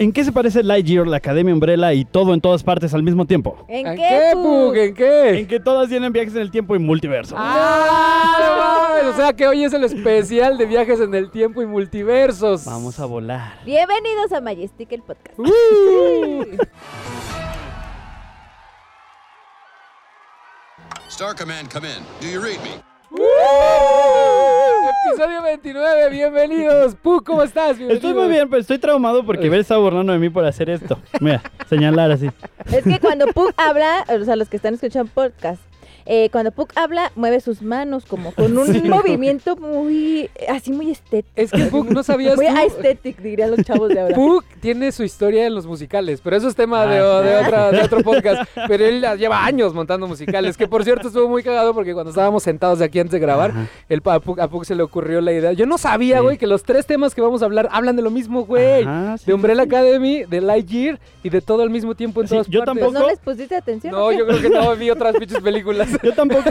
¿En 0.00 0.12
qué 0.12 0.22
se 0.22 0.30
parece 0.30 0.62
Lightyear, 0.62 1.08
la 1.08 1.16
Academia 1.16 1.52
Umbrella 1.52 1.92
y 1.92 2.04
todo 2.04 2.32
en 2.32 2.40
todas 2.40 2.62
partes 2.62 2.94
al 2.94 3.02
mismo 3.02 3.26
tiempo? 3.26 3.64
¿En, 3.66 3.84
¿En 3.84 3.96
qué, 3.96 4.30
Pug? 4.32 4.76
¿En 4.76 4.94
qué? 4.94 5.40
En 5.40 5.48
que 5.48 5.58
todas 5.58 5.88
tienen 5.88 6.12
viajes 6.12 6.36
en 6.36 6.42
el 6.42 6.52
tiempo 6.52 6.76
y 6.76 6.78
multiverso. 6.78 7.34
¡Ah! 7.36 8.36
no 8.38 9.02
mames, 9.02 9.12
O 9.12 9.16
sea 9.16 9.32
que 9.32 9.48
hoy 9.48 9.64
es 9.64 9.72
el 9.72 9.82
especial 9.82 10.56
de 10.56 10.66
viajes 10.66 11.00
en 11.00 11.12
el 11.16 11.32
tiempo 11.32 11.62
y 11.62 11.66
multiversos. 11.66 12.64
Vamos 12.64 13.00
a 13.00 13.06
volar. 13.06 13.58
Bienvenidos 13.64 14.30
a 14.30 14.40
Majestic, 14.40 14.92
el 14.92 15.02
podcast. 15.02 15.36
Uh. 15.36 16.44
Star 21.08 21.34
Command, 21.34 21.68
come 21.72 21.88
in. 21.88 22.04
Do 22.20 22.28
you 22.28 22.40
read 22.40 22.60
me? 22.62 22.80
Episodio 24.88 25.42
29, 25.42 26.10
bienvenidos. 26.10 26.94
Pug, 26.94 27.22
¿cómo 27.22 27.42
estás? 27.42 27.78
Estoy 27.78 28.14
muy 28.14 28.28
bien, 28.28 28.48
pero 28.48 28.62
estoy 28.62 28.78
traumado 28.78 29.24
porque 29.24 29.50
Ver 29.50 29.60
está 29.60 29.76
burlando 29.76 30.14
de 30.14 30.18
mí 30.18 30.30
por 30.30 30.46
hacer 30.46 30.70
esto. 30.70 30.98
Mira, 31.20 31.42
señalar 31.68 32.10
así. 32.10 32.30
Es 32.72 32.84
que 32.84 32.98
cuando 32.98 33.26
Pug 33.26 33.52
habla, 33.58 34.06
o 34.08 34.24
sea, 34.24 34.36
los 34.36 34.48
que 34.48 34.56
están 34.56 34.74
escuchando 34.74 35.10
podcast, 35.12 35.60
eh, 36.10 36.30
cuando 36.32 36.50
Pug 36.52 36.68
habla, 36.74 37.12
mueve 37.16 37.40
sus 37.40 37.60
manos 37.60 38.06
como 38.06 38.32
con 38.32 38.56
un 38.56 38.66
Sí. 38.72 38.80
movimiento 38.88 39.56
muy, 39.56 40.30
así 40.48 40.72
muy 40.72 40.90
estético. 40.90 41.28
Es 41.36 41.50
que 41.50 41.64
Pug, 41.64 41.90
no 41.92 42.02
sabías 42.02 42.36
Muy 42.36 42.46
aesthetic, 42.46 43.18
dirían 43.20 43.50
los 43.50 43.62
chavos 43.62 43.90
de 43.90 44.00
ahora. 44.00 44.14
Pug 44.14 44.42
tiene 44.60 44.90
su 44.90 45.04
historia 45.04 45.46
en 45.46 45.54
los 45.54 45.66
musicales, 45.66 46.20
pero 46.22 46.36
eso 46.36 46.48
es 46.48 46.56
tema 46.56 46.86
de, 46.86 46.96
Ah, 46.98 47.20
de 47.20 47.36
otra- 47.36 47.70
de 47.72 47.82
otro 47.82 48.00
podcast. 48.02 48.48
Pero 48.66 48.86
él 48.86 49.04
lleva 49.18 49.44
años 49.44 49.74
montando 49.74 50.06
musicales, 50.08 50.56
que 50.56 50.66
por 50.66 50.82
cierto 50.82 51.08
estuvo 51.08 51.28
muy 51.28 51.42
cagado 51.42 51.74
porque 51.74 51.92
cuando 51.92 52.08
estábamos 52.10 52.42
sentados 52.42 52.80
aquí 52.80 52.98
antes 53.00 53.12
de 53.12 53.18
grabar, 53.18 53.52
el, 53.90 54.00
a, 54.06 54.18
Pug, 54.20 54.40
a 54.40 54.48
Pug 54.48 54.64
se 54.64 54.74
le 54.74 54.82
ocurrió 54.82 55.20
la 55.20 55.32
idea. 55.32 55.52
Yo 55.52 55.66
no 55.66 55.76
sabía, 55.76 56.16
Sí. 56.18 56.22
güey, 56.22 56.38
que 56.38 56.46
los 56.46 56.62
tres 56.62 56.86
temas 56.86 57.14
que 57.14 57.20
vamos 57.20 57.42
a 57.42 57.44
hablar 57.44 57.68
hablan 57.70 57.96
de 57.96 58.02
lo 58.02 58.10
mismo, 58.10 58.46
güey. 58.46 58.84
Sí, 59.18 59.26
De 59.26 59.34
Umbrella. 59.34 59.58
Academy, 59.58 60.24
de 60.24 60.40
Lightyear 60.40 60.98
y 61.22 61.28
de 61.28 61.40
todo 61.42 61.62
al 61.62 61.68
mismo 61.70 61.94
tiempo 61.94 62.20
en 62.22 62.28
Sí, 62.28 62.34
todas 62.34 62.46
yo 62.46 62.60
partes. 62.64 62.74
Pues 62.74 62.84
tampoco. 62.92 63.04
no 63.06 63.10
les 63.10 63.18
pusiste 63.18 63.54
atención. 63.56 63.92
No, 63.92 64.10
yo 64.12 64.26
creo 64.26 64.40
que 64.40 64.48
no 64.50 64.74
vi 64.76 64.88
otras 64.90 65.16
pinches 65.16 65.40
películas. 65.42 65.88
Yo 66.02 66.12
tampoco, 66.14 66.50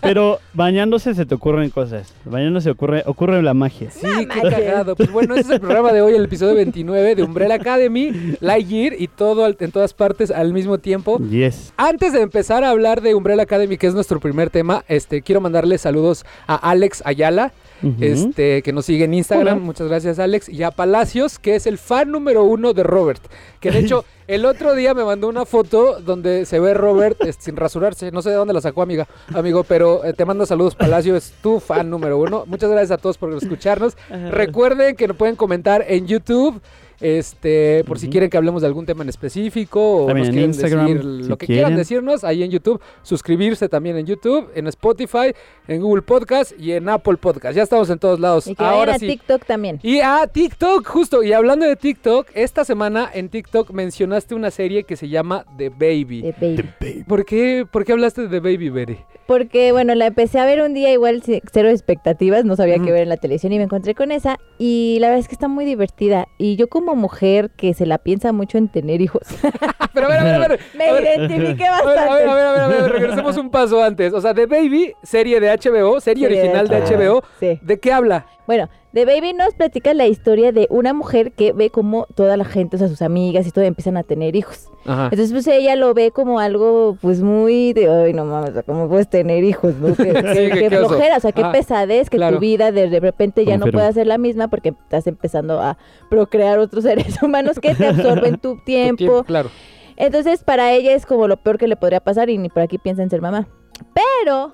pero 0.00 0.38
bañándose 0.54 1.14
se 1.14 1.26
te 1.26 1.34
ocurren 1.34 1.70
cosas. 1.70 2.12
Bañándose 2.24 2.70
ocurre, 2.70 3.02
ocurre 3.06 3.42
la 3.42 3.54
magia. 3.54 3.90
Sí, 3.90 4.06
qué 4.32 4.40
cagado. 4.50 4.96
Pues 4.96 5.10
bueno, 5.12 5.34
ese 5.34 5.42
es 5.42 5.50
el 5.50 5.60
programa 5.60 5.92
de 5.92 6.02
hoy, 6.02 6.14
el 6.14 6.24
episodio 6.24 6.54
29 6.54 7.14
de 7.14 7.22
Umbrella 7.22 7.54
Academy, 7.54 8.12
Lightyear 8.40 8.94
y 8.98 9.08
todo 9.08 9.44
al- 9.44 9.56
en 9.60 9.72
todas 9.72 9.94
partes 9.94 10.30
al 10.30 10.52
mismo 10.52 10.78
tiempo. 10.78 11.18
Yes. 11.18 11.72
Antes 11.76 12.12
de 12.12 12.20
empezar 12.20 12.64
a 12.64 12.70
hablar 12.70 13.00
de 13.00 13.14
Umbrella 13.14 13.42
Academy, 13.42 13.76
que 13.76 13.86
es 13.86 13.94
nuestro 13.94 14.20
primer 14.20 14.50
tema, 14.50 14.84
este, 14.88 15.22
quiero 15.22 15.40
mandarle 15.40 15.78
saludos 15.78 16.24
a 16.46 16.56
Alex 16.56 17.02
Ayala, 17.04 17.52
Este, 18.00 18.62
que 18.62 18.72
nos 18.72 18.86
sigue 18.86 19.04
en 19.04 19.14
Instagram. 19.14 19.56
Hola. 19.58 19.64
Muchas 19.64 19.88
gracias, 19.88 20.18
Alex. 20.18 20.48
Y 20.48 20.62
a 20.62 20.70
Palacios, 20.70 21.38
que 21.38 21.54
es 21.54 21.66
el 21.66 21.78
fan 21.78 22.10
número 22.10 22.44
uno 22.44 22.72
de 22.72 22.82
Robert. 22.82 23.22
Que 23.60 23.70
de 23.70 23.80
hecho, 23.80 24.04
el 24.26 24.44
otro 24.44 24.74
día 24.74 24.94
me 24.94 25.04
mandó 25.04 25.28
una 25.28 25.44
foto 25.44 26.00
donde 26.00 26.46
se 26.46 26.60
ve 26.60 26.74
Robert 26.74 27.16
este, 27.24 27.44
sin 27.44 27.56
rasurarse. 27.56 28.10
No 28.10 28.22
sé 28.22 28.30
de 28.30 28.36
dónde 28.36 28.54
la 28.54 28.60
sacó, 28.60 28.82
amiga, 28.82 29.08
amigo, 29.34 29.64
pero 29.64 30.04
eh, 30.04 30.12
te 30.12 30.24
mando 30.24 30.46
saludos, 30.46 30.74
Palacio. 30.74 31.16
Es 31.16 31.32
tu 31.42 31.60
fan 31.60 31.90
número 31.90 32.18
uno. 32.18 32.44
Muchas 32.46 32.70
gracias 32.70 32.92
a 32.92 32.98
todos 32.98 33.18
por 33.18 33.32
escucharnos. 33.34 33.96
Recuerden 34.30 34.96
que 34.96 35.08
nos 35.08 35.16
pueden 35.16 35.36
comentar 35.36 35.84
en 35.88 36.06
YouTube. 36.06 36.60
Este, 37.00 37.82
por 37.84 37.98
si 37.98 38.08
quieren 38.08 38.28
que 38.28 38.36
hablemos 38.36 38.62
de 38.62 38.68
algún 38.68 38.86
tema 38.86 39.02
en 39.02 39.08
específico 39.08 40.04
o 40.04 40.06
También 40.06 40.26
nos 40.26 40.28
en 40.28 40.32
quieren 40.34 40.50
Instagram, 40.50 40.86
decir 40.86 41.02
si 41.02 41.28
lo 41.28 41.38
que 41.38 41.46
quieran 41.46 41.76
decirnos 41.76 42.24
ahí 42.24 42.42
en 42.42 42.50
YouTube, 42.50 42.80
suscribirse 43.02 43.68
también 43.68 43.96
en 43.96 44.06
YouTube, 44.06 44.48
en 44.54 44.66
Spotify, 44.66 45.32
en 45.66 45.80
Google 45.80 46.02
Podcast 46.02 46.52
y 46.58 46.72
en 46.72 46.88
Apple 46.88 47.16
Podcast. 47.16 47.56
Ya 47.56 47.62
estamos 47.62 47.88
en 47.90 47.98
todos 47.98 48.20
lados. 48.20 48.46
Y 48.46 48.54
que 48.54 48.64
Ahora 48.64 48.94
a 48.94 48.98
sí. 48.98 49.06
TikTok 49.06 49.44
también. 49.46 49.78
Y 49.82 50.00
a 50.00 50.26
TikTok, 50.26 50.86
justo. 50.86 51.22
Y 51.22 51.32
hablando 51.32 51.66
de 51.66 51.76
TikTok, 51.76 52.28
esta 52.34 52.64
semana 52.64 53.10
en 53.12 53.28
TikTok 53.28 53.70
mencionaste 53.70 54.34
una 54.34 54.50
serie 54.50 54.84
que 54.84 54.96
se 54.96 55.08
llama 55.08 55.44
The 55.56 55.70
Baby. 55.70 56.22
de 56.22 56.64
baby. 56.80 57.04
¿Por 57.04 57.24
qué, 57.24 57.66
¿Por 57.70 57.84
qué 57.84 57.92
hablaste 57.92 58.22
de 58.22 58.28
The 58.28 58.40
Baby, 58.40 58.68
Bere? 58.68 59.06
Porque, 59.26 59.70
bueno, 59.70 59.94
la 59.94 60.06
empecé 60.06 60.40
a 60.40 60.44
ver 60.44 60.60
un 60.60 60.74
día 60.74 60.92
igual 60.92 61.22
cero 61.24 61.68
expectativas, 61.68 62.44
no 62.44 62.56
sabía 62.56 62.80
qué 62.80 62.90
ver 62.90 63.04
en 63.04 63.08
la 63.08 63.16
televisión 63.16 63.52
y 63.52 63.58
me 63.58 63.64
encontré 63.64 63.94
con 63.94 64.10
esa 64.10 64.38
y 64.58 64.98
la 65.00 65.06
verdad 65.06 65.20
es 65.20 65.28
que 65.28 65.34
está 65.34 65.46
muy 65.46 65.64
divertida. 65.64 66.26
Y 66.36 66.56
yo 66.56 66.68
como 66.68 66.89
mujer 66.94 67.50
que 67.56 67.74
se 67.74 67.86
la 67.86 67.98
piensa 67.98 68.32
mucho 68.32 68.58
en 68.58 68.68
tener 68.68 69.00
hijos, 69.00 69.22
Pero 69.92 70.06
a 70.06 70.08
ver, 70.08 70.18
a 70.18 70.24
ver, 70.24 70.34
a 70.34 70.38
ver. 70.38 70.60
me 70.76 70.88
a 70.88 70.92
ver, 70.92 71.02
identifiqué 71.02 71.68
bastante. 71.68 72.00
a 72.00 72.14
ver, 72.14 72.28
a 72.28 72.34
ver, 72.34 72.46
a 72.46 72.52
ver, 72.52 72.60
a 72.60 72.68
ver, 72.68 72.92
regresemos 72.92 73.36
un 73.36 73.50
paso 73.50 73.82
antes. 73.82 74.12
O 74.12 74.20
sea, 74.20 74.34
The 74.34 74.46
Baby, 74.46 74.94
serie 75.02 75.40
de 75.40 75.48
HBO, 75.48 76.00
serie 76.00 76.26
original 76.26 76.68
de 76.68 76.80
HBO. 76.80 77.18
HBO. 77.18 77.24
Sí. 77.40 77.58
¿De 77.62 77.80
qué 77.80 77.92
habla? 77.92 78.26
Bueno, 78.50 78.68
The 78.94 79.04
Baby 79.04 79.32
nos 79.32 79.54
platica 79.54 79.94
la 79.94 80.08
historia 80.08 80.50
de 80.50 80.66
una 80.70 80.92
mujer 80.92 81.30
que 81.30 81.52
ve 81.52 81.70
como 81.70 82.06
toda 82.16 82.36
la 82.36 82.44
gente, 82.44 82.74
o 82.74 82.78
sea, 82.80 82.88
sus 82.88 83.00
amigas 83.00 83.46
y 83.46 83.52
todo 83.52 83.64
empiezan 83.64 83.96
a 83.96 84.02
tener 84.02 84.34
hijos. 84.34 84.66
Ajá. 84.86 85.04
Entonces, 85.04 85.30
pues 85.30 85.46
ella 85.46 85.76
lo 85.76 85.94
ve 85.94 86.10
como 86.10 86.40
algo, 86.40 86.96
pues 87.00 87.22
muy 87.22 87.72
de, 87.74 87.88
ay, 87.88 88.12
no 88.12 88.24
mames, 88.24 88.50
¿cómo 88.66 88.88
puedes 88.88 89.08
tener 89.08 89.44
hijos? 89.44 89.76
¿no? 89.76 89.94
Qué, 89.94 90.12
qué- 90.12 90.34
Sí, 90.34 90.50
qué- 90.52 90.60
qué 90.62 90.68
qué 90.68 90.78
oso. 90.78 90.88
flojera, 90.88 91.16
o 91.18 91.20
sea, 91.20 91.30
qué 91.30 91.42
Ah, 91.44 91.52
pesadez 91.52 92.10
que 92.10 92.16
claro. 92.16 92.38
tu 92.38 92.40
vida 92.40 92.72
de, 92.72 92.90
de 92.90 92.98
repente 92.98 93.44
ya 93.44 93.56
no 93.56 93.66
pueda 93.66 93.92
ser 93.92 94.08
la 94.08 94.18
misma 94.18 94.48
porque 94.48 94.70
estás 94.70 95.06
empezando 95.06 95.60
a 95.60 95.78
procrear 96.08 96.58
otros 96.58 96.82
seres 97.14 97.22
humanos 97.22 97.60
que 97.60 97.76
te 97.76 97.86
absorben 97.86 98.38
tu 98.38 98.56
Tu 98.56 98.64
tiempo. 98.64 99.22
Claro. 99.22 99.48
Entonces, 99.96 100.42
para 100.42 100.72
ella 100.72 100.92
es 100.94 101.06
como 101.06 101.28
lo 101.28 101.36
peor 101.36 101.56
que 101.56 101.68
le 101.68 101.76
podría 101.76 102.00
pasar 102.00 102.28
y 102.30 102.36
ni 102.38 102.48
por 102.48 102.62
aquí 102.64 102.78
piensa 102.78 103.04
en 103.04 103.10
ser 103.10 103.20
mamá. 103.22 103.46
Pero, 103.94 104.52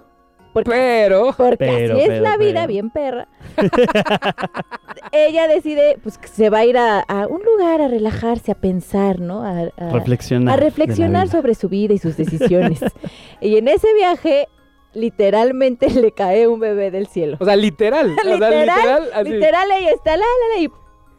porque 0.64 0.70
Pero. 0.70 1.34
porque 1.36 1.56
Pero, 1.58 1.94
así 1.96 2.02
es 2.04 2.08
pero, 2.08 2.22
la 2.22 2.36
vida, 2.38 2.66
bien 2.66 2.88
perra. 2.90 3.28
Ella 5.12 5.48
decide, 5.48 5.98
pues, 6.02 6.16
que 6.18 6.28
se 6.28 6.48
va 6.50 6.58
a 6.60 6.64
ir 6.64 6.78
a, 6.78 7.00
a 7.00 7.26
un 7.26 7.42
lugar 7.42 7.80
a 7.82 7.88
relajarse, 7.88 8.52
a 8.52 8.54
pensar, 8.54 9.20
¿no? 9.20 9.42
A, 9.42 9.70
a- 9.76 9.90
Reflexionar. 9.92 10.54
a 10.54 10.56
reflexionar 10.62 11.28
sobre 11.28 11.54
su 11.54 11.68
vida 11.68 11.92
y 11.94 11.98
sus 11.98 12.16
decisiones. 12.16 12.80
y 13.40 13.56
en 13.58 13.68
ese 13.68 13.92
viaje, 13.94 14.48
literalmente 14.94 15.90
le 15.90 16.12
cae 16.12 16.48
un 16.48 16.58
bebé 16.60 16.90
del 16.90 17.06
cielo. 17.06 17.36
O 17.40 17.44
sea, 17.44 17.56
literal. 17.56 18.10
O 18.12 18.14
sea, 18.22 18.24
Literal, 18.34 18.66
literal. 18.66 19.10
así. 19.14 19.28
Literal, 19.30 19.68
ella 19.78 19.90
está, 19.90 20.16
la, 20.16 20.24
la, 20.24 20.56
la, 20.56 20.62
y 20.62 20.68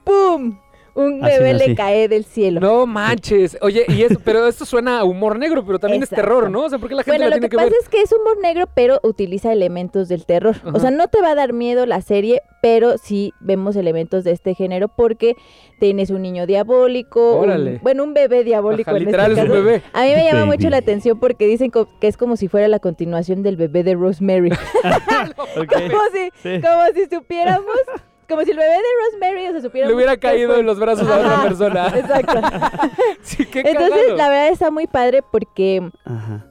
¡pum! 0.04 0.58
Un 0.98 1.24
Así 1.24 1.38
bebé 1.38 1.54
le 1.54 1.76
cae 1.76 2.08
del 2.08 2.26
cielo. 2.26 2.60
No 2.60 2.88
manches. 2.88 3.56
Oye, 3.62 3.86
y 3.88 4.02
eso, 4.02 4.20
pero 4.24 4.48
esto 4.48 4.66
suena 4.66 5.00
a 5.00 5.04
humor 5.04 5.38
negro, 5.38 5.64
pero 5.64 5.78
también 5.78 6.02
Exacto. 6.02 6.22
es 6.22 6.26
terror, 6.28 6.50
¿no? 6.50 6.64
O 6.64 6.70
sea, 6.70 6.80
¿por 6.80 6.90
qué 6.90 6.96
la 6.96 7.04
gente 7.04 7.12
Bueno, 7.20 7.26
la 7.26 7.30
lo 7.30 7.34
tiene 7.36 7.50
que, 7.50 7.56
que, 7.58 7.64
pasa 7.64 7.76
es 7.82 7.88
que 7.88 8.02
es 8.02 8.12
humor 8.12 8.38
negro, 8.42 8.66
pero 8.74 9.00
utiliza 9.04 9.54
elementos 9.54 10.08
del 10.10 10.26
terror. 10.26 10.56
Ajá. 10.58 10.72
O 10.74 10.80
sea, 10.80 10.90
no 10.90 11.08
te 11.08 11.22
va 11.22 11.32
a 11.32 11.36
dar 11.36 11.54
miedo 11.54 11.86
la 11.86 12.02
serie, 12.02 12.42
pero 12.64 12.98
sí 12.98 13.32
vemos 13.40 13.76
elementos 13.76 14.24
de 14.24 14.32
este 14.32 14.56
género 14.56 14.88
porque 14.88 15.36
tienes 15.80 16.10
un 16.10 16.24
niño 16.24 16.48
diabólico, 16.48 17.36
un- 17.36 17.44
Órale. 17.50 17.80
bueno, 17.84 18.04
un 18.04 18.16
bebé 18.16 18.44
diabólico 18.44 18.90
Ajá, 18.90 18.98
en 18.98 19.06
literal 19.06 19.32
este 19.34 19.44
es 19.44 19.50
un 19.50 19.54
bebé. 19.66 19.84
A 19.94 20.02
mí 20.02 20.10
me 20.16 20.24
llama 20.26 20.46
mucho 20.46 20.70
la 20.72 20.78
atención 20.78 21.20
porque 21.20 21.46
dicen 21.46 21.70
que 21.70 22.08
es 22.08 22.18
como 22.18 22.36
si 22.38 22.48
fuera 22.48 22.68
la 22.68 22.80
continuación 22.80 23.44
del 23.44 23.56
bebé 23.56 23.84
de 23.84 23.94
Rosemary. 23.94 24.50
Como, 25.56 26.02
si, 26.12 26.30
Sí. 26.42 26.62
como 26.62 26.84
si 26.94 27.06
supiéramos, 27.16 27.68
como 28.28 28.44
si 28.44 28.52
el 28.52 28.58
bebé 28.58 28.70
de 28.74 28.82
Rosemary, 29.06 29.48
o 29.48 29.52
sea, 29.52 29.62
supiéramos. 29.62 29.92
Le 29.92 29.96
hubiera 29.96 30.18
caído 30.18 30.52
fue- 30.52 30.60
en 30.60 30.66
los 30.66 30.80
brazos 30.80 31.08
a 31.08 31.18
otra 31.20 31.44
persona. 31.44 31.88
Exacto. 31.96 32.40
Sí, 33.22 33.46
qué 33.46 33.60
Entonces, 33.62 33.92
cagado. 33.92 34.16
la 34.18 34.30
verdad 34.30 34.48
está 34.50 34.72
muy 34.72 34.88
padre 34.88 35.22
porque 35.32 35.90
Ajá. 36.06 36.46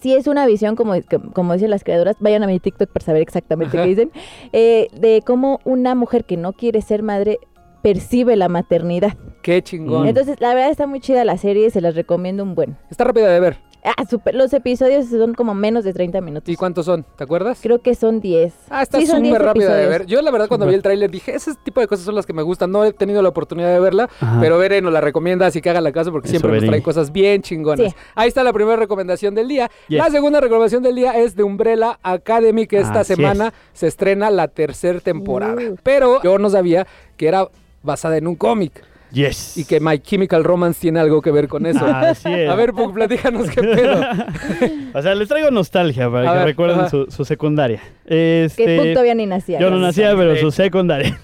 sí 0.00 0.14
es 0.14 0.26
una 0.26 0.46
visión, 0.46 0.76
como, 0.76 0.94
como 1.34 1.52
dicen 1.54 1.70
las 1.70 1.84
creadoras, 1.84 2.16
vayan 2.20 2.42
a 2.42 2.46
mi 2.46 2.58
TikTok 2.60 2.90
para 2.90 3.04
saber 3.04 3.22
exactamente 3.22 3.76
Ajá. 3.76 3.84
qué 3.84 3.88
dicen, 3.90 4.12
eh, 4.52 4.88
de 4.94 5.22
cómo 5.26 5.60
una 5.64 5.94
mujer 5.94 6.24
que 6.24 6.36
no 6.36 6.52
quiere 6.54 6.80
ser 6.82 7.02
madre 7.02 7.38
percibe 7.82 8.36
la 8.36 8.48
maternidad. 8.48 9.14
Qué 9.42 9.60
chingón. 9.62 10.06
Entonces, 10.06 10.40
la 10.40 10.54
verdad 10.54 10.70
está 10.70 10.86
muy 10.86 11.00
chida 11.00 11.24
la 11.24 11.36
serie, 11.36 11.68
se 11.70 11.80
las 11.80 11.94
recomiendo 11.96 12.42
un 12.44 12.54
buen. 12.54 12.76
Está 12.90 13.04
rápida 13.04 13.28
de 13.28 13.40
ver. 13.40 13.58
Ah, 13.84 14.04
super, 14.08 14.32
los 14.34 14.52
episodios 14.52 15.06
son 15.08 15.34
como 15.34 15.54
menos 15.54 15.82
de 15.82 15.92
30 15.92 16.20
minutos. 16.20 16.48
¿Y 16.48 16.56
cuántos 16.56 16.86
son? 16.86 17.04
¿Te 17.16 17.24
acuerdas? 17.24 17.58
Creo 17.60 17.80
que 17.80 17.96
son 17.96 18.20
10. 18.20 18.54
Ah, 18.70 18.82
está 18.82 19.00
Sí, 19.00 19.06
son 19.06 19.22
10 19.22 19.34
súper 19.34 19.46
rápida 19.46 19.74
de 19.74 19.86
ver. 19.86 20.06
Yo 20.06 20.22
la 20.22 20.30
verdad 20.30 20.46
cuando 20.46 20.66
vi 20.66 20.74
el 20.74 20.82
tráiler 20.82 21.10
dije, 21.10 21.34
ese 21.34 21.52
tipo 21.64 21.80
de 21.80 21.88
cosas 21.88 22.04
son 22.04 22.14
las 22.14 22.24
que 22.24 22.32
me 22.32 22.42
gustan. 22.42 22.70
No 22.70 22.84
he 22.84 22.92
tenido 22.92 23.20
la 23.22 23.30
oportunidad 23.30 23.72
de 23.72 23.80
verla, 23.80 24.08
Ajá. 24.20 24.38
pero 24.40 24.56
Bere 24.56 24.80
nos 24.80 24.92
la 24.92 25.00
recomienda, 25.00 25.46
así 25.46 25.60
que 25.60 25.70
haga 25.70 25.80
la 25.80 25.90
caso 25.90 26.12
porque 26.12 26.28
Eso, 26.28 26.38
siempre 26.38 26.60
nos 26.60 26.68
trae 26.68 26.80
cosas 26.82 27.10
bien 27.10 27.42
chingonas. 27.42 27.90
Sí. 27.90 27.96
Ahí 28.14 28.28
está 28.28 28.44
la 28.44 28.52
primera 28.52 28.76
recomendación 28.76 29.34
del 29.34 29.48
día. 29.48 29.68
Yes. 29.88 29.98
La 29.98 30.10
segunda 30.10 30.40
recomendación 30.40 30.84
del 30.84 30.94
día 30.94 31.18
es 31.18 31.34
de 31.34 31.42
Umbrella 31.42 31.98
Academy, 32.04 32.68
que 32.68 32.78
esta 32.78 33.00
Así 33.00 33.16
semana 33.16 33.52
se 33.72 33.88
estrena 33.88 34.30
la 34.30 34.46
tercera 34.46 35.00
temporada. 35.00 35.60
Uh. 35.60 35.76
Pero 35.82 36.22
yo 36.22 36.38
no 36.38 36.50
sabía 36.50 36.86
que 37.16 37.26
era 37.26 37.48
basada 37.82 38.16
en 38.16 38.28
un 38.28 38.36
cómic 38.36 38.84
Yes. 39.12 39.56
y 39.58 39.64
que 39.64 39.78
My 39.80 39.98
Chemical 39.98 40.42
Romance 40.44 40.80
tiene 40.80 40.98
algo 41.00 41.20
que 41.22 41.30
ver 41.30 41.48
con 41.48 41.66
eso. 41.66 41.84
Así 41.84 42.32
es. 42.32 42.48
A 42.50 42.54
ver, 42.54 42.72
Pug, 42.72 42.94
platícanos 42.94 43.48
qué 43.50 43.60
pedo. 43.62 44.00
O 44.94 45.02
sea, 45.02 45.14
les 45.14 45.28
traigo 45.28 45.50
nostalgia 45.50 46.10
para 46.10 46.28
A 46.30 46.32
que 46.32 46.38
ver, 46.38 46.46
recuerden 46.48 46.88
su, 46.88 47.06
su 47.10 47.24
secundaria. 47.24 47.80
Que 48.06 48.44
Este, 48.44 48.76
Pug 48.78 48.92
todavía 48.92 49.14
ni 49.14 49.26
nacía. 49.26 49.58
Yo 49.60 49.70
no 49.70 49.78
nacía, 49.78 50.14
pero 50.16 50.34
su 50.36 50.50
secundaria. 50.50 51.18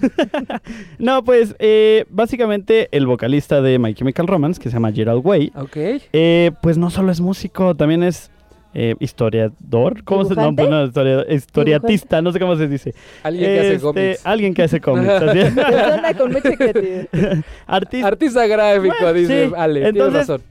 no, 0.98 1.24
pues, 1.24 1.54
eh, 1.58 2.04
básicamente 2.10 2.88
el 2.92 3.06
vocalista 3.06 3.60
de 3.62 3.78
My 3.78 3.94
Chemical 3.94 4.26
Romance, 4.26 4.60
que 4.60 4.68
se 4.68 4.74
llama 4.74 4.92
Gerald 4.92 5.22
Way, 5.24 5.52
Ok. 5.54 5.76
eh, 6.12 6.50
pues 6.62 6.78
no 6.78 6.90
solo 6.90 7.10
es 7.12 7.20
músico, 7.20 7.74
también 7.74 8.02
es 8.02 8.30
eh, 8.80 8.94
historiador, 9.00 10.04
¿cómo 10.04 10.24
se 10.24 10.36
no, 10.36 10.52
no, 10.52 10.84
historia- 10.84 11.26
historiatista, 11.28 12.22
no 12.22 12.30
sé 12.30 12.38
cómo 12.38 12.54
se 12.54 12.68
dice. 12.68 12.94
Alguien 13.24 13.44
que 13.50 13.58
hace 13.58 13.72
Este, 13.74 13.80
cómics. 13.82 14.26
Alguien 14.26 14.54
que 14.54 14.62
hace 14.62 14.80
cómics. 14.80 15.08
así 15.22 15.38
es. 15.40 15.52
Persona 15.52 16.14
con 16.14 16.32
mucha 16.32 16.56
creatividad. 16.56 17.06
Artista. 17.66 18.06
Artista 18.06 18.46
gráfico, 18.46 18.94
Bueno, 19.00 19.12
dice 19.14 19.46
sí. 19.48 19.52
Ale. 19.56 19.80
Tienes 19.80 19.90
Entonces- 19.96 20.28
razón. 20.28 20.42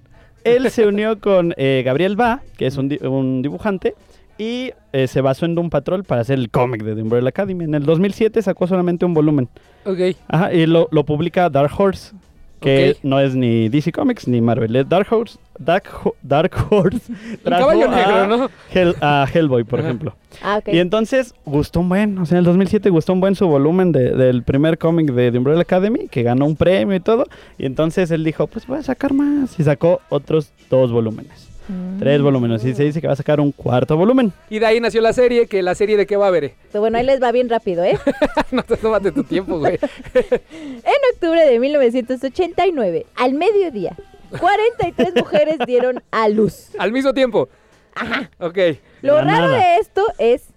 Él 0.43 0.69
se 0.71 0.85
unió 0.87 1.19
con 1.19 1.53
eh, 1.57 1.83
Gabriel 1.85 2.15
Ba, 2.17 2.41
que 2.57 2.67
es 2.67 2.75
un, 2.77 2.89
di- 2.89 2.99
un 3.01 3.41
dibujante, 3.41 3.95
y 4.37 4.71
eh, 4.93 5.07
se 5.07 5.21
basó 5.21 5.45
en 5.45 5.55
Doom 5.55 5.69
Patrol 5.69 6.03
para 6.03 6.21
hacer 6.21 6.37
el 6.37 6.49
cómic 6.49 6.83
de 6.83 6.95
The 6.95 7.01
Umbrella 7.01 7.29
Academy. 7.29 7.63
En 7.63 7.73
el 7.75 7.83
2007 7.85 8.41
sacó 8.41 8.67
solamente 8.67 9.05
un 9.05 9.13
volumen. 9.13 9.47
Ok. 9.85 10.15
Ajá, 10.27 10.53
y 10.53 10.65
lo, 10.67 10.89
lo 10.91 11.05
publica 11.05 11.49
Dark 11.49 11.71
Horse, 11.77 12.13
que 12.59 12.97
no 13.03 13.19
es 13.19 13.35
ni 13.35 13.69
DC 13.69 13.91
Comics 13.91 14.27
ni 14.27 14.41
Marvel. 14.41 14.75
es 14.75 14.87
Dark 14.89 15.07
Horse, 15.11 15.37
Dark, 15.59 15.83
Ho- 16.03 16.15
Dark 16.21 16.51
Horse 16.69 16.99
Un 17.11 17.37
trajo 17.43 17.67
caballo 17.67 17.91
a 17.91 17.95
negro, 17.95 18.27
¿no? 18.37 18.49
Hell- 18.73 18.95
a 19.01 19.27
Hellboy, 19.31 19.63
por 19.63 19.79
Ajá. 19.79 19.87
ejemplo. 19.89 20.15
Ah, 20.41 20.57
ok. 20.59 20.69
Y 20.73 20.79
entonces 20.79 21.33
gustó 21.45 21.79
un 21.79 21.89
buen, 21.89 22.17
o 22.17 22.25
sea, 22.25 22.35
en 22.35 22.39
el 22.39 22.45
2007 22.45 22.89
gustó 22.89 23.13
un 23.13 23.19
buen 23.21 23.35
su 23.35 23.47
volumen 23.47 23.91
de- 23.91 24.11
del 24.15 24.43
primer 24.43 24.77
cómic 24.77 25.11
de 25.11 25.31
The 25.31 25.37
Umbrella 25.37 25.61
Academy, 25.61 26.07
que 26.07 26.23
ganó 26.23 26.45
un 26.45 26.55
premio 26.55 26.95
y 26.95 26.99
todo. 26.99 27.25
Y 27.57 27.65
entonces 27.65 28.11
él 28.11 28.23
dijo, 28.23 28.47
pues 28.47 28.65
voy 28.67 28.79
a 28.79 28.83
sacar 28.83 29.13
más. 29.13 29.59
Y 29.59 29.63
sacó 29.63 30.01
otros 30.09 30.51
dos 30.69 30.91
volúmenes. 30.91 31.46
Mm. 31.67 31.99
Tres 31.99 32.21
volúmenes. 32.21 32.63
Y 32.63 32.73
se 32.73 32.83
dice 32.83 33.01
que 33.01 33.07
va 33.07 33.13
a 33.13 33.17
sacar 33.17 33.39
un 33.39 33.51
cuarto 33.51 33.97
volumen. 33.97 34.31
Y 34.49 34.59
de 34.59 34.65
ahí 34.65 34.79
nació 34.79 35.01
la 35.01 35.13
serie, 35.13 35.47
que 35.47 35.61
la 35.61 35.75
serie 35.75 35.97
de 35.97 36.05
qué 36.05 36.15
va 36.17 36.27
a 36.27 36.31
ver. 36.31 36.53
Pero 36.71 36.81
Bueno, 36.81 36.97
ahí 36.97 37.05
les 37.05 37.21
va 37.21 37.31
bien 37.31 37.49
rápido, 37.49 37.83
¿eh? 37.83 37.97
no 38.51 38.63
te 38.63 38.77
tomas 38.77 39.03
de 39.03 39.11
tu 39.11 39.23
tiempo, 39.23 39.59
güey. 39.59 39.79
En 40.51 41.13
octubre 41.13 41.45
de 41.45 41.59
1989, 41.59 43.05
al 43.15 43.33
mediodía, 43.33 43.95
43 44.39 45.15
mujeres 45.15 45.57
dieron 45.65 46.03
a 46.11 46.29
luz. 46.29 46.69
Al 46.77 46.91
mismo 46.91 47.13
tiempo. 47.13 47.49
Ajá. 47.95 48.29
Ok. 48.39 48.57
Lo 49.01 49.15
raro 49.21 49.47
nada. 49.47 49.57
de 49.57 49.77
esto 49.77 50.05
es 50.17 50.49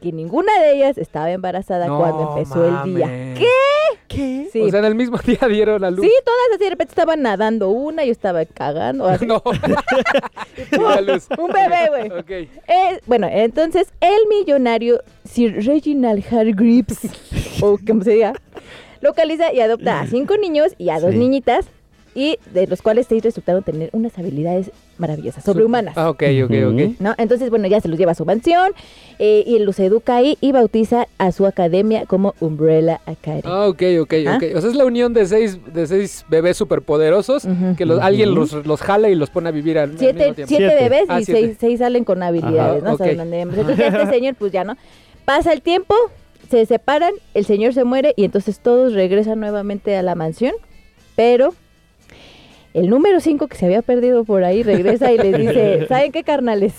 que 0.00 0.12
ninguna 0.12 0.52
de 0.60 0.72
ellas 0.76 0.98
estaba 0.98 1.30
embarazada 1.30 1.86
No 1.86 1.98
cuando 1.98 2.36
empezó 2.36 2.64
el 2.66 2.94
día. 2.94 3.06
¿Qué? 3.36 3.46
¿Qué? 4.08 4.48
Sí. 4.52 4.62
O 4.62 4.70
sea, 4.70 4.78
en 4.80 4.86
el 4.86 4.94
mismo 4.94 5.18
día 5.26 5.38
dieron 5.48 5.84
a 5.84 5.90
luz. 5.90 6.04
Sí, 6.06 6.12
todas 6.24 6.40
así 6.54 6.64
de 6.64 6.70
repente 6.70 6.92
estaban 6.92 7.20
nadando 7.22 7.68
una, 7.70 8.04
yo 8.04 8.12
estaba 8.12 8.44
cagando. 8.44 9.06
así. 9.06 9.26
No. 9.26 9.42
Dio 10.70 10.88
a 10.88 11.00
luz. 11.00 11.26
Un 11.38 11.48
bebé, 11.48 11.88
güey. 11.88 12.18
Ok. 12.18 12.30
Eh, 12.30 13.00
bueno, 13.06 13.28
entonces 13.30 13.88
el 14.00 14.26
millonario 14.28 15.00
Sir 15.24 15.64
Reginald 15.66 16.24
Hargreaves, 16.32 16.98
o 17.62 17.78
como 17.86 18.02
se 18.02 18.12
diga, 18.12 18.32
localiza 19.00 19.52
y 19.52 19.60
adopta 19.60 20.00
a 20.00 20.06
cinco 20.06 20.36
niños 20.36 20.74
y 20.78 20.90
a 20.90 21.00
dos 21.00 21.12
Sí. 21.12 21.18
niñitas, 21.18 21.66
y 22.18 22.36
de 22.52 22.66
los 22.66 22.82
cuales 22.82 23.06
seis 23.08 23.22
resultaron 23.22 23.62
tener 23.62 23.90
unas 23.92 24.18
habilidades 24.18 24.72
maravillosas, 24.98 25.44
sobrehumanas. 25.44 25.96
Ah, 25.96 26.10
ok, 26.10 26.22
ok, 26.44 26.50
ok. 26.72 26.80
¿No? 26.98 27.14
Entonces, 27.18 27.48
bueno, 27.50 27.68
ya 27.68 27.80
se 27.80 27.86
los 27.86 27.96
lleva 27.96 28.10
a 28.12 28.14
su 28.16 28.24
mansión 28.24 28.72
eh, 29.20 29.44
y 29.46 29.60
los 29.60 29.78
educa 29.78 30.16
ahí 30.16 30.36
y 30.40 30.50
bautiza 30.50 31.06
a 31.18 31.30
su 31.30 31.46
academia 31.46 32.04
como 32.06 32.34
Umbrella 32.40 33.00
Academy. 33.06 33.42
Ah, 33.44 33.68
ok, 33.68 33.82
ok, 34.00 34.14
¿Ah? 34.26 34.36
ok. 34.36 34.56
O 34.56 34.60
sea, 34.60 34.70
es 34.70 34.76
la 34.76 34.84
unión 34.84 35.14
de 35.14 35.26
seis, 35.26 35.58
de 35.72 35.86
seis 35.86 36.24
bebés 36.28 36.56
superpoderosos 36.56 37.46
que 37.76 37.86
los- 37.86 38.00
alguien 38.00 38.34
los, 38.34 38.52
los 38.66 38.80
jala 38.82 39.08
y 39.08 39.14
los 39.14 39.30
pone 39.30 39.48
a 39.50 39.52
vivir 39.52 39.78
al, 39.78 39.92
al 39.92 39.98
Siete, 39.98 40.18
mismo 40.18 40.34
tiempo. 40.34 40.48
siete 40.48 40.68
Siete. 40.68 40.82
bebés 40.88 41.04
Ah, 41.08 41.20
y 41.20 41.24
siete. 41.24 41.40
seis, 41.40 41.56
seis 41.60 41.78
salen 41.78 42.02
con 42.04 42.20
habilidades, 42.22 42.82
Ajá, 42.82 42.90
¿no? 42.90 42.96
Saben 42.98 43.12
ok. 43.20 43.26
dónde- 43.26 43.40
Entonces 43.42 43.78
este 43.78 44.06
señor, 44.10 44.34
pues 44.34 44.50
ya 44.50 44.64
no. 44.64 44.76
Pasa 45.24 45.52
el 45.52 45.62
tiempo, 45.62 45.94
se 46.50 46.66
separan, 46.66 47.12
el 47.34 47.44
señor 47.44 47.72
se 47.74 47.84
muere 47.84 48.14
y 48.16 48.24
entonces 48.24 48.58
todos 48.58 48.94
regresan 48.94 49.38
nuevamente 49.38 49.94
a 49.96 50.02
la 50.02 50.14
mansión, 50.16 50.54
pero 51.14 51.54
el 52.74 52.90
número 52.90 53.20
5 53.20 53.48
que 53.48 53.56
se 53.56 53.66
había 53.66 53.82
perdido 53.82 54.24
por 54.24 54.44
ahí 54.44 54.62
regresa 54.62 55.10
y 55.12 55.18
les 55.18 55.36
dice, 55.36 55.86
¿saben 55.88 56.12
qué 56.12 56.22
carnales? 56.24 56.74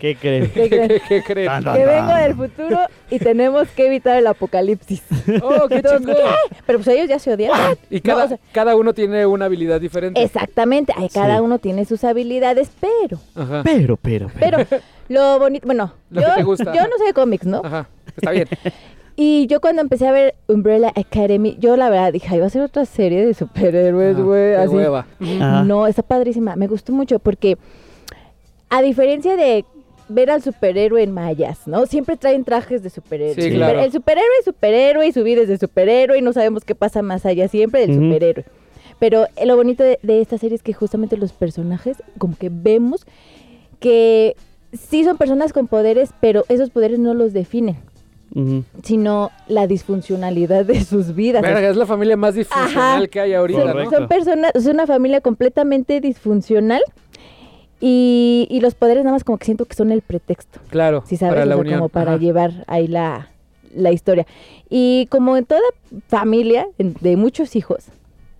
¿Qué 0.00 0.16
crees? 0.20 0.50
¿Qué 0.52 0.68
creen? 0.68 0.88
¿Qué, 0.88 1.00
qué 1.08 1.22
creen? 1.22 1.46
Tan, 1.46 1.64
tan, 1.64 1.76
Que 1.76 1.84
tan. 1.84 2.06
vengo 2.06 2.14
del 2.20 2.34
futuro 2.34 2.78
y 3.10 3.18
tenemos 3.18 3.68
que 3.70 3.86
evitar 3.86 4.16
el 4.18 4.26
apocalipsis. 4.26 5.02
Oh, 5.42 5.68
qué 5.68 5.76
Entonces, 5.76 6.16
chingón. 6.16 6.32
Pero 6.66 6.78
pues 6.80 6.88
ellos 6.88 7.08
ya 7.08 7.18
se 7.18 7.32
odiaban. 7.32 7.76
Y 7.90 7.96
No, 7.96 8.00
cada, 8.02 8.24
o 8.24 8.28
sea, 8.28 8.38
cada 8.52 8.76
uno 8.76 8.92
tiene 8.92 9.24
una 9.26 9.44
habilidad 9.46 9.80
diferente. 9.80 10.22
exactamente, 10.22 10.92
ay, 10.96 11.08
cada 11.08 11.36
Sí. 11.36 11.42
uno 11.42 11.58
tiene 11.58 11.84
sus 11.84 12.04
habilidades, 12.04 12.70
pero 12.80 13.18
Ajá. 13.34 13.62
Pero, 13.64 13.96
pero, 13.96 14.30
pero. 14.38 14.58
Pero 14.68 14.82
lo 15.08 15.38
bonito, 15.38 15.66
bueno, 15.66 15.94
Lo 16.10 16.20
yo, 16.22 16.28
que 16.28 16.34
te 16.36 16.42
gusta. 16.42 16.74
yo 16.74 16.82
no 16.82 16.96
sé 16.98 17.04
de 17.04 17.12
cómics, 17.12 17.46
¿no? 17.46 17.62
Ajá. 17.64 17.88
Está 18.16 18.30
bien. 18.32 18.48
Y 19.16 19.46
yo 19.46 19.60
cuando 19.60 19.82
empecé 19.82 20.06
a 20.08 20.12
ver 20.12 20.34
Umbrella 20.48 20.92
Academy, 20.96 21.56
yo 21.60 21.76
la 21.76 21.90
verdad 21.90 22.12
dije, 22.12 22.28
ay, 22.30 22.40
va 22.40 22.46
a 22.46 22.50
ser 22.50 22.62
otra 22.62 22.84
serie 22.86 23.24
de 23.26 23.34
superhéroes, 23.34 24.16
Ah, 24.16 24.20
güey, 24.22 24.50
qué 24.52 24.56
así. 24.56 24.74
hueva. 24.74 25.06
Ajá. 25.20 25.64
No, 25.64 25.86
está 25.86 26.02
padrísima, 26.02 26.56
me 26.56 26.66
gustó 26.66 26.92
mucho 26.92 27.18
porque 27.18 27.58
a 28.70 28.80
diferencia 28.82 29.36
de 29.36 29.64
ver 30.08 30.30
al 30.30 30.42
superhéroe 30.42 31.02
en 31.02 31.12
mayas, 31.12 31.66
¿no? 31.66 31.86
Siempre 31.86 32.16
traen 32.16 32.44
trajes 32.44 32.82
de 32.82 32.90
superhéroe. 32.90 33.34
Sí, 33.34 33.48
El- 33.48 33.54
claro. 33.56 33.80
El 33.80 33.92
superhéroe 33.92 34.28
es 34.40 34.44
superhéroe 34.46 35.06
y 35.06 35.12
su 35.12 35.22
vida 35.24 35.42
es 35.42 35.48
de 35.48 35.58
superhéroe 35.58 36.18
y 36.18 36.22
no 36.22 36.32
sabemos 36.32 36.64
qué 36.64 36.74
pasa 36.74 37.02
más 37.02 37.24
allá 37.26 37.48
siempre 37.48 37.86
del 37.86 37.94
superhéroe. 37.94 38.44
Pero 38.98 39.26
eh, 39.36 39.46
lo 39.46 39.56
bonito 39.56 39.82
de, 39.82 39.98
de 40.02 40.20
esta 40.20 40.38
serie 40.38 40.56
es 40.56 40.62
que 40.62 40.72
justamente 40.72 41.16
los 41.16 41.32
personajes, 41.32 42.02
como 42.18 42.36
que 42.36 42.50
vemos 42.52 43.04
que 43.80 44.36
sí 44.72 45.04
son 45.04 45.16
personas 45.18 45.52
con 45.52 45.66
poderes, 45.66 46.10
pero 46.20 46.44
esos 46.48 46.70
poderes 46.70 46.98
no 46.98 47.12
los 47.14 47.32
definen, 47.32 47.76
Sino 48.82 49.30
la 49.46 49.66
disfuncionalidad 49.66 50.64
de 50.64 50.82
sus 50.84 51.14
vidas. 51.14 51.42
Verga, 51.42 51.68
es 51.68 51.76
la 51.76 51.86
familia 51.86 52.16
más 52.16 52.34
disfuncional 52.34 52.96
Ajá. 53.02 53.06
que 53.08 53.20
hay 53.20 53.34
ahorita, 53.34 53.72
Son, 53.72 53.84
¿no? 53.84 53.90
Son 53.90 54.08
personas, 54.08 54.52
es 54.54 54.66
una 54.66 54.86
familia 54.86 55.20
completamente 55.20 56.00
disfuncional 56.00 56.80
y, 57.80 58.46
y 58.50 58.60
los 58.60 58.74
poderes 58.74 59.02
nada 59.04 59.14
más 59.16 59.24
como 59.24 59.38
que 59.38 59.44
siento 59.44 59.64
que 59.64 59.74
son 59.74 59.90
el 59.92 60.02
pretexto, 60.02 60.60
Claro, 60.70 61.02
si 61.06 61.16
sabes, 61.16 61.34
para 61.34 61.44
O 61.44 61.46
la 61.46 61.54
sea, 61.54 61.60
unión. 61.60 61.78
como 61.78 61.88
para 61.88 62.12
Ajá. 62.12 62.20
llevar 62.20 62.64
ahí 62.68 62.86
la, 62.86 63.28
la 63.74 63.90
historia. 63.92 64.26
Y 64.70 65.06
como 65.10 65.36
en 65.36 65.44
toda 65.44 65.60
familia 66.08 66.66
de 66.78 67.16
muchos 67.16 67.56
hijos, 67.56 67.84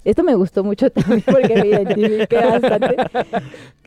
esto 0.04 0.22
me 0.22 0.34
gustó 0.34 0.64
mucho 0.64 0.90
también 0.90 1.22
porque 1.22 1.54
me 1.54 1.66
identifiqué 1.68 2.36
bastante. 2.36 2.96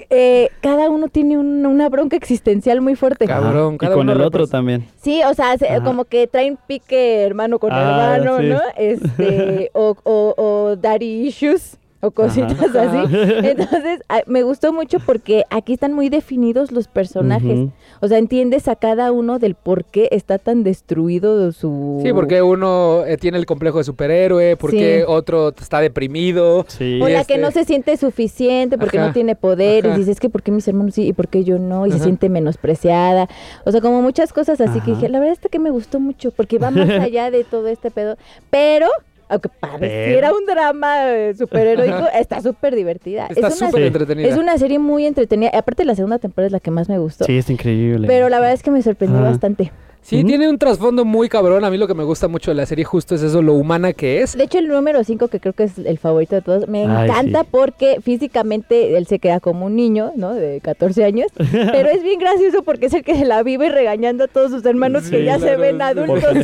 eh, 0.10 0.50
cada 0.62 0.90
uno 0.90 1.08
tiene 1.08 1.38
un- 1.38 1.66
una 1.66 1.90
bronca 1.90 2.16
existencial 2.16 2.82
muy 2.82 2.96
fuerte. 2.96 3.26
Cabrón. 3.26 3.76
Y 3.76 3.78
cada 3.78 3.94
con 3.96 4.02
uno 4.10 4.14
el 4.14 4.22
otro 4.22 4.48
también. 4.48 4.86
Sí, 5.02 5.22
o 5.24 5.34
sea, 5.34 5.58
se- 5.58 5.82
como 5.84 6.06
que 6.06 6.28
traen 6.28 6.58
pique 6.68 7.22
hermano 7.24 7.60
con 7.60 7.72
Ah, 7.74 8.16
hermano, 8.18 8.40
sí. 8.40 8.46
¿no? 8.48 8.62
Este, 8.78 9.72
o, 9.74 9.96
o, 10.04 10.34
o 10.38 10.76
daddy 10.76 11.28
issues, 11.28 11.78
o 12.06 12.12
cositas 12.12 12.76
Ajá. 12.76 13.02
así. 13.04 13.16
Entonces, 13.44 14.02
a- 14.10 14.24
me 14.28 14.44
gustó 14.44 14.72
mucho 14.74 15.00
porque 15.00 15.44
aquí 15.50 15.74
están 15.74 15.94
muy 15.94 16.10
definidos 16.10 16.72
los 16.72 16.88
personajes. 16.88 17.70
O 18.02 18.08
sea, 18.08 18.18
entiendes 18.18 18.68
a 18.68 18.76
cada 18.76 19.12
uno 19.12 19.40
del 19.40 19.56
por 19.56 19.86
qué 19.86 20.10
está 20.12 20.38
tan 20.38 20.64
destruido 20.64 21.52
su... 21.52 22.00
Sí, 22.04 22.14
porque 22.14 22.42
uno 22.42 23.04
eh, 23.06 23.18
tiene 23.18 23.38
el 23.38 23.46
complejo 23.46 23.78
de 23.80 23.84
superhéroe, 23.84 24.58
porque 24.58 25.00
Sí. 25.00 25.06
otro 25.08 25.50
está 25.50 25.80
deprimido. 25.80 26.66
Sí. 26.68 27.00
O 27.02 27.08
la 27.08 27.24
que 27.26 27.34
este- 27.34 27.38
no 27.38 27.52
se 27.52 27.66
siente 27.66 27.98
suficiente 27.98 28.78
porque 28.78 28.98
Ajá, 28.98 29.08
no 29.08 29.14
tiene 29.14 29.36
poderes. 29.36 29.86
ajá. 29.92 29.98
Dices, 29.98 30.14
es 30.14 30.20
que 30.20 30.30
¿por 30.30 30.44
qué 30.44 30.52
mis 30.52 30.68
hermanos 30.68 30.96
sí 30.96 31.08
y 31.08 31.14
por 31.14 31.28
qué 31.28 31.44
yo 31.44 31.58
no? 31.60 31.86
Y 31.86 31.92
se 31.92 32.00
siente 32.00 32.30
menospreciada. 32.30 33.28
O 33.66 33.72
sea, 33.72 33.82
como 33.82 34.02
muchas 34.02 34.34
cosas 34.34 34.62
así 34.62 34.80
que 34.82 34.92
dije, 34.92 35.10
la 35.10 35.20
verdad 35.20 35.38
es 35.42 35.50
que 35.52 35.60
me 35.60 35.70
gustó 35.72 36.00
mucho 36.00 36.32
porque 36.32 36.58
va 36.60 36.72
más 36.72 36.90
allá 37.10 37.32
de 37.32 37.44
todo 37.44 37.68
este 37.68 37.92
pedo. 37.92 38.18
Pero, 38.50 38.88
aunque 39.28 39.50
pareciera 39.50 40.32
un 40.34 40.46
drama 40.46 41.12
eh, 41.12 41.34
superheroico, 41.36 42.08
está 42.14 42.42
súper 42.42 42.76
divertida. 42.76 43.28
Está 43.28 43.48
es, 43.48 43.62
una, 43.62 43.68
súper 43.68 43.84
entretenida. 43.84 44.28
es 44.28 44.38
una 44.38 44.58
serie 44.58 44.80
muy 44.80 45.06
entretenida. 45.06 45.52
Aparte, 45.54 45.86
la 45.86 45.96
segunda 45.96 46.20
temporada 46.20 46.48
es 46.48 46.52
la 46.52 46.60
que 46.60 46.72
más 46.72 46.90
me 46.90 47.00
gustó. 47.00 47.26
Sí, 47.26 47.38
es 47.38 47.50
increíble. 47.50 48.08
Pero 48.08 48.30
la 48.30 48.40
verdad 48.40 48.54
es 48.54 48.64
que 48.64 48.72
me 48.72 48.82
sorprendió 48.82 49.22
bastante. 49.22 49.72
Sí, 50.06 50.24
tiene 50.24 50.48
un 50.48 50.60
trasfondo 50.60 51.04
muy 51.04 51.30
cabrón. 51.30 51.66
A 51.66 51.72
mí 51.72 51.78
lo 51.78 51.88
que 51.88 51.96
me 51.96 52.04
gusta 52.04 52.28
mucho 52.28 52.52
de 52.52 52.56
la 52.56 52.68
serie 52.68 52.86
justo 52.86 53.16
es 53.16 53.24
eso, 53.24 53.42
lo 53.42 53.54
humana 53.54 53.92
que 53.92 54.22
es. 54.22 54.38
De 54.38 54.44
hecho, 54.44 54.60
el 54.60 54.68
número 54.68 55.04
5, 55.04 55.30
que 55.30 55.40
creo 55.40 55.54
que 55.54 55.64
es 55.64 55.80
el 55.80 55.98
favorito 55.98 56.36
de 56.36 56.44
todos, 56.44 56.68
me 56.68 56.86
Ay, 56.86 57.10
encanta 57.10 57.42
sí. 57.42 57.48
porque 57.50 57.98
físicamente 58.04 58.98
él 58.98 59.08
se 59.08 59.18
queda 59.18 59.40
como 59.40 59.66
un 59.66 59.76
niño, 59.76 60.12
¿no? 60.16 60.36
De 60.36 60.62
14 60.62 61.04
años. 61.06 61.32
pero 61.36 61.90
es 61.90 62.04
bien 62.04 62.20
gracioso 62.20 62.62
porque 62.62 62.86
es 62.86 62.94
el 62.94 63.04
que 63.04 63.16
se 63.16 63.26
la 63.26 63.42
vive 63.42 63.70
regañando 63.70 64.26
a 64.26 64.28
todos 64.28 64.52
sus 64.52 64.64
hermanos 64.64 65.10
que 65.10 65.26
ya 65.26 65.40
se 65.40 65.56
ven 65.58 65.82
adultos. 65.82 66.38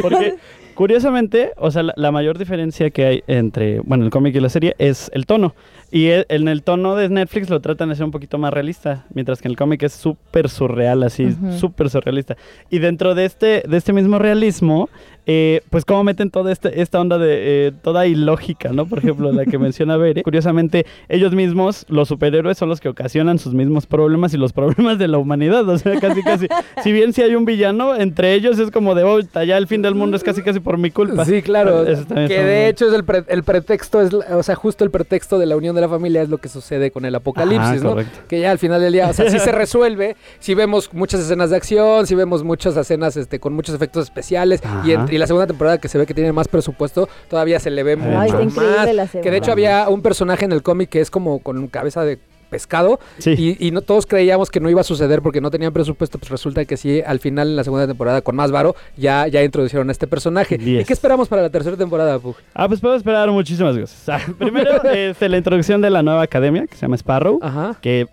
Porque, 0.00 0.36
curiosamente, 0.74 1.52
o 1.56 1.70
sea, 1.70 1.82
la, 1.94 2.10
mayor 2.12 2.38
diferencia 2.38 2.90
que 2.90 3.06
hay 3.06 3.24
entre, 3.26 3.80
bueno, 3.80 4.04
el 4.04 4.10
cómic 4.10 4.34
y 4.34 4.40
la 4.40 4.48
serie 4.48 4.74
es 4.78 5.10
el 5.14 5.26
tono. 5.26 5.54
Y 5.94 6.06
e- 6.06 6.24
en 6.30 6.48
el 6.48 6.62
tono 6.62 6.96
de 6.96 7.08
Netflix 7.10 7.50
lo 7.50 7.60
tratan 7.60 7.90
de 7.90 7.94
ser 7.96 8.04
un 8.06 8.10
poquito 8.12 8.38
más 8.38 8.52
realista, 8.52 9.04
mientras 9.12 9.42
que 9.42 9.48
en 9.48 9.52
el 9.52 9.56
cómic 9.58 9.82
es 9.82 9.92
súper 9.92 10.48
surreal, 10.48 11.02
así, 11.02 11.26
Ujú. 11.26 11.52
súper 11.58 11.90
surrealista. 11.90 12.36
Y 12.70 12.78
dentro 12.78 13.14
de 13.14 13.26
este, 13.26 13.62
de 13.68 13.76
este 13.76 13.92
mismo 13.92 14.18
realismo, 14.18 14.88
eh, 15.26 15.60
pues 15.70 15.84
cómo 15.84 16.02
meten 16.02 16.30
toda 16.30 16.50
este, 16.50 16.80
esta 16.80 16.98
onda 17.00 17.16
de 17.18 17.68
eh, 17.68 17.72
toda 17.82 18.06
ilógica, 18.08 18.70
¿no? 18.72 18.86
Por 18.86 18.98
ejemplo, 18.98 19.30
la 19.32 19.44
que 19.44 19.58
menciona 19.58 19.96
Bere. 19.98 20.22
Curiosamente, 20.22 20.86
ellos 21.10 21.32
mismos, 21.34 21.84
los 21.90 22.08
superhéroes, 22.08 22.56
son 22.58 22.70
los 22.70 22.80
que 22.80 22.88
ocasionan 22.88 23.38
sus 23.38 23.52
mismos 23.54 23.86
problemas 23.86 24.32
y 24.34 24.38
los 24.38 24.52
problemas 24.54 24.98
de 24.98 25.08
la 25.08 25.18
humanidad. 25.18 25.68
O 25.68 25.76
sea, 25.78 26.00
casi, 26.00 26.22
casi. 26.22 26.48
si 26.82 26.90
bien 26.90 27.12
si 27.12 27.20
hay 27.22 27.34
un 27.36 27.44
villano, 27.44 27.94
entre 27.94 28.32
ellos 28.34 28.58
es 28.58 28.70
como 28.70 28.94
de, 28.94 29.04
oh, 29.04 29.20
ya 29.20 29.58
el 29.58 29.66
fin 29.66 29.82
del 29.82 29.94
mundo 29.94 30.16
es 30.16 30.24
casi, 30.24 30.42
casi 30.42 30.58
por 30.58 30.78
mi 30.78 30.90
culpa. 30.90 31.24
Sí, 31.26 31.42
claro. 31.42 31.86
Eso 31.86 32.04
también 32.06 32.28
que 32.28 32.42
de 32.42 32.68
hecho 32.68 32.88
es 32.88 32.94
el, 32.94 33.04
pre- 33.04 33.24
el 33.28 33.42
pretexto, 33.44 34.00
es, 34.00 34.12
o 34.14 34.42
sea, 34.42 34.54
justo 34.54 34.82
el 34.84 34.90
pretexto 34.90 35.38
de 35.38 35.44
la 35.46 35.54
unión 35.56 35.74
de 35.76 35.81
la 35.82 35.88
familia 35.88 36.22
es 36.22 36.28
lo 36.30 36.38
que 36.38 36.48
sucede 36.48 36.90
con 36.90 37.04
el 37.04 37.14
apocalipsis, 37.14 37.82
Ajá, 37.84 37.94
¿no? 37.96 37.96
Que 38.28 38.40
ya 38.40 38.50
al 38.50 38.58
final 38.58 38.80
del 38.80 38.92
día, 38.94 39.08
o 39.10 39.12
sea, 39.12 39.30
sí 39.30 39.38
se 39.38 39.52
resuelve, 39.52 40.16
si 40.38 40.54
vemos 40.54 40.88
muchas 40.94 41.20
escenas 41.20 41.50
de 41.50 41.56
acción, 41.56 42.06
si 42.06 42.14
vemos 42.14 42.42
muchas 42.42 42.76
escenas 42.76 43.16
este, 43.16 43.38
con 43.40 43.52
muchos 43.52 43.74
efectos 43.74 44.04
especiales, 44.04 44.60
y, 44.84 44.92
en- 44.92 45.06
y 45.12 45.18
la 45.18 45.26
segunda 45.26 45.46
temporada 45.46 45.78
que 45.78 45.88
se 45.88 45.98
ve 45.98 46.06
que 46.06 46.14
tiene 46.14 46.32
más 46.32 46.48
presupuesto, 46.48 47.08
todavía 47.28 47.60
se 47.60 47.70
le 47.70 47.82
ve 47.82 47.92
Ay, 48.16 48.32
mucho 48.32 48.60
más. 48.60 48.92
la 48.94 49.06
que 49.06 49.30
de 49.30 49.36
hecho 49.36 49.52
había 49.52 49.88
un 49.88 50.00
personaje 50.02 50.44
en 50.44 50.52
el 50.52 50.62
cómic 50.62 50.88
que 50.88 51.00
es 51.00 51.10
como 51.10 51.40
con 51.40 51.66
cabeza 51.68 52.04
de 52.04 52.18
pescado 52.52 53.00
Sí. 53.18 53.56
y, 53.58 53.66
y 53.66 53.70
no 53.72 53.80
todos 53.82 54.06
creíamos 54.06 54.48
que 54.50 54.60
no 54.60 54.70
iba 54.70 54.82
a 54.82 54.84
suceder 54.84 55.22
porque 55.22 55.40
no 55.40 55.50
tenían 55.50 55.72
presupuesto, 55.72 56.18
pues 56.20 56.30
resulta 56.30 56.64
que 56.64 56.76
sí, 56.76 57.02
al 57.04 57.18
final 57.18 57.48
en 57.48 57.56
la 57.56 57.64
segunda 57.64 57.88
temporada 57.88 58.20
con 58.22 58.36
más 58.36 58.52
varo 58.52 58.76
ya, 58.96 59.26
ya 59.26 59.42
introdujeron 59.42 59.88
a 59.88 59.92
este 59.92 60.06
personaje. 60.06 60.56
¿Y 60.60 60.84
qué 60.84 60.92
esperamos 60.92 61.26
para 61.28 61.42
la 61.42 61.50
tercera 61.50 61.76
temporada, 61.76 62.18
Pug? 62.20 62.36
Ah, 62.54 62.68
pues 62.68 62.78
puedo 62.80 62.94
esperar 62.94 63.28
muchísimas 63.32 63.76
cosas. 63.76 64.08
Ah, 64.08 64.20
primero, 64.38 64.82
este, 64.92 65.28
la 65.28 65.38
introducción 65.38 65.80
de 65.80 65.90
la 65.90 66.02
nueva 66.04 66.22
academia 66.22 66.66
que 66.68 66.76
se 66.76 66.82
llama 66.82 66.94
Sparrow. 66.96 67.40
Ajá. 67.42 67.74
que, 67.80 68.06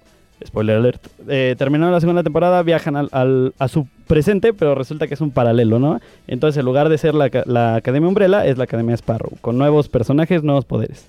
spoiler 0.47 0.77
alert, 0.77 1.05
eh, 1.27 1.55
terminó 1.57 1.91
la 1.91 1.99
segunda 1.99 2.23
temporada, 2.23 2.63
viajan 2.63 2.95
al, 2.95 3.09
al- 3.11 3.53
a 3.59 3.67
su 3.67 3.87
presente, 4.07 4.53
pero 4.53 4.73
resulta 4.73 5.05
que 5.05 5.13
es 5.13 5.19
un 5.21 5.31
paralelo, 5.31 5.79
¿no? 5.79 5.99
Entonces, 6.27 6.57
en 6.59 6.65
lugar 6.65 6.87
de 6.87 6.97
ser 6.97 7.13
la, 7.13 7.29
la 7.45 7.75
Academia 7.75 8.07
Umbrella, 8.07 8.45
es 8.45 8.57
la 8.57 8.63
Academia 8.63 8.95
Sparrow, 8.95 9.31
con 9.41 9.57
nuevos 9.57 9.89
personajes, 9.89 10.41
nuevos 10.41 10.63
poderes. 10.63 11.05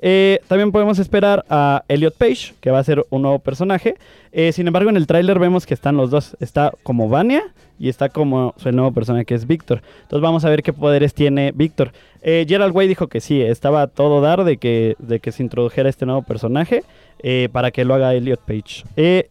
Eh, 0.00 0.40
también 0.46 0.72
podemos 0.72 0.98
esperar 0.98 1.44
a 1.48 1.84
Elliot 1.88 2.14
Page, 2.16 2.54
que 2.60 2.70
va 2.70 2.78
a 2.78 2.84
ser 2.84 3.04
un 3.10 3.22
nuevo 3.22 3.38
personaje. 3.38 3.96
Eh, 4.32 4.52
sin 4.52 4.66
embargo, 4.66 4.90
en 4.90 4.96
el 4.96 5.06
tráiler 5.06 5.38
vemos 5.38 5.66
que 5.66 5.74
están 5.74 5.96
los 5.96 6.10
dos. 6.10 6.36
Está 6.40 6.72
como 6.82 7.08
Vania 7.08 7.42
y 7.78 7.88
está 7.88 8.08
como 8.08 8.54
su 8.56 8.70
nuevo 8.72 8.92
personaje, 8.92 9.24
que 9.24 9.34
es 9.34 9.46
Víctor. 9.46 9.82
Entonces 10.02 10.22
vamos 10.22 10.44
a 10.44 10.50
ver 10.50 10.62
qué 10.62 10.72
poderes 10.72 11.14
tiene 11.14 11.52
Víctor. 11.54 11.92
Eh, 12.22 12.44
Gerald 12.48 12.74
Way 12.74 12.88
dijo 12.88 13.06
que 13.06 13.20
sí, 13.20 13.40
estaba 13.40 13.86
todo 13.86 14.20
dar 14.20 14.44
de 14.44 14.56
que, 14.56 14.96
de 14.98 15.20
que 15.20 15.32
se 15.32 15.42
introdujera 15.42 15.88
este 15.88 16.06
nuevo 16.06 16.22
personaje 16.22 16.82
eh, 17.20 17.48
para 17.52 17.70
que 17.70 17.84
lo 17.84 17.94
haga 17.94 18.14
Elliot 18.14 18.40
Page. 18.40 18.84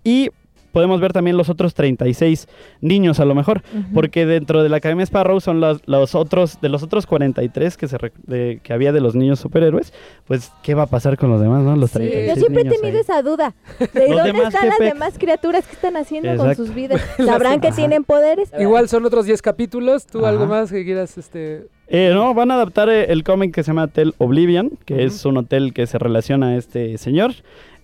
Y 0.03 0.29
podemos 0.71 0.99
ver 1.01 1.13
también 1.13 1.37
los 1.37 1.49
otros 1.49 1.73
36 1.73 2.47
niños 2.81 3.19
a 3.19 3.25
lo 3.25 3.33
mejor, 3.35 3.61
porque 3.93 4.25
dentro 4.25 4.63
de 4.63 4.69
la 4.69 4.77
Academia 4.77 5.03
Sparrow 5.03 5.39
son 5.39 5.59
los, 5.59 5.81
los 5.87 6.13
otros, 6.15 6.59
de 6.61 6.69
los 6.69 6.83
otros 6.83 7.05
43 7.07 7.77
que, 7.77 7.87
se 7.87 7.97
de- 8.25 8.59
que 8.61 8.73
había 8.73 8.91
de 8.91 9.01
los 9.01 9.15
niños 9.15 9.39
superhéroes, 9.39 9.93
pues 10.25 10.51
¿qué 10.63 10.73
va 10.75 10.83
a 10.83 10.87
pasar 10.87 11.17
con 11.17 11.29
los 11.29 11.41
demás, 11.41 11.63
no? 11.63 11.75
Los 11.75 11.91
Sí, 11.91 11.99
36 11.99 12.29
yo 12.35 12.39
siempre 12.41 12.61
he 12.61 12.63
niños 12.65 12.81
tenido 12.81 12.97
ahí. 12.97 13.01
esa 13.01 13.21
duda. 13.21 13.55
¿De 13.93 14.07
Los 14.09 14.17
dónde 14.17 14.33
demás, 14.33 14.53
están 14.53 14.69
las 14.69 14.79
demás 14.79 15.13
criaturas 15.17 15.65
que 15.65 15.73
están 15.73 15.97
haciendo 15.97 16.35
con 16.37 16.55
sus 16.55 16.73
vidas? 16.73 17.01
¿Sabrán 17.17 17.59
que 17.61 17.67
Ajá. 17.69 17.75
tienen 17.77 18.03
poderes? 18.03 18.51
Igual 18.59 18.89
son 18.89 19.05
otros 19.05 19.25
10 19.25 19.41
capítulos. 19.41 20.05
¿Tú 20.05 20.19
Ajá. 20.19 20.29
algo 20.29 20.45
más 20.45 20.71
que 20.71 20.83
quieras? 20.85 21.17
este 21.17 21.67
Eh, 21.87 22.11
no, 22.13 22.33
van 22.33 22.51
a 22.51 22.55
adaptar 22.55 22.89
eh, 22.89 23.05
el 23.11 23.23
cómic 23.23 23.53
que 23.53 23.63
se 23.63 23.67
llama 23.71 23.85
Hotel 23.85 24.13
Oblivion, 24.17 24.71
que 24.85 25.05
es 25.05 25.23
un 25.25 25.37
hotel 25.37 25.73
que 25.73 25.87
se 25.87 25.97
relaciona 25.97 26.49
a 26.49 26.57
este 26.57 26.97
señor. 26.97 27.31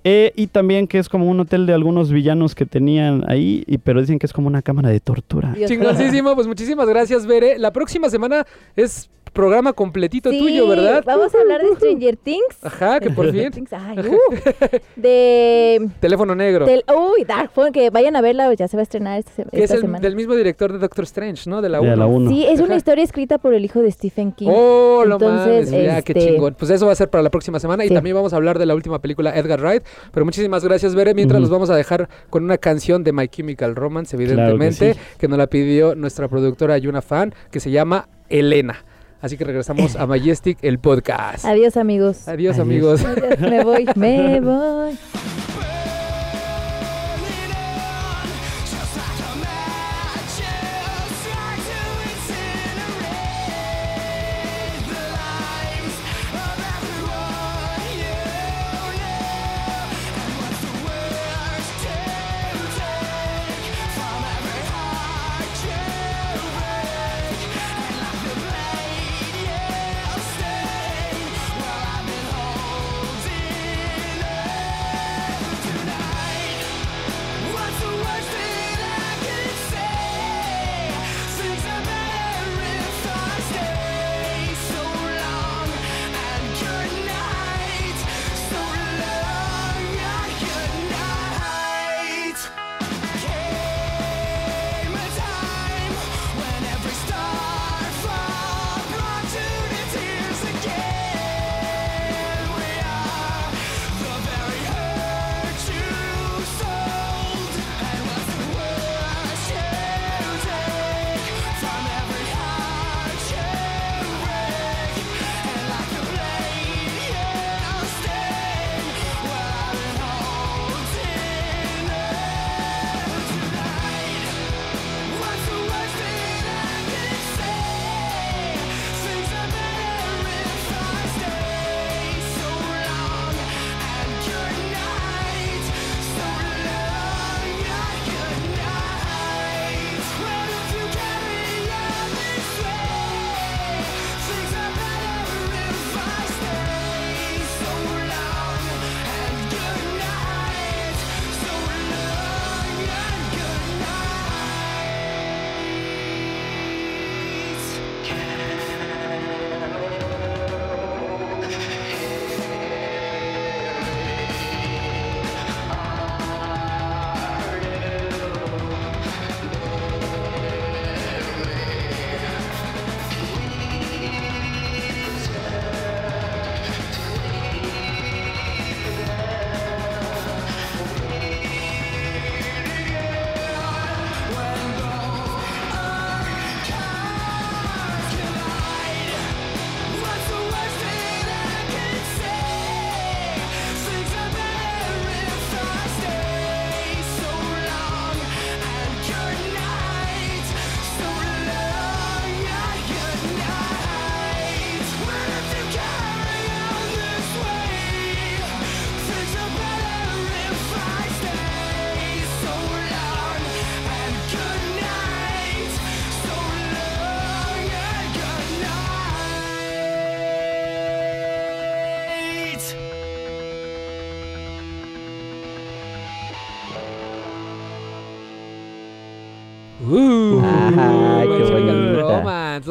Eh, 0.04 0.34
y 0.36 0.48
también 0.48 0.88
que 0.88 1.00
es 1.00 1.08
como 1.08 1.30
un 1.30 1.40
hotel 1.40 1.66
de 1.66 1.74
algunos 1.74 2.12
villanos 2.12 2.56
que 2.56 2.66
tenían 2.66 3.24
ahí, 3.30 3.64
y, 3.68 3.78
pero 3.78 4.02
dicen 4.02 4.20
que 4.20 4.26
es 4.26 4.34
como 4.34 4.48
una 4.48 4.62
cámara 4.62 4.90
de 4.90 5.00
tortura. 5.00 5.54
Dios 5.54 5.70
Chingoncísimo, 5.70 6.36
pues 6.36 6.48
muchísimas 6.48 6.88
gracias, 6.88 7.26
Bere. 7.26 7.58
La 7.58 7.72
próxima 7.72 8.10
semana 8.10 8.46
es 8.76 9.10
programa 9.34 9.74
completito 9.74 10.30
Sí, 10.30 10.38
tuyo, 10.40 10.68
¿verdad? 10.68 11.04
Vamos 11.06 11.34
a 11.36 11.40
hablar 11.42 11.62
de 11.62 11.76
Stranger 11.76 12.16
Things. 12.18 12.58
Ajá, 12.64 13.00
que 13.00 13.10
por 13.10 13.32
fin. 13.32 13.52
Things, 13.52 13.74
ay, 13.74 13.98
uh, 14.08 14.78
de 14.96 15.90
Teléfono 16.00 16.36
negro. 16.36 16.66
del, 16.66 16.84
uy, 16.96 17.24
Dark 17.26 17.52
Phone, 17.54 17.72
que 17.72 17.90
vayan 17.90 18.16
a 18.16 18.22
verla, 18.22 18.54
ya 18.54 18.68
se 18.68 18.78
va 18.78 18.82
a 18.82 18.84
estrenar 18.84 19.20
esta, 19.20 19.44
que 19.44 19.58
es 19.58 19.64
esta 19.64 19.76
el, 19.76 19.82
semana. 19.82 20.00
del 20.00 20.16
mismo 20.16 20.36
director 20.36 20.72
de 20.72 20.80
Doctor 20.80 21.04
Strange, 21.06 21.50
¿no? 21.50 21.62
De 21.62 21.70
la 21.70 21.80
De 21.80 21.88
1. 21.88 21.96
la 21.96 22.06
uno. 22.06 22.30
Sí, 22.30 22.46
es 22.46 22.60
una 22.60 22.76
historia 22.76 23.04
escrita 23.04 23.38
por 23.38 23.54
el 23.54 23.66
hijo 23.66 23.82
de 23.82 23.92
Stephen 23.92 24.32
King. 24.32 24.50
Oh, 24.52 25.04
lo 25.06 25.16
Entonces, 25.16 25.72
mames, 25.72 25.86
ya, 25.86 26.02
qué 26.02 26.14
este- 26.14 26.32
chingón. 26.34 26.56
Pues 26.58 26.72
eso 26.72 26.86
va 26.86 26.92
a 26.92 26.96
ser 26.96 27.10
para 27.10 27.22
la 27.24 27.30
próxima 27.30 27.60
semana 27.60 27.84
y 27.86 27.90
también 27.90 28.16
vamos 28.16 28.34
a 28.34 28.36
hablar 28.36 28.60
de 28.60 28.66
la 28.66 28.76
última 28.76 29.00
película 29.00 29.36
Edgar 29.38 29.60
Wright. 29.62 29.84
Pero 30.14 30.26
muchísimas 30.26 30.64
gracias, 30.64 30.96
Bere. 30.96 31.14
Mientras 31.14 31.42
los 31.42 31.50
vamos 31.50 31.70
a 31.70 31.76
dejar 31.76 32.08
con 32.30 32.44
una 32.44 32.58
canción 32.58 33.04
de 33.04 33.12
My 33.14 33.28
Chemical 33.28 33.76
Romance, 33.76 34.16
evidentemente, 34.16 34.94
sí. 34.94 35.00
que 35.18 35.28
nos 35.28 35.38
la 35.38 35.48
pidió 35.48 35.96
nuestra 35.96 36.28
productora 36.28 36.78
Yuna 36.78 37.02
Fan, 37.02 37.34
que 37.52 37.60
se 37.60 37.72
llama 37.72 38.08
Elena. 38.30 38.84
Así 39.24 39.38
que 39.38 39.46
regresamos 39.46 39.96
a 39.96 40.06
Majestic, 40.06 40.58
el 40.62 40.80
podcast. 40.80 41.46
Adiós, 41.46 41.78
amigos. 41.78 42.28
Adiós, 42.28 42.56
Adiós. 42.56 42.60
amigos. 42.60 43.06
Adiós, 43.06 43.40
me 43.40 43.64
voy, 43.64 43.86
me 43.96 44.42
voy. 44.42 44.98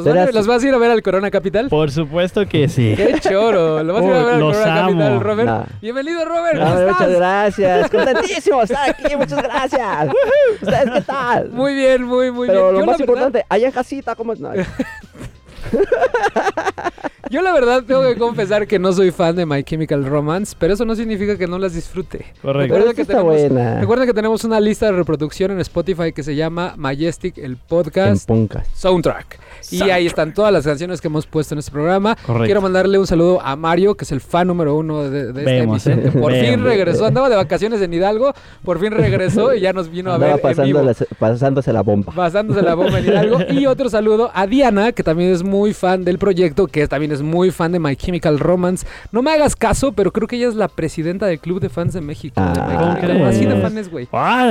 ¿Los, 0.04 0.14
Serás- 0.14 0.26
van- 0.26 0.34
los 0.34 0.46
vas 0.46 0.62
a 0.62 0.68
ir 0.68 0.74
a 0.74 0.78
ver 0.78 0.90
al 0.90 1.02
Corona 1.02 1.30
Capital? 1.30 1.68
Por 1.68 1.90
supuesto 1.90 2.46
que 2.46 2.68
sí. 2.70 2.94
¡Qué 2.96 3.16
choro! 3.20 3.82
¿Lo 3.82 3.94
vas 3.94 4.02
a 4.02 4.06
ir 4.06 4.12
a 4.12 4.24
ver 4.24 4.34
al 4.34 4.40
los 4.40 4.56
Corona 4.56 4.80
amo. 4.84 4.88
Capital, 4.98 5.20
Robert? 5.20 5.48
No. 5.48 5.66
Bienvenido, 5.80 6.24
Robert. 6.24 6.54
No, 6.58 6.64
¿Cómo 6.64 6.78
estás? 6.78 6.92
muchas 7.00 7.10
gracias. 7.16 7.90
Contentísimo 7.92 8.58
de 8.58 8.64
estar 8.64 8.90
aquí. 8.90 9.16
Muchas 9.16 9.42
gracias. 9.42 10.08
¿Ustedes 10.60 10.90
qué 10.90 11.00
tal? 11.02 11.48
Muy 11.50 11.74
bien, 11.74 12.02
muy, 12.04 12.30
muy 12.30 12.46
Pero 12.48 12.62
bien. 12.62 12.74
lo 12.74 12.80
Yo, 12.80 12.86
más 12.86 12.98
verdad- 12.98 13.00
importante, 13.00 13.46
allá 13.48 13.66
en 13.66 13.72
casita, 13.72 14.14
¿cómo 14.14 14.32
es? 14.32 14.40
Yo 17.32 17.40
la 17.40 17.52
verdad 17.54 17.82
tengo 17.86 18.02
que 18.02 18.14
confesar 18.16 18.66
que 18.66 18.78
no 18.78 18.92
soy 18.92 19.10
fan 19.10 19.34
de 19.34 19.46
My 19.46 19.64
Chemical 19.64 20.04
Romance, 20.04 20.54
pero 20.58 20.74
eso 20.74 20.84
no 20.84 20.94
significa 20.94 21.38
que 21.38 21.46
no 21.46 21.58
las 21.58 21.72
disfrute. 21.74 22.26
Correcto. 22.42 22.76
Esta 22.76 22.92
que 22.92 23.00
está 23.02 23.14
tenemos- 23.14 23.34
buena. 23.40 23.80
Recuerden 23.80 24.06
que 24.06 24.12
tenemos 24.12 24.44
una 24.44 24.60
lista 24.60 24.84
de 24.86 24.92
reproducción 24.92 25.50
en 25.50 25.60
Spotify 25.60 26.12
que 26.12 26.22
se 26.22 26.36
llama 26.36 26.74
Majestic, 26.76 27.38
el 27.38 27.56
podcast. 27.56 28.28
Soundtrack. 28.74 29.38
Y 29.70 29.80
ahí 29.90 30.06
están 30.06 30.34
todas 30.34 30.52
las 30.52 30.64
canciones 30.66 31.00
que 31.00 31.08
hemos 31.08 31.26
puesto 31.26 31.54
en 31.54 31.60
este 31.60 31.70
programa. 31.70 32.16
Correcto. 32.16 32.44
Quiero 32.44 32.60
mandarle 32.60 32.98
un 32.98 33.06
saludo 33.06 33.40
a 33.40 33.56
Mario, 33.56 33.94
que 33.94 34.04
es 34.04 34.12
el 34.12 34.20
fan 34.20 34.46
número 34.48 34.76
uno 34.76 35.04
de, 35.08 35.32
de 35.32 35.40
esta 35.40 35.56
emisión. 35.56 35.98
eh. 36.00 36.10
por 36.10 36.32
fin 36.32 36.62
regresó. 36.62 37.06
Andaba 37.06 37.30
de 37.30 37.36
vacaciones 37.36 37.80
en 37.80 37.94
Hidalgo, 37.94 38.34
por 38.62 38.78
fin 38.78 38.90
regresó 38.92 39.54
y 39.54 39.60
ya 39.60 39.72
nos 39.72 39.90
vino 39.90 40.12
a 40.12 40.18
ver 40.18 40.38
en 40.44 40.62
vivo. 40.64 40.80
pasándose 41.18 41.72
la 41.72 41.82
bomba. 41.82 42.12
Pasándose 42.14 42.60
la 42.60 42.74
bomba 42.74 42.98
en 42.98 43.06
Hidalgo. 43.06 43.38
Y 43.52 43.66
otro 43.66 43.88
saludo 43.88 44.30
a 44.34 44.46
Diana, 44.46 44.92
que 44.92 45.02
también 45.02 45.30
es 45.30 45.42
muy 45.42 45.72
fan 45.72 46.04
del 46.04 46.18
proyecto, 46.18 46.66
que 46.66 46.86
también 46.88 47.12
es 47.12 47.21
muy 47.22 47.50
fan 47.50 47.72
de 47.72 47.78
My 47.78 47.96
Chemical 47.96 48.38
Romance. 48.38 48.86
No 49.10 49.22
me 49.22 49.32
hagas 49.32 49.56
caso, 49.56 49.92
pero 49.92 50.12
creo 50.12 50.28
que 50.28 50.36
ella 50.36 50.48
es 50.48 50.54
la 50.54 50.68
presidenta 50.68 51.26
del 51.26 51.38
Club 51.38 51.60
de 51.60 51.68
Fans 51.68 51.94
de 51.94 52.00
México. 52.00 52.34
Ah, 52.36 52.52
My 52.68 52.76
¿cómo 52.76 52.94
Chemical. 53.00 53.26
Así 53.26 53.46
de 53.46 53.60
fan 53.60 53.78
es, 53.78 53.90
güey. 53.90 54.08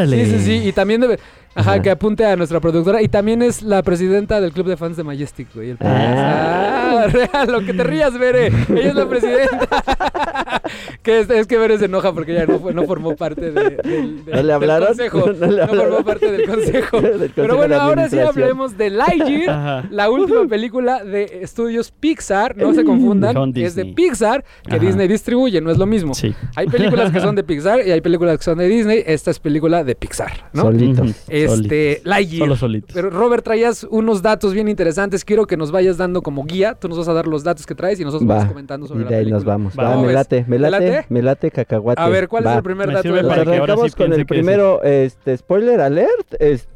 Sí, 0.07 0.25
sí, 0.25 0.39
sí. 0.39 0.67
Y 0.67 0.71
también 0.71 1.01
debe. 1.01 1.19
Ajá, 1.53 1.71
Ajá. 1.73 1.81
que 1.81 1.89
apunte 1.91 2.25
a 2.25 2.35
nuestra 2.35 2.59
productora. 2.59 3.01
Y 3.01 3.07
también 3.07 3.41
es 3.41 3.61
la 3.61 3.83
presidenta 3.83 4.39
del 4.39 4.51
club 4.53 4.67
de 4.67 4.77
fans 4.77 4.97
de 4.97 5.03
Majestic, 5.03 5.47
güey. 5.53 5.71
el 5.71 5.77
Ah. 5.81 7.03
Ah, 7.03 7.07
real, 7.11 7.51
lo 7.51 7.65
que 7.65 7.73
te 7.73 7.83
rías, 7.83 8.17
Bere. 8.17 8.47
Ella 8.47 8.89
es 8.89 8.95
la 8.95 9.07
presidenta. 9.09 9.67
que 11.03 11.19
es, 11.21 11.29
es 11.29 11.47
que 11.47 11.57
Bere 11.57 11.77
se 11.77 11.85
enoja 11.85 12.13
porque 12.13 12.31
ella 12.33 12.45
no, 12.45 12.59
fue- 12.59 12.73
no 12.73 12.83
formó 12.83 13.15
parte 13.15 13.51
de- 13.51 13.51
del, 13.51 13.77
del- 13.83 14.25
¿No 14.25 14.31
le 14.31 14.37
del 14.37 14.51
hablaron? 14.51 14.87
consejo. 14.89 15.19
¿No 15.39 15.67
formó 15.67 16.03
parte 16.03 16.31
del 16.31 16.47
consejo. 16.47 17.01
Del 17.01 17.11
consejo 17.11 17.33
Pero 17.35 17.55
bueno, 17.57 17.75
ahora 17.79 18.09
sí 18.09 18.19
hablemos 18.19 18.77
de 18.77 18.89
Lightyear, 18.89 19.49
Ajá. 19.49 19.87
la 19.89 20.09
última 20.09 20.45
película 20.47 21.03
de 21.03 21.39
estudios 21.41 21.91
Pixar. 21.91 22.55
No 22.57 22.73
se 22.73 22.83
confundan, 22.83 23.33
Con 23.35 23.53
es 23.57 23.75
de. 23.75 23.85
Pixar 23.85 24.43
que 24.67 24.75
Ajá. 24.75 24.85
Disney 24.85 25.07
distribuye, 25.07 25.59
no 25.61 25.71
es 25.71 25.77
lo 25.77 25.85
mismo. 25.85 26.13
Sí. 26.13 26.33
Hay 26.55 26.67
películas 26.67 27.11
que 27.11 27.19
son 27.19 27.35
de 27.35 27.43
Pixar 27.43 27.85
y 27.85 27.91
hay 27.91 28.01
películas 28.01 28.37
que 28.37 28.43
son 28.43 28.57
de 28.57 28.67
Disney. 28.67 29.03
Esta 29.05 29.31
es 29.31 29.39
película 29.39 29.83
de 29.83 29.95
Pixar, 29.95 30.49
¿no? 30.53 30.63
Solitos. 30.63 31.09
Ujú. 31.09 31.13
Este, 31.45 32.01
Lightyear. 32.03 32.39
Solo 32.39 32.55
solitos. 32.55 32.91
Pero 32.93 33.09
Robert, 33.09 33.43
traías 33.43 33.83
unos 33.89 34.21
datos 34.21 34.53
bien 34.53 34.67
interesantes. 34.67 35.23
Quiero 35.25 35.45
que 35.47 35.57
nos 35.57 35.71
vayas 35.71 35.97
dando 35.97 36.21
como 36.21 36.43
guía. 36.45 36.75
Tú 36.75 36.87
nos 36.89 36.97
vas 36.97 37.07
a 37.07 37.13
dar 37.13 37.27
los 37.27 37.43
datos 37.43 37.65
que 37.65 37.75
traes 37.75 37.99
y 37.99 38.03
nosotros 38.03 38.27
vamos 38.27 38.45
Va. 38.45 38.49
comentando 38.49 38.87
sobre 38.87 39.01
Y 39.01 39.03
la 39.05 39.09
de 39.09 39.15
ahí 39.15 39.21
película. 39.23 39.37
nos 39.37 39.45
vamos. 39.45 39.73
Va. 39.77 39.83
Va, 39.83 39.93
¿Cómo 39.95 40.05
me 40.07 40.13
late, 40.13 40.45
me 40.47 40.55
¿Te 40.57 40.61
late, 40.69 40.89
late? 40.91 41.05
me 41.09 41.21
late 41.21 41.51
cacahuate. 41.51 42.01
A 42.01 42.07
ver, 42.09 42.27
¿cuál 42.27 42.45
es 42.45 42.55
el 42.55 42.63
primer 42.63 42.87
Me 42.87 42.93
dato 42.93 43.03
sirve 43.03 43.21
de 43.23 43.27
para 43.27 43.43
que 43.43 43.49
ahora 43.49 43.55
sí 43.57 43.61
arrancamos 43.71 43.95
con 43.95 44.05
el 44.11 44.15
que 44.15 44.21
es 44.21 44.27
primero, 44.27 44.83
este, 44.83 45.37
spoiler 45.37 45.81
alert, 45.81 46.33
este, 46.39 46.67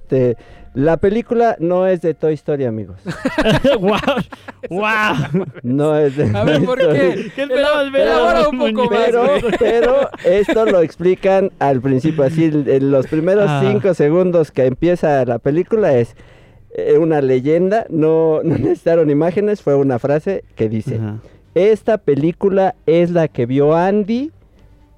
la 0.74 0.98
película 0.98 1.56
no 1.60 1.88
es 1.88 2.02
de 2.02 2.14
Toy 2.14 2.34
Story, 2.34 2.66
amigos. 2.66 2.98
¡Guau! 3.80 4.00
¡Guau! 4.70 5.16
No 5.64 5.98
es 5.98 6.18
de 6.18 6.36
A 6.38 6.44
ver, 6.44 6.58
Toy 6.58 6.66
¿por 6.66 6.80
Story. 6.82 7.00
qué? 7.00 7.32
¿Qué 7.36 7.42
esperabas 7.44 7.92
ver? 7.92 8.02
Elabora 8.08 8.50
un 8.50 8.58
poco 8.60 8.90
más, 8.92 9.06
Pero, 9.06 9.24
güey. 9.26 9.42
pero 9.60 10.10
esto 10.26 10.66
lo 10.66 10.82
explican 10.82 11.52
al 11.60 11.82
principio, 11.82 12.24
así 12.24 12.46
en 12.46 12.92
los 12.92 13.08
primeros 13.08 13.46
Ah. 13.48 13.64
cinco 13.66 13.94
segundos 13.94 14.51
que 14.51 14.66
empieza 14.66 15.24
la 15.25 15.40
película 15.40 15.94
es 15.98 16.16
eh, 16.77 16.98
una 16.98 17.22
leyenda, 17.22 17.86
no, 17.90 18.42
no 18.44 18.58
necesitaron 18.58 19.10
imágenes, 19.10 19.62
fue 19.62 19.75
una 19.75 19.98
frase 19.98 20.44
que 20.56 20.68
dice, 20.68 20.96
Ajá. 20.96 21.20
esta 21.53 21.98
película 21.98 22.75
es 22.86 23.12
la 23.12 23.29
que 23.29 23.46
vio 23.46 23.74
Andy 23.75 24.32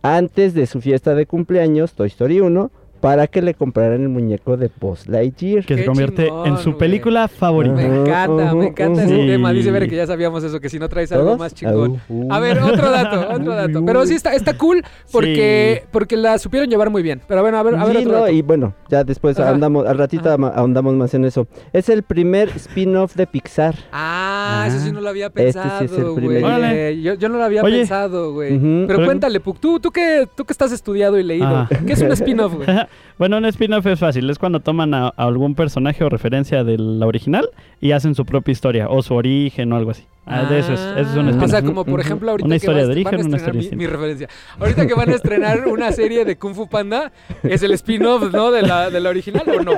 antes 0.02 0.56
de 0.56 0.66
su 0.66 0.82
fiesta 0.82 1.14
de 1.14 1.28
cumpleaños, 1.28 1.94
Toy 1.94 2.08
Story 2.08 2.40
1, 2.40 2.72
para 3.02 3.28
que 3.28 3.42
le 3.42 3.54
compraran 3.54 4.02
el 4.02 4.10
muñeco 4.10 4.58
de 4.58 4.70
Buzz 4.80 5.08
Lightyear. 5.08 5.66
Que 5.66 5.78
se 5.78 5.86
convierte 5.86 6.26
chingón, 6.26 6.48
en 6.48 6.58
su 6.58 6.78
película 6.78 7.28
favorita. 7.28 7.76
Me 7.76 7.86
encanta, 7.86 8.54
me 8.56 8.68
encanta 8.68 9.04
ese 9.04 9.16
Sí. 9.16 9.28
tema. 9.28 9.52
Dice 9.54 9.72
Bere 9.72 9.88
que 9.88 9.96
ya 9.96 10.08
sabíamos 10.08 10.44
eso, 10.44 10.60
que 10.60 10.70
si 10.70 10.80
no 10.80 10.90
traes 10.90 11.12
algo 11.12 11.38
más 11.38 11.54
chingón. 11.54 12.02
Uh. 12.10 12.32
A 12.32 12.40
ver, 12.40 12.60
otro 12.60 12.90
dato, 12.92 13.28
otro 13.36 13.54
dato. 13.56 13.86
Pero 13.86 14.06
sí 14.06 14.16
está, 14.16 14.34
está 14.34 14.58
cool 14.58 14.84
porque, 15.12 15.84
porque 15.92 16.18
la 16.18 16.38
supieron 16.38 16.70
llevar 16.70 16.90
muy 16.90 17.02
bien. 17.04 17.22
Pero 17.28 17.42
bueno, 17.42 17.58
a 17.58 17.64
ver, 17.64 17.76
a 17.76 17.86
ver 17.86 17.98
Sí, 17.98 18.04
otro 18.06 18.12
no, 18.14 18.20
dato. 18.24 18.32
y 18.34 18.42
bueno, 18.42 18.74
ya 18.90 19.04
después 19.04 19.40
Ajá. 19.40 19.50
andamos, 19.52 19.86
al 19.86 19.98
ratito 19.98 20.30
Ajá. 20.32 20.48
ahondamos 20.56 20.94
más 20.96 21.14
en 21.14 21.26
eso. 21.26 21.48
Es 21.74 21.90
el 21.90 22.04
primer 22.04 22.50
spin-off 22.50 23.16
de 23.16 23.28
Pixar. 23.28 23.76
Ah, 23.92 24.66
eso 24.68 24.80
sí 24.80 24.92
no 24.92 25.02
lo 25.02 25.10
había 25.10 25.28
Este 25.28 25.40
sí 25.52 25.60
pensado, 25.60 25.86
es 25.86 25.92
el 25.92 26.04
güey. 26.04 26.16
primero. 26.16 26.48
Órale. 26.48 27.02
Yo, 27.02 27.14
yo 27.16 27.30
no 27.30 27.38
lo 27.38 27.44
había 27.44 27.64
Oye. 27.64 27.80
pensado, 27.80 28.34
güey. 28.34 28.58
Pero 28.58 28.88
Pero- 28.88 29.06
cuéntale, 29.06 29.40
Puc, 29.40 29.60
tú, 29.60 29.80
tú 29.80 29.92
que 29.92 30.28
tú 30.36 30.46
que 30.46 30.52
estás 30.54 30.72
estudiado 30.72 31.20
y 31.20 31.24
leído, 31.24 31.46
Ah. 31.48 31.70
¿qué 31.86 31.94
es 31.94 32.02
un 32.02 32.12
spin-off, 32.12 32.56
güey? 32.56 32.68
Bueno, 33.18 33.38
un 33.38 33.46
spin-off 33.46 33.86
es 33.86 34.00
fácil. 34.00 34.30
Es 34.30 34.40
cuando 34.40 34.60
toman 34.60 34.94
a, 34.94 35.08
algún 35.10 35.56
personaje 35.56 36.04
o 36.04 36.10
referencia 36.10 36.64
de 36.64 36.78
la 36.78 37.06
original 37.06 37.50
y 37.82 37.92
hacen 37.92 38.16
su 38.16 38.26
propia 38.26 38.52
historia 38.52 38.90
o 38.90 39.02
su 39.02 39.14
origen 39.16 39.74
o 39.74 39.78
algo 39.78 39.92
así. 39.92 40.04
Ah, 40.30 40.44
de 40.44 40.60
eso 40.60 40.74
es. 40.74 40.80
Eso 40.80 41.00
es 41.00 41.08
un 41.16 41.28
Ah, 41.28 41.32
spin-off. 41.32 41.44
O 41.44 41.48
sea, 41.48 41.62
como 41.62 41.86
por 41.86 42.00
ejemplo 42.02 42.32
ahorita 42.32 42.46
Una 42.46 42.54
que 42.54 42.58
historia 42.58 42.84
va 42.86 42.92
a 42.92 42.94
de 42.96 43.00
est- 43.02 43.04
van 43.06 43.14
a 43.14 43.18
origen, 43.18 43.28
una 43.28 43.38
estrenar 43.38 43.56
historia 43.64 43.78
mi, 43.78 43.86
mi 43.86 43.92
referencia. 43.92 44.28
Ahorita 44.60 44.88
que 44.88 44.94
van 44.94 45.10
a 45.10 45.16
estrenar 45.16 45.68
una 45.68 45.92
serie 45.92 46.26
de 46.26 46.38
Kung 46.38 46.54
Fu 46.56 46.68
Panda, 46.68 47.12
¿es 47.44 47.64
el 47.64 47.72
spin-off, 47.72 48.32
no? 48.34 48.52
De 48.52 48.62
la, 48.62 48.90
de 48.90 49.00
la 49.00 49.10
original 49.10 49.44
o 49.48 49.64
no? 49.64 49.72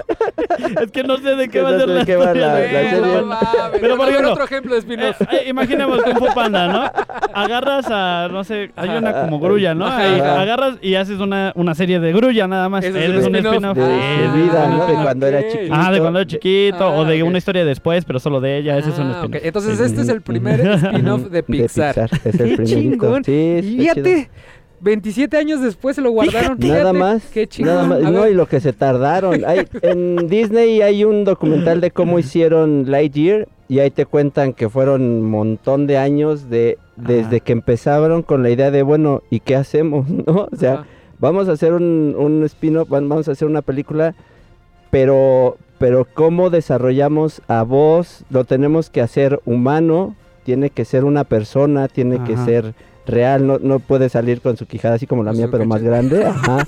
es 0.82 0.92
que 0.92 1.04
no 1.04 1.18
sé 1.18 1.36
de 1.36 1.50
qué 1.50 1.62
va 1.62 1.70
a 1.70 1.80
ser 1.80 1.88
la 1.88 2.04
de 2.04 2.16
va 2.16 2.24
historia 2.26 2.48
la- 2.48 2.56
de- 2.56 2.72
la 2.72 2.80
Güey, 2.82 2.90
serie. 2.90 3.16
no 3.22 3.26
mames. 3.28 3.42
Pero, 3.80 3.96
por 3.98 4.06
a 4.06 4.10
ver, 4.10 4.10
ejemplo, 4.16 4.32
otro 4.34 4.44
ejemplo 4.46 4.72
de 4.74 4.78
Eh, 4.78 4.82
spin-off. 4.82 5.22
eh, 5.34 5.44
imaginemos 5.50 6.02
Kung 6.04 6.18
Fu 6.18 6.34
Panda, 6.34 6.68
¿no? 6.68 6.92
Agarras 7.34 7.86
a, 7.90 8.28
no 8.32 8.44
sé, 8.44 8.72
hay 8.76 8.90
una 8.90 9.22
como 9.22 9.40
grulla, 9.40 9.76
¿no? 9.76 9.86
Ajá, 9.86 10.16
ajá. 10.16 10.42
Agarras 10.42 10.76
y 10.82 10.96
haces 10.96 11.20
una, 11.20 11.52
una 11.56 11.76
serie 11.76 12.00
de 12.00 12.12
grulla 12.12 12.48
nada 12.48 12.70
más. 12.70 12.84
Ese 12.84 12.98
es 13.06 13.10
Eres 13.12 13.26
un 13.28 13.36
spin-off. 13.36 13.78
De 13.78 13.84
Eh, 13.84 14.28
su 14.32 14.38
vida, 14.38 14.68
¿no? 14.68 14.86
De 14.88 14.96
ah, 14.96 15.00
cuando 15.04 15.28
era 15.28 15.40
ok. 15.40 15.46
chiquito. 15.52 15.74
Ah, 15.76 15.92
de 15.92 16.00
cuando 16.00 16.20
era 16.20 16.28
chiquito 16.28 16.84
Ah, 16.86 16.98
o 17.00 17.06
de 17.06 17.22
ok. 17.22 17.28
una 17.30 17.38
historia 17.38 17.66
después, 17.66 18.04
pero 18.06 18.20
solo 18.20 18.42
de 18.42 18.58
ella. 18.58 18.78
Ese 18.78 18.90
es 18.90 18.98
un 19.00 19.08
Ah, 19.12 19.20
spin-off. 19.22 19.42
Entonces 19.46 19.80
este 19.80 20.02
es 20.02 20.10
el 20.10 20.22
primer 20.22 20.39
spin-off 20.48 21.30
de 21.30 21.44
Pixar. 21.44 22.10
Es 22.26 22.40
el 22.40 22.50
Qué 22.50 22.56
primerito. 22.56 22.64
chingón. 22.66 23.24
Sí. 23.24 23.60
Fíjate, 23.80 24.30
27 24.82 25.36
años 25.38 25.62
después 25.62 25.96
se 25.96 26.02
lo 26.02 26.12
guardaron. 26.12 26.58
Nada 26.60 26.94
más. 26.94 27.24
Qué 27.34 27.48
chingón. 27.48 27.74
nada 27.76 27.88
más. 27.88 28.04
A 28.06 28.12
No, 28.12 28.22
ver. 28.22 28.32
y 28.32 28.36
lo 28.36 28.48
que 28.48 28.60
se 28.60 28.72
tardaron. 28.74 29.44
Hay, 29.46 29.68
en 29.82 30.28
Disney 30.28 30.82
hay 30.82 31.04
un 31.04 31.24
documental 31.26 31.82
de 31.82 31.92
cómo 31.92 32.18
hicieron 32.20 32.90
Lightyear 32.90 33.48
y 33.68 33.80
ahí 33.80 33.92
te 33.92 34.06
cuentan 34.06 34.54
que 34.54 34.70
fueron 34.70 35.02
un 35.02 35.30
montón 35.30 35.86
de 35.86 35.98
años 35.98 36.50
de 36.50 36.78
desde 36.96 37.38
Ajá. 37.38 37.40
que 37.42 37.52
empezaron 37.54 38.24
con 38.24 38.42
la 38.44 38.50
idea 38.50 38.72
de, 38.72 38.82
bueno, 38.84 39.22
¿y 39.30 39.40
qué 39.42 39.56
hacemos? 39.56 40.08
¿No? 40.28 40.48
O 40.52 40.56
sea, 40.56 40.74
Ajá. 40.74 40.86
vamos 41.20 41.48
a 41.50 41.54
hacer 41.54 41.74
un, 41.74 42.16
un 42.18 42.44
spin-off, 42.46 42.90
vamos 42.90 43.28
a 43.28 43.32
hacer 43.32 43.48
una 43.48 43.62
película, 43.62 44.16
pero, 44.90 45.58
pero 45.78 46.06
¿cómo 46.14 46.50
desarrollamos 46.50 47.42
a 47.48 47.64
vos? 47.64 48.24
Lo 48.30 48.44
tenemos 48.46 48.90
que 48.90 49.02
hacer 49.02 49.40
humano, 49.46 50.16
tiene 50.44 50.70
que 50.70 50.86
ser 50.86 51.04
una 51.06 51.24
persona, 51.24 51.88
tiene 51.88 52.24
que 52.24 52.36
ser 52.38 52.74
real, 53.06 53.48
no, 53.48 53.58
no 53.60 53.80
puede 53.80 54.08
salir 54.10 54.40
con 54.42 54.56
su 54.58 54.66
quijada 54.68 54.96
así 54.96 55.08
como 55.08 55.24
la 55.24 55.34
mía, 55.34 55.48
pero 55.52 55.66
más 55.66 55.82
grande, 55.82 56.24
ajá. 56.26 56.66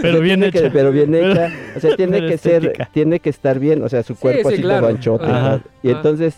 Pero 0.00 0.20
bien 0.20 0.40
que- 0.40 0.46
hecha. 0.58 0.70
pero 0.72 0.92
bien 0.92 1.14
hecha, 1.14 1.50
o 1.76 1.80
sea, 1.80 1.96
tiene 1.96 2.18
pero 2.18 2.28
que 2.28 2.38
ser, 2.38 2.88
tiene 2.92 3.18
que 3.20 3.30
estar 3.30 3.58
bien, 3.58 3.82
o 3.82 3.88
sea, 3.88 4.02
su 4.02 4.14
Sí, 4.14 4.20
cuerpo 4.20 4.48
sí, 4.48 4.54
así 4.54 4.62
claro. 4.62 4.80
todo 4.86 4.90
anchote, 4.96 5.24
Ajá. 5.26 5.50
¿no? 5.56 5.62
y 5.82 5.88
Ajá. 5.90 5.96
entonces, 5.98 6.36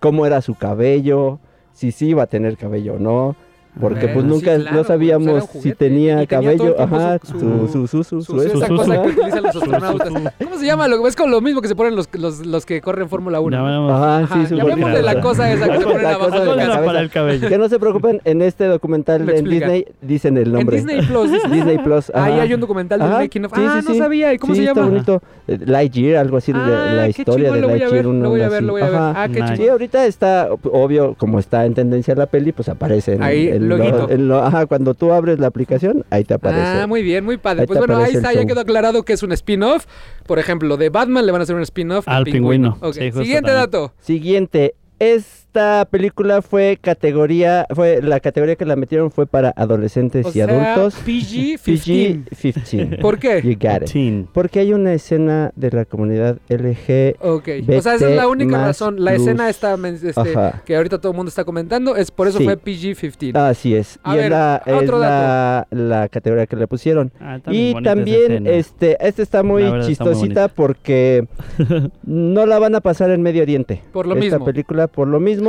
¿cómo 0.00 0.26
era 0.26 0.42
su 0.42 0.54
cabello? 0.54 1.38
Si 1.72 1.92
sí 1.92 2.08
iba 2.08 2.24
a 2.24 2.26
tener 2.26 2.56
cabello 2.56 2.94
o 2.94 2.98
no. 2.98 3.36
Porque 3.80 4.06
pues 4.08 4.24
nunca 4.24 4.54
sí, 4.56 4.62
claro, 4.62 4.76
no 4.76 4.84
sabíamos 4.84 5.48
pues, 5.48 5.62
si 5.62 5.74
tenía 5.74 6.24
cabello, 6.26 6.76
ajá, 6.80 7.18
su- 7.24 7.38
su 7.40 7.68
su 7.68 7.86
su 7.88 8.04
su, 8.04 8.22
Su- 8.22 8.22
su- 8.22 8.42
esa 8.42 8.66
su- 8.68 8.76
cosa 8.76 8.94
su- 8.96 9.02
que 9.02 9.08
utilizan 9.08 9.42
los 9.42 9.56
astronautas. 9.56 10.12
¿Cómo 10.42 10.56
se 10.58 10.66
llama? 10.66 10.86
Lo, 10.88 11.06
es 11.08 11.16
con 11.16 11.30
lo 11.30 11.40
mismo 11.40 11.60
que 11.60 11.66
se 11.68 11.74
ponen 11.74 11.96
los, 11.96 12.08
los, 12.12 12.46
los 12.46 12.64
que 12.66 12.80
corren 12.80 13.08
Fórmula 13.08 13.40
1. 13.40 13.56
Llamemos- 13.56 13.90
Ajá, 13.92 14.18
Ajá, 14.18 14.40
sí, 14.42 14.46
su 14.46 14.54
llamémosle 14.56 15.02
la 15.02 15.20
cosa 15.20 15.52
esa 15.52 15.68
que 15.68 15.78
se 15.78 15.84
ponen 15.84 16.02
La 16.02 16.10
abajo 16.10 16.24
cosa 16.30 16.40
de 16.44 16.50
de 16.50 16.56
la 16.56 16.62
cabeza. 16.66 16.84
para 16.84 17.00
el 17.00 17.10
cabello. 17.10 17.48
Que 17.48 17.58
no 17.58 17.68
se 17.68 17.78
preocupen, 17.80 18.20
en 18.24 18.42
este 18.42 18.66
documental 18.66 19.28
en. 19.28 19.44
Disney 19.44 19.86
dicen 20.00 20.36
el 20.36 20.44
En 20.46 20.52
nombre. 20.52 20.76
Disney 20.76 21.02
Plus. 21.02 21.30
Disney 21.50 21.78
Plus. 21.78 22.12
Ahí 22.14 22.38
hay 22.40 22.54
un 22.54 22.60
documental 22.60 23.02
Ajá, 23.02 23.18
making 23.18 23.44
of. 23.46 23.52
sí, 23.56 23.62
ah, 23.66 23.78
sí, 23.80 23.86
no 23.88 23.92
sí. 23.94 23.98
sabía. 23.98 24.32
¿Y 24.34 24.38
cómo 24.38 24.54
Sí, 24.54 24.60
se 24.62 24.68
está 24.68 24.80
llama? 24.80 24.90
bonito. 24.92 25.22
Eh, 25.48 25.58
Lightyear, 25.66 26.18
algo 26.20 26.36
así, 26.36 26.52
la- 26.52 26.64
Ah, 26.64 26.92
la 26.94 27.08
historia 27.08 27.52
de 27.52 27.60
lo 27.60 27.68
voy 27.68 27.82
a 27.82 27.88
ver, 27.88 28.04
Lightyear. 28.04 28.04
lo 28.04 28.30
voy 28.30 28.40
a 28.40 28.44
onda 28.44 28.48
ver, 28.50 28.56
así. 28.58 28.64
lo 28.66 28.72
voy 28.72 28.82
a 28.82 28.84
ver. 28.86 28.94
Ajá. 28.94 29.22
Ah, 29.24 29.28
qué 29.28 29.40
Nice. 29.42 29.56
Sí, 29.56 29.68
ahorita 29.68 30.06
está, 30.06 30.48
obvio, 30.70 31.14
como 31.18 31.38
está 31.38 31.64
en 31.66 31.74
tendencia 31.74 32.14
la 32.14 32.26
peli, 32.26 32.52
pues 32.52 32.68
aparece 32.68 33.14
en, 33.14 33.63
en 33.64 33.78
loguito. 33.78 33.98
lo- 33.98 34.10
en 34.10 34.28
lo- 34.28 34.38
ajá, 34.44 34.66
cuando 34.66 34.94
tú 34.94 35.12
abres 35.12 35.38
la 35.38 35.46
aplicación, 35.48 36.04
ahí 36.10 36.24
te 36.24 36.34
aparece. 36.34 36.62
Ah, 36.82 36.86
muy 36.86 37.02
bien, 37.02 37.24
muy 37.24 37.36
padre. 37.36 37.62
Ahí 37.62 37.66
Pues 37.66 37.78
bueno, 37.78 37.96
ahí 37.96 38.14
está, 38.14 38.32
ya 38.32 38.44
quedó 38.44 38.60
aclarado 38.60 39.02
que 39.04 39.12
es 39.12 39.22
un 39.22 39.32
spin-off. 39.32 39.86
Por 40.26 40.38
ejemplo, 40.38 40.76
de 40.76 40.88
Batman 40.90 41.26
le 41.26 41.32
van 41.32 41.40
a 41.40 41.44
hacer 41.44 41.56
un 41.56 41.62
spin-off. 41.62 42.08
Al 42.08 42.24
pingüino. 42.24 42.78
Sí, 42.92 43.10
Siguiente 43.12 43.34
también. 43.34 43.54
dato. 43.56 43.92
Siguiente, 44.00 44.74
es 44.98 45.43
esta 45.54 45.84
película 45.84 46.42
fue 46.42 46.76
categoría, 46.80 47.64
fue 47.72 48.02
la 48.02 48.18
categoría 48.18 48.56
que 48.56 48.64
la 48.64 48.74
metieron 48.74 49.12
fue 49.12 49.24
para 49.24 49.50
adolescentes 49.54 50.26
O 50.26 50.30
y 50.30 50.32
sea, 50.32 50.46
adultos. 50.46 50.96
PG-15. 51.06 52.24
PG-15. 52.30 53.00
¿Por 53.00 53.20
qué? 53.20 53.40
You 53.40 53.52
got 53.52 53.82
it. 53.82 53.92
Teen. 53.92 54.28
Porque 54.32 54.58
hay 54.58 54.72
una 54.72 54.92
escena 54.94 55.52
de 55.54 55.70
la 55.70 55.84
comunidad 55.84 56.38
LG. 56.48 57.18
Ok. 57.20 57.48
O 57.68 57.82
sea, 57.82 57.94
esa 57.94 58.08
es 58.10 58.16
la 58.16 58.26
única 58.26 58.64
razón. 58.66 58.96
La 59.04 59.14
escena 59.14 59.48
esta 59.48 59.76
men- 59.76 59.94
este, 60.02 60.34
que 60.64 60.74
ahorita 60.76 60.98
todo 60.98 61.12
el 61.12 61.16
mundo 61.16 61.28
está 61.28 61.44
comentando, 61.44 61.94
es 61.94 62.10
por 62.10 62.26
eso 62.26 62.38
Sí. 62.38 62.44
fue 62.44 62.56
PG-15. 62.56 63.36
Así 63.36 63.76
es. 63.76 64.00
A 64.02 64.14
y 64.14 64.16
ver, 64.16 64.24
es, 64.24 64.30
la, 64.32 64.62
es 64.66 64.74
otro 64.74 64.98
la, 64.98 65.68
la 65.70 66.08
categoría 66.08 66.46
que 66.48 66.56
le 66.56 66.66
pusieron. 66.66 67.12
Ah, 67.20 67.36
está 67.36 67.52
Y 67.54 67.74
también, 67.84 68.48
este, 68.48 68.96
este 69.06 69.22
está 69.22 69.44
muy 69.44 69.62
está 69.62 69.82
chistosita 69.82 70.48
porque 70.48 71.28
no 72.02 72.44
la 72.44 72.58
van 72.58 72.74
a 72.74 72.80
pasar 72.80 73.10
en 73.10 73.22
Medio 73.22 73.42
Oriente. 73.42 73.82
Por 73.92 74.08
lo 74.08 74.14
esta 74.14 74.24
mismo. 74.38 74.44
película, 74.44 74.88
por 74.88 75.06
lo 75.06 75.20
mismo, 75.20 75.43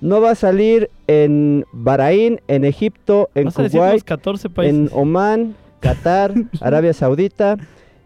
no 0.00 0.20
va 0.20 0.30
a 0.32 0.34
salir 0.34 0.90
en 1.06 1.64
Bahrein, 1.72 2.40
en 2.48 2.64
Egipto, 2.64 3.30
en 3.34 3.50
Kuwait, 3.50 3.94
los 3.94 4.04
14 4.04 4.50
países. 4.50 4.74
en 4.74 4.90
Oman, 4.92 5.54
Qatar, 5.80 6.34
Arabia 6.60 6.92
Saudita, 6.92 7.56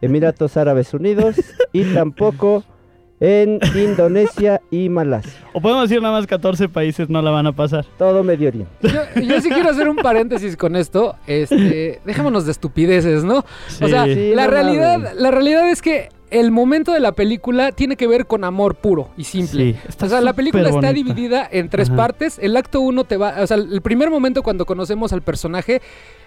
Emiratos 0.01 0.57
Árabes 0.57 0.95
Unidos 0.95 1.37
y 1.73 1.83
tampoco 1.95 2.63
en 3.21 3.59
Indonesia 3.75 4.61
y 4.71 4.89
Malasia. 4.89 5.33
O 5.53 5.61
podemos 5.61 5.89
decir 5.89 6.01
nada 6.01 6.15
más 6.15 6.27
14 6.29 6.69
países 6.69 7.09
no 7.09 7.21
la 7.21 7.33
van 7.33 7.49
a 7.49 7.53
pasar. 7.53 7.85
Todo 7.99 8.23
Medio 8.23 8.49
Oriente. 8.49 8.71
Yo, 8.83 9.21
yo 9.21 9.41
sí 9.41 9.49
quiero 9.51 9.71
hacer 9.71 9.89
un 9.89 9.97
paréntesis 9.97 10.57
con 10.57 10.77
esto. 10.77 11.17
Este, 11.27 12.01
dejémonos 12.05 12.45
de 12.47 12.53
estupideces, 12.53 13.25
¿no? 13.25 13.45
O 13.83 13.89
sea. 13.89 14.05
Sí, 14.05 14.33
la 14.37 14.45
no 14.45 14.51
realidad, 14.53 14.99
mames. 14.99 15.17
la 15.17 15.31
realidad 15.33 15.69
es 15.69 15.83
que 15.83 16.11
el 16.31 16.51
momento 16.51 16.93
de 16.93 17.01
la 17.01 17.13
película 17.13 17.73
tiene 17.73 17.97
que 17.97 18.07
ver 18.07 18.27
con 18.27 18.45
amor 18.45 18.75
puro 18.77 19.11
y 19.17 19.25
simple. 19.25 19.73
Sí, 19.73 19.79
está 19.89 20.07
o 20.07 20.09
sea, 20.09 20.21
la 20.21 20.33
película 20.33 20.65
está 20.65 20.75
bonita. 20.75 20.93
dividida 20.93 21.49
en 21.51 21.69
tres 21.69 21.89
Ajá. 21.89 21.97
partes. 21.97 22.39
El 22.41 22.57
acto 22.57 22.81
uno 22.81 23.05
te 23.05 23.17
va, 23.17 23.37
o 23.41 23.47
sea, 23.47 23.57
el 23.57 23.81
primer 23.83 24.11
momento 24.11 24.43
cuando 24.43 24.67
conocemos 24.67 25.13
al 25.13 25.23
personaje, 25.23 25.81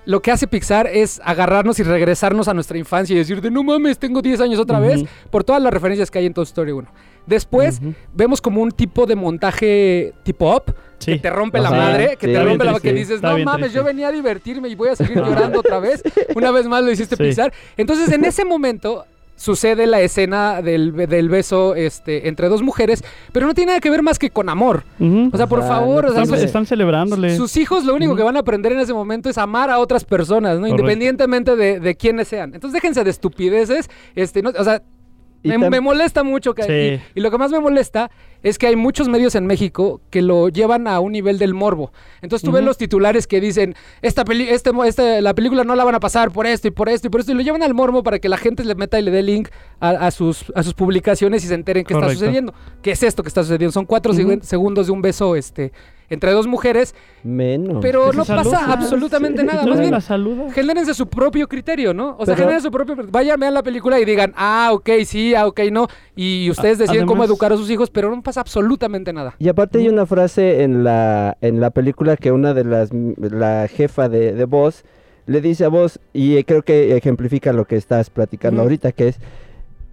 lo 0.06 0.22
que 0.22 0.32
hace 0.32 0.48
Pixar 0.48 0.88
es 0.88 1.22
agarrarnos 1.24 1.80
y 1.80 1.84
regresarnos 1.84 2.48
a 2.48 2.54
nuestra 2.54 2.78
infancia 2.78 3.14
y 3.14 3.18
decir 3.20 3.42
de 3.42 3.52
no 3.52 3.64
mames, 3.64 4.00
tengo 4.00 4.22
10 4.22 4.42
años 4.42 4.60
otra 4.60 4.80
vez, 4.80 5.04
por 5.30 5.44
todas 5.44 5.62
las 5.62 5.72
referencias 5.74 6.10
que 6.10 6.20
hay 6.20 6.26
en 6.26 6.34
Toy 6.34 6.44
Story 6.44 6.72
1. 6.72 6.88
Después 7.28 7.80
vemos 8.16 8.42
como 8.42 8.62
un 8.62 8.72
tipo 8.72 9.06
de 9.06 9.16
montaje 9.16 10.14
tipo 10.24 10.56
up, 10.56 10.74
Sí. 10.98 11.14
que 11.14 11.20
te 11.20 11.30
rompe 11.32 11.60
la 11.60 11.72
madre, 11.72 12.16
que 12.20 12.28
sí. 12.28 12.34
te 12.34 12.44
rompe 12.44 12.64
la 12.64 12.74
que 12.74 12.92
triste, 12.92 13.14
dices, 13.16 13.22
no 13.24 13.36
mames, 13.40 13.56
triste". 13.66 13.76
yo 13.76 13.84
venía 13.84 14.10
a 14.10 14.12
divertirme 14.12 14.70
y 14.70 14.76
voy 14.76 14.90
a 14.90 14.96
seguir 14.96 15.18
llorando 15.18 15.60
otra 15.60 15.80
vez. 15.80 16.04
Una 16.36 16.52
vez 16.52 16.68
más 16.68 16.84
lo 16.84 16.92
hiciste. 16.92 17.18
Pixar. 17.18 17.52
Entonces, 17.76 18.12
en 18.12 18.24
ese 18.24 18.46
momento 18.46 19.06
sucede 19.42 19.88
la 19.88 20.00
escena 20.02 20.62
del, 20.62 20.96
del 20.96 21.28
beso 21.28 21.74
este, 21.74 22.28
entre 22.28 22.48
dos 22.48 22.62
mujeres, 22.62 23.04
pero 23.32 23.48
no 23.48 23.56
tiene 23.56 23.72
nada 23.72 23.80
que 23.80 23.90
ver 23.90 24.04
más 24.04 24.20
que 24.20 24.30
con 24.30 24.50
amor. 24.50 24.84
O 25.00 25.36
sea, 25.36 25.48
por 25.48 25.62
favor, 25.62 26.06
o 26.06 26.14
sea, 26.14 26.22
están, 26.22 26.40
están 26.40 26.66
celebrándole. 26.68 27.36
sus 27.36 27.58
hijos 27.58 27.84
lo 27.84 27.96
único 27.96 28.16
que 28.16 28.22
van 28.22 28.38
a 28.38 28.42
aprender 28.42 28.72
en 28.72 28.80
ese 28.80 28.94
momento 28.94 29.30
es 29.30 29.40
amar 29.40 29.72
a 29.72 29.80
otras 29.80 30.06
personas, 30.06 30.56
¿no? 30.58 30.62
Correcto. 30.62 30.82
Independientemente 30.82 31.56
de, 31.56 31.80
de 31.80 31.96
quiénes 31.96 32.28
sean. 32.28 32.54
Entonces 32.54 32.80
déjense 32.80 33.04
de 33.04 33.10
estupideces. 33.10 33.90
Este, 34.14 34.44
no, 34.44 34.52
o 34.56 34.64
sea, 34.64 34.84
me, 35.44 35.82
molesta 35.82 36.24
mucho 36.24 36.54
que... 36.54 36.64
Sí. 36.64 37.04
Y, 37.16 37.20
y 37.20 37.22
lo 37.24 37.32
que 37.32 37.40
más 37.40 37.50
me 37.50 37.60
molesta 37.60 38.12
es 38.44 38.58
que 38.58 38.68
hay 38.68 38.76
muchos 38.76 39.08
medios 39.08 39.36
en 39.36 39.46
México 39.46 40.02
que 40.10 40.22
lo 40.22 40.50
llevan 40.50 40.88
a 40.88 41.00
un 41.00 41.12
nivel 41.12 41.38
del 41.40 41.54
morbo. 41.54 41.92
Entonces 42.22 42.44
tú 42.46 42.52
ves 42.52 42.62
Ujú. 42.62 42.68
los 42.68 42.78
titulares 42.78 43.28
que 43.28 43.40
dicen, 43.42 43.76
esta 44.02 44.26
peli 44.26 44.50
este, 44.50 44.72
mo- 44.72 44.84
este- 44.84 45.22
la 45.22 45.34
película 45.34 45.64
no 45.64 45.76
la 45.76 45.84
van 45.84 45.96
a 45.96 46.00
pasar 46.00 46.32
por 46.32 46.46
esto 46.48 46.68
y 46.68 46.72
por 46.72 46.90
esto 46.90 47.08
y 47.08 47.10
por 47.10 47.20
esto, 47.22 47.32
y 47.32 47.36
lo 47.36 47.42
llevan 47.42 47.64
al 47.64 47.74
morbo 47.74 48.04
para 48.04 48.20
que 48.20 48.30
la 48.30 48.38
gente 48.38 48.64
le 48.64 48.76
meta 48.76 49.00
y 49.00 49.04
le 49.04 49.12
dé 49.12 49.22
link 49.24 49.50
a, 49.80 49.90
a 49.90 50.12
sus, 50.12 50.46
a 50.56 50.64
sus 50.64 50.74
publicaciones 50.74 51.44
y 51.44 51.48
se 51.48 51.54
enteren 51.54 51.84
qué 51.86 51.94
está 51.94 52.10
sucediendo. 52.10 52.54
¿Qué 52.82 52.92
es 52.92 53.04
esto 53.04 53.24
que 53.24 53.30
está 53.30 53.44
sucediendo? 53.44 53.72
Son 53.72 53.86
cuatro 53.86 54.14
segundos 54.14 54.86
de 54.88 54.92
un 54.92 55.02
beso 55.02 55.36
este, 55.36 55.72
entre 56.10 56.32
dos 56.32 56.46
mujeres, 56.48 56.94
Menos. 57.24 57.78
pero 57.82 58.12
no 58.14 58.26
pasa 58.26 58.72
absolutamente 58.72 59.42
Sí. 59.42 59.48
nada. 59.48 59.64
No 59.64 59.70
Más 59.70 59.80
bien, 59.80 59.92
la 59.92 60.02
saluda. 60.02 60.52
genérense 60.52 60.94
su 60.94 61.08
propio 61.08 61.48
criterio, 61.48 61.94
¿no? 61.94 62.16
O 62.20 62.26
sea, 62.26 62.36
Pero- 62.36 62.48
generen 62.48 62.62
su 62.62 62.72
propio... 62.72 62.96
Vayan, 63.10 63.40
vean 63.40 63.54
la 63.54 63.64
película 63.64 64.00
y 64.00 64.06
digan, 64.06 64.34
ah, 64.36 64.70
ok, 64.74 64.90
sí, 65.06 65.34
ah, 65.36 65.48
ok, 65.48 65.60
no. 65.72 65.88
Y 66.16 66.50
ustedes 66.50 66.78
deciden 66.80 67.06
cómo 67.06 67.24
educar 67.24 67.54
a 67.54 67.58
sus 67.58 67.70
hijos, 67.70 67.90
pero 67.90 68.10
no 68.14 68.22
pasa 68.22 68.31
absolutamente 68.38 69.14
nada. 69.14 69.36
Y 69.40 69.50
aparte 69.50 69.80
hay 69.80 69.90
una 69.90 70.06
frase 70.06 70.64
en 70.64 70.84
la, 70.84 71.38
en 71.42 71.60
la 71.60 71.70
película 71.72 72.18
que 72.18 72.32
una 72.32 72.54
de 72.54 72.64
las, 72.64 72.90
la 73.18 73.68
jefa 73.68 74.10
de, 74.10 74.34
de 74.34 74.46
Voz 74.46 74.84
le 75.28 75.40
dice 75.42 75.66
a 75.66 75.70
Voz, 75.70 76.00
y 76.14 76.38
eh, 76.38 76.44
creo 76.46 76.64
que 76.64 76.98
ejemplifica 76.98 77.54
lo 77.54 77.66
que 77.66 77.76
estás 77.78 78.10
platicando 78.10 78.64
ahorita, 78.64 78.92
que 78.92 79.10
es, 79.10 79.20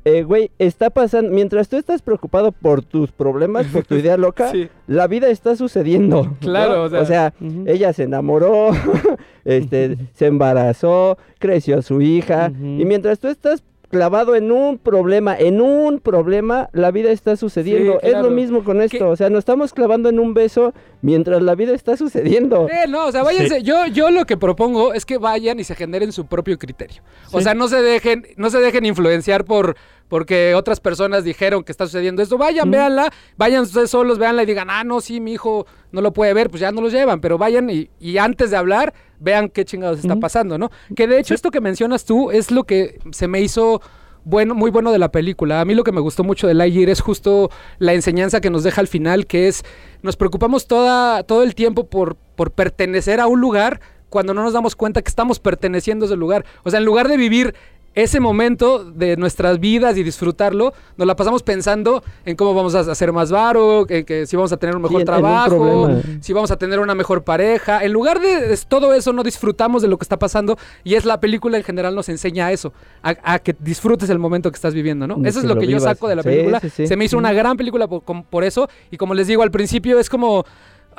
eh, 0.05 0.23
güey, 0.23 0.51
está 0.59 0.89
pasando, 0.89 1.31
mientras 1.31 1.69
tú 1.69 1.77
estás 1.77 2.01
preocupado 2.01 2.51
por 2.51 2.83
tus 2.83 3.13
problemas, 3.13 3.67
por 3.67 3.85
tu 3.85 3.95
idea 3.97 4.17
loca, 4.17 4.49
Sí. 4.53 4.69
la 4.87 5.07
vida 5.07 5.29
está 5.29 5.55
sucediendo. 5.55 6.35
Claro, 6.41 6.89
¿no? 6.89 6.99
o 7.01 7.05
sea- 7.05 7.35
Ujú. 7.41 7.65
ella 7.67 7.93
se 7.93 8.05
enamoró, 8.05 8.71
este, 9.45 9.99
se 10.15 10.27
embarazó, 10.27 11.19
creció 11.39 11.83
su 11.83 12.01
hija, 12.01 12.51
y 12.61 12.85
mientras 12.87 13.19
tú 13.19 13.29
estás 13.29 13.63
clavado 13.89 14.37
en 14.37 14.53
un 14.53 14.79
problema, 14.79 15.37
en 15.37 15.61
un 15.61 16.01
problema, 16.01 16.69
la 16.73 16.91
vida 16.91 17.11
está 17.11 17.37
sucediendo. 17.37 17.99
Sí, 18.03 18.09
Es 18.09 18.19
lo 18.19 18.31
mismo 18.31 18.65
con 18.65 18.83
esto, 18.83 19.09
o 19.09 19.17
sea, 19.17 19.31
nos 19.31 19.41
estamos 19.41 19.73
clavando 19.73 20.09
en 20.09 20.19
un 20.19 20.35
beso 20.35 20.75
mientras 21.03 21.43
la 21.43 21.55
vida 21.55 21.75
está 21.75 21.97
sucediendo. 21.97 22.69
Eh, 22.69 22.87
no, 22.89 23.07
o 23.07 23.13
sea, 23.13 23.23
váyanse. 23.23 23.63
Yo, 23.63 23.87
yo 23.87 24.11
lo 24.11 24.27
que 24.27 24.37
propongo 24.37 24.95
es 24.95 25.07
que 25.07 25.19
vayan 25.19 25.59
y 25.61 25.65
se 25.65 25.75
generen 25.75 26.13
su 26.13 26.27
propio 26.27 26.59
criterio. 26.59 27.03
O 27.33 27.41
sea, 27.41 27.55
no 27.55 27.69
se 27.69 27.83
dejen, 27.83 28.27
no 28.37 28.51
se 28.51 28.59
dejen 28.59 28.85
influenciar 28.85 29.45
por 29.45 29.77
porque 30.09 30.55
otras 30.55 30.81
personas 30.81 31.25
dijeron 31.25 31.63
que 31.65 31.73
está 31.73 31.87
sucediendo 31.87 32.23
esto. 32.23 32.39
Vayan, 32.39 32.69
Ujú. 32.69 32.73
véanla, 32.77 33.13
vayan 33.37 33.63
ustedes 33.63 33.91
solos, 33.91 34.19
véanla 34.19 34.43
y 34.43 34.47
digan, 34.47 34.69
ah, 34.71 34.85
no, 34.85 35.01
sí, 35.01 35.21
mi 35.21 35.33
hijo 35.33 35.67
no 35.93 36.01
lo 36.01 36.13
puede 36.13 36.33
ver, 36.35 36.51
pues 36.51 36.61
ya 36.61 36.73
no 36.73 36.81
los 36.81 36.93
llevan. 36.93 37.21
Pero 37.21 37.39
vayan 37.39 37.69
y, 37.71 37.91
y 38.01 38.19
antes 38.19 38.51
de 38.51 38.57
hablar, 38.57 38.95
vean 39.21 39.49
qué 39.49 39.65
chingados 39.65 39.99
está 40.01 40.17
pasando, 40.17 40.59
¿no? 40.59 40.71
Que 40.97 41.07
de 41.07 41.19
hecho, 41.21 41.35
esto 41.35 41.51
que 41.51 41.61
mencionas 41.61 42.05
tú 42.05 42.31
es 42.31 42.51
lo 42.51 42.65
que 42.65 42.99
se 43.13 43.29
me 43.29 43.41
hizo 43.41 43.81
bueno, 44.25 44.55
muy 44.55 44.71
bueno 44.71 44.93
de 44.93 44.99
la 44.99 45.11
película. 45.11 45.61
A 45.61 45.65
mí 45.65 45.75
lo 45.75 45.85
que 45.85 45.93
me 45.93 46.01
gustó 46.01 46.23
mucho 46.25 46.47
de 46.47 46.53
Lightyear 46.55 46.91
es 46.91 47.01
justo 47.01 47.51
la 47.79 47.95
enseñanza 47.95 48.41
que 48.43 48.51
nos 48.51 48.63
deja 48.63 48.81
al 48.81 48.89
final, 48.89 49.27
que 49.27 49.49
es 49.49 49.65
nos 50.03 50.17
preocupamos 50.17 50.67
toda, 50.67 51.23
todo 51.23 51.43
el 51.45 51.55
tiempo 51.55 51.87
por, 51.89 52.17
por 52.37 52.51
pertenecer 52.51 53.21
a 53.21 53.27
un 53.27 53.41
lugar 53.41 53.81
cuando 54.11 54.35
no 54.35 54.43
nos 54.43 54.53
damos 54.53 54.77
cuenta 54.77 55.01
que 55.03 55.09
estamos 55.09 55.39
perteneciendo 55.41 56.05
a 56.05 56.09
ese 56.09 56.17
lugar. 56.17 56.45
O 56.63 56.71
sea, 56.71 56.79
en 56.81 56.85
lugar 56.85 57.09
de 57.09 57.17
vivir 57.17 57.55
ese 57.99 58.21
momento 58.21 58.85
de 58.85 59.17
nuestras 59.17 59.61
vidas 59.61 59.97
y 59.97 60.03
disfrutarlo, 60.03 60.73
nos 60.97 61.07
la 61.07 61.17
pasamos 61.17 61.43
pensando 61.43 62.03
en 62.25 62.37
cómo 62.37 62.55
vamos 62.55 62.75
a 62.75 62.81
hacer 62.81 63.13
más 63.13 63.31
varo, 63.31 63.87
en 63.89 64.05
que 64.05 64.27
si 64.27 64.37
vamos 64.37 64.53
a 64.53 64.57
tener 64.57 64.77
un 64.77 64.83
mejor 64.83 65.01
un 65.01 65.05
trabajo, 65.05 65.91
si 66.21 66.33
vamos 66.33 66.51
a 66.51 66.57
tener 66.57 66.79
una 66.81 66.95
mejor 66.95 67.25
pareja. 67.25 67.85
En 67.85 67.93
lugar 67.93 68.21
de 68.21 68.57
todo 68.69 68.95
eso, 68.95 69.13
no 69.13 69.23
disfrutamos 69.23 69.83
de 69.83 69.89
lo 69.89 69.99
que 69.99 70.05
está 70.05 70.19
pasando 70.19 70.57
y 70.85 70.95
es 70.95 71.05
la 71.05 71.21
película 71.21 71.59
en 71.59 71.65
general 71.65 71.95
nos 71.95 72.09
enseña 72.09 72.47
a 72.47 72.53
eso, 72.53 72.73
a, 73.03 73.17
a 73.23 73.39
que 73.39 73.55
disfrutes 73.59 74.09
el 74.11 74.19
momento 74.19 74.51
que 74.51 74.57
estás 74.57 74.75
viviendo, 74.75 75.07
¿no? 75.07 75.17
De 75.17 75.29
Eso 75.29 75.41
es 75.41 75.45
lo 75.45 75.55
lo 75.55 75.61
que 75.61 75.67
yo 75.67 75.81
saco 75.81 76.09
de 76.09 76.17
la 76.17 76.23
película. 76.23 76.61
sí, 76.61 76.71
sí. 76.71 76.87
Se 76.87 76.97
me 76.97 77.05
hizo 77.05 77.19
una 77.19 77.33
gran 77.33 77.57
película 77.57 77.89
por, 77.89 78.03
por 78.03 78.45
eso 78.45 78.69
y 78.91 78.97
como 78.97 79.15
les 79.15 79.27
digo 79.27 79.43
al 79.43 79.51
principio 79.51 79.99
es 79.99 80.09
como... 80.09 80.45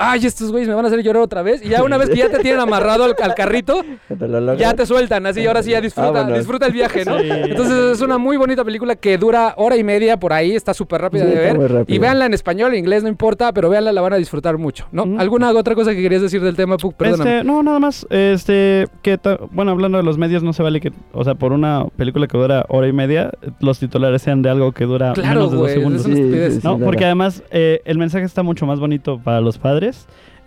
Ay, 0.02 0.26
estos 0.26 0.50
güeyes 0.50 0.70
me 0.70 0.76
van 0.76 0.86
a 0.86 0.88
hacer 0.88 1.04
llorar 1.04 1.22
otra 1.22 1.42
vez. 1.42 1.62
Y 1.64 1.68
ya 1.70 1.84
una 1.84 1.98
vez 1.98 2.10
que 2.10 2.16
ya 2.16 2.30
te 2.30 2.40
tienen 2.42 2.62
amarrado 2.62 3.04
al, 3.04 3.16
al 3.22 3.36
carrito, 3.36 3.84
ya 4.58 4.74
te 4.74 4.86
sueltan, 4.86 5.26
así, 5.26 5.46
ahora 5.46 5.62
sí 5.62 5.72
ya 5.72 5.82
disfruta, 5.82 6.12
Vámonos. 6.12 6.38
disfruta 6.38 6.66
el 6.68 6.72
viaje, 6.74 7.04
¿no? 7.06 7.20
Sí. 7.20 7.28
Entonces 7.30 7.96
es 7.98 8.02
una 8.02 8.18
muy 8.18 8.38
bonita 8.38 8.64
película 8.64 8.96
que 8.96 9.18
dura 9.18 9.54
hora 9.58 9.76
y 9.76 9.84
media 9.84 10.18
por 10.18 10.32
ahí, 10.32 10.56
está 10.56 10.74
súper 10.74 11.02
rápida 11.02 11.26
Sí, 11.26 11.32
de 11.32 11.36
ver. 11.36 11.86
Y 11.88 11.98
véanla 12.00 12.26
en 12.28 12.34
español, 12.34 12.72
en 12.74 12.80
inglés, 12.80 13.04
no 13.04 13.10
importa, 13.10 13.52
pero 13.54 13.70
véanla, 13.70 13.92
la 13.92 14.00
van 14.02 14.14
a 14.14 14.16
disfrutar 14.16 14.58
mucho, 14.58 14.88
¿no? 14.94 15.04
Ujú. 15.04 15.20
¿Alguna 15.20 15.52
otra 15.52 15.76
cosa 15.76 15.92
que 15.92 16.02
querías 16.02 16.22
decir 16.22 16.42
del 16.42 16.56
tema, 16.56 16.78
Puck? 16.78 16.96
Perdóname. 16.96 17.38
Este, 17.40 17.44
no, 17.48 17.62
nada 17.62 17.80
más, 17.80 18.08
este, 18.10 18.88
que, 19.02 19.20
bueno, 19.52 19.72
hablando 19.72 19.98
de 19.98 20.04
los 20.06 20.18
medios, 20.18 20.44
no 20.44 20.54
se 20.54 20.64
vale 20.64 20.80
que, 20.80 20.94
o 21.12 21.24
sea, 21.26 21.36
por 21.36 21.52
una 21.52 21.86
película 21.98 22.28
que 22.28 22.38
dura 22.38 22.66
hora 22.70 22.88
y 22.88 22.94
media, 22.94 23.32
los 23.60 23.80
titulares 23.80 24.22
sean 24.22 24.42
de 24.42 24.50
algo 24.50 24.72
que 24.72 24.86
dura 24.86 25.12
Claro, 25.14 25.30
menos 25.42 25.52
de 25.52 25.58
dos 25.58 25.66
güey, 25.66 25.74
segundos. 25.76 26.02
es 26.02 26.08
una 26.08 26.16
Sí, 26.16 26.22
estupidez. 26.22 26.54
sí, 26.56 26.62
sí. 26.62 26.68
No, 26.68 26.80
porque 26.80 27.04
además 27.06 27.44
eh, 27.52 27.82
el 27.86 27.98
mensaje 27.98 28.24
está 28.26 28.44
mucho 28.44 28.66
más 28.66 28.80
bonito 28.80 29.20
para 29.20 29.42
los 29.42 29.58
padres 29.58 29.89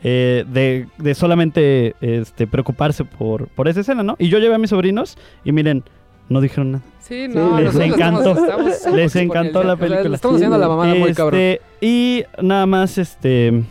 eh, 0.04 0.44
de, 0.48 0.86
de 0.98 1.14
solamente 1.14 1.94
este, 2.00 2.46
preocuparse 2.46 3.04
por, 3.04 3.48
por 3.48 3.68
esa 3.68 3.80
escena, 3.80 4.02
¿no? 4.02 4.16
Y 4.18 4.28
yo 4.28 4.38
llevé 4.38 4.54
a 4.54 4.58
mis 4.58 4.70
sobrinos 4.70 5.16
y 5.44 5.52
miren, 5.52 5.84
no 6.28 6.40
dijeron 6.40 6.72
nada. 6.72 6.84
Sí, 7.00 7.26
no, 7.28 7.56
les 7.60 7.66
nosotros 7.74 7.94
encantó. 7.94 8.30
estamos- 8.30 8.42
estamos 8.48 8.78
súper 8.82 8.94
Les 8.94 9.16
encantó 9.16 9.62
la 9.64 9.74
o 9.74 9.76
sea, 9.76 9.86
película. 9.86 10.08
le 10.08 10.14
estamos 10.14 10.36
haciendo 10.36 10.58
la 10.58 10.68
mamada 10.68 10.94
muy 10.94 11.12
cabrón. 11.14 11.40
Este, 11.40 11.62
Y 11.80 12.24
nada 12.40 12.64
más, 12.66 12.96
este, 12.98 13.62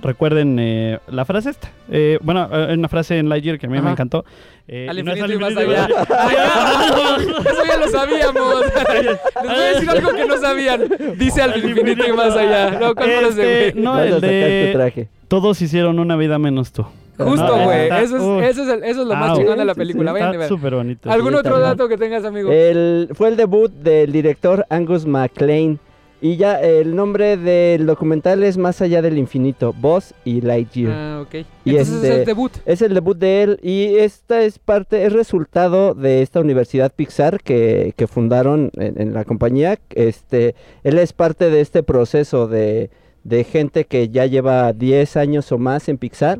recuerden 0.00 0.58
eh, 0.58 0.98
la 1.08 1.24
frase 1.24 1.50
esta. 1.50 1.70
Eh, 1.90 2.18
bueno, 2.22 2.48
eh, 2.50 2.66
hay 2.70 2.74
una 2.74 2.88
frase 2.88 3.18
en 3.18 3.28
Lightyear 3.28 3.58
que 3.58 3.66
a 3.66 3.68
mí 3.68 3.76
Ajá. 3.76 3.84
me 3.86 3.92
encantó. 3.92 4.24
Eh, 4.68 4.86
Al 4.88 4.98
y 4.98 5.02
no 5.02 5.12
es 5.12 5.18
infinito 5.18 5.38
y 5.38 5.42
más 5.44 5.56
allá. 5.56 5.88
Ya. 6.32 7.16
Eso 7.50 7.64
ya 7.66 7.76
lo 7.78 7.88
sabíamos. 7.88 8.64
Les 9.42 9.44
voy 9.44 9.50
a 9.54 9.72
decir 9.74 9.90
algo 9.90 10.12
que 10.12 10.24
no 10.24 10.36
sabían. 10.38 10.88
Dice 11.16 11.42
al 11.42 11.56
infinito 11.64 12.04
y 12.08 12.12
más 12.12 12.36
allá. 12.36 12.70
No, 12.78 12.94
¿cuál 12.94 13.10
Este, 13.10 13.70
güey? 13.72 13.82
no, 13.84 13.98
el 14.00 14.08
sacar 14.14 14.20
tu 14.20 14.26
de 14.26 14.70
traje. 14.72 15.08
todos 15.28 15.60
hicieron 15.62 15.98
una 15.98 16.16
vida 16.16 16.38
menos 16.38 16.72
tú. 16.72 16.86
Justo, 17.18 17.56
güey. 17.64 17.88
Eso, 18.02 18.16
uh, 18.16 18.40
es, 18.40 18.50
eso, 18.50 18.62
es 18.62 18.68
el- 18.68 18.84
eso 18.84 19.02
es 19.02 19.06
lo 19.08 19.14
más 19.14 19.36
chingón 19.36 19.58
de 19.58 19.64
la 19.64 19.74
sí, 19.74 19.80
sí, 19.80 19.86
película. 19.86 20.12
Vayan 20.12 20.32
y 20.32 20.36
Está 20.36 20.48
súper 20.48 20.74
bonito. 20.74 21.10
¿Algún 21.10 21.32
Sí, 21.32 21.38
otro 21.38 21.58
dato 21.58 21.88
que 21.88 21.96
tengas, 21.98 22.24
amigo? 22.24 22.50
El, 22.50 23.08
fue 23.14 23.28
el 23.28 23.36
debut 23.36 23.70
del 23.70 24.10
director 24.12 24.64
Angus 24.70 25.04
MacLean. 25.06 25.78
Y 26.24 26.36
ya 26.36 26.60
el 26.60 26.94
nombre 26.94 27.36
del 27.36 27.84
documental 27.84 28.44
es 28.44 28.56
Más 28.56 28.80
allá 28.80 29.02
del 29.02 29.18
infinito, 29.18 29.72
Buzz 29.72 30.14
y 30.24 30.40
Lightyear. 30.40 30.92
Ah, 30.92 31.20
ok. 31.22 31.44
Y 31.64 31.70
Entonces 31.70 31.94
es 31.96 32.04
este- 32.04 32.20
el 32.20 32.24
debut. 32.26 32.52
Es 32.64 32.80
el 32.80 32.94
debut 32.94 33.18
de 33.18 33.42
él 33.42 33.58
y 33.60 33.96
esta 33.96 34.40
es 34.42 34.60
parte, 34.60 35.04
es 35.04 35.12
resultado 35.12 35.94
de 35.94 36.22
esta 36.22 36.38
universidad 36.40 36.92
Pixar 36.94 37.40
que, 37.42 37.92
que 37.96 38.06
fundaron 38.06 38.70
en, 38.76 39.00
en 39.02 39.14
la 39.14 39.24
compañía. 39.24 39.80
Este, 39.90 40.54
él 40.84 40.98
es 40.98 41.12
parte 41.12 41.50
de 41.50 41.60
este 41.60 41.82
proceso 41.82 42.46
de, 42.46 42.90
de 43.24 43.42
gente 43.42 43.84
que 43.86 44.08
ya 44.08 44.24
lleva 44.26 44.72
10 44.72 45.16
años 45.16 45.50
o 45.50 45.58
más 45.58 45.88
en 45.88 45.98
Pixar 45.98 46.38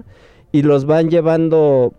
y 0.52 0.62
los 0.62 0.84
van 0.84 1.10
llevando, 1.10 1.92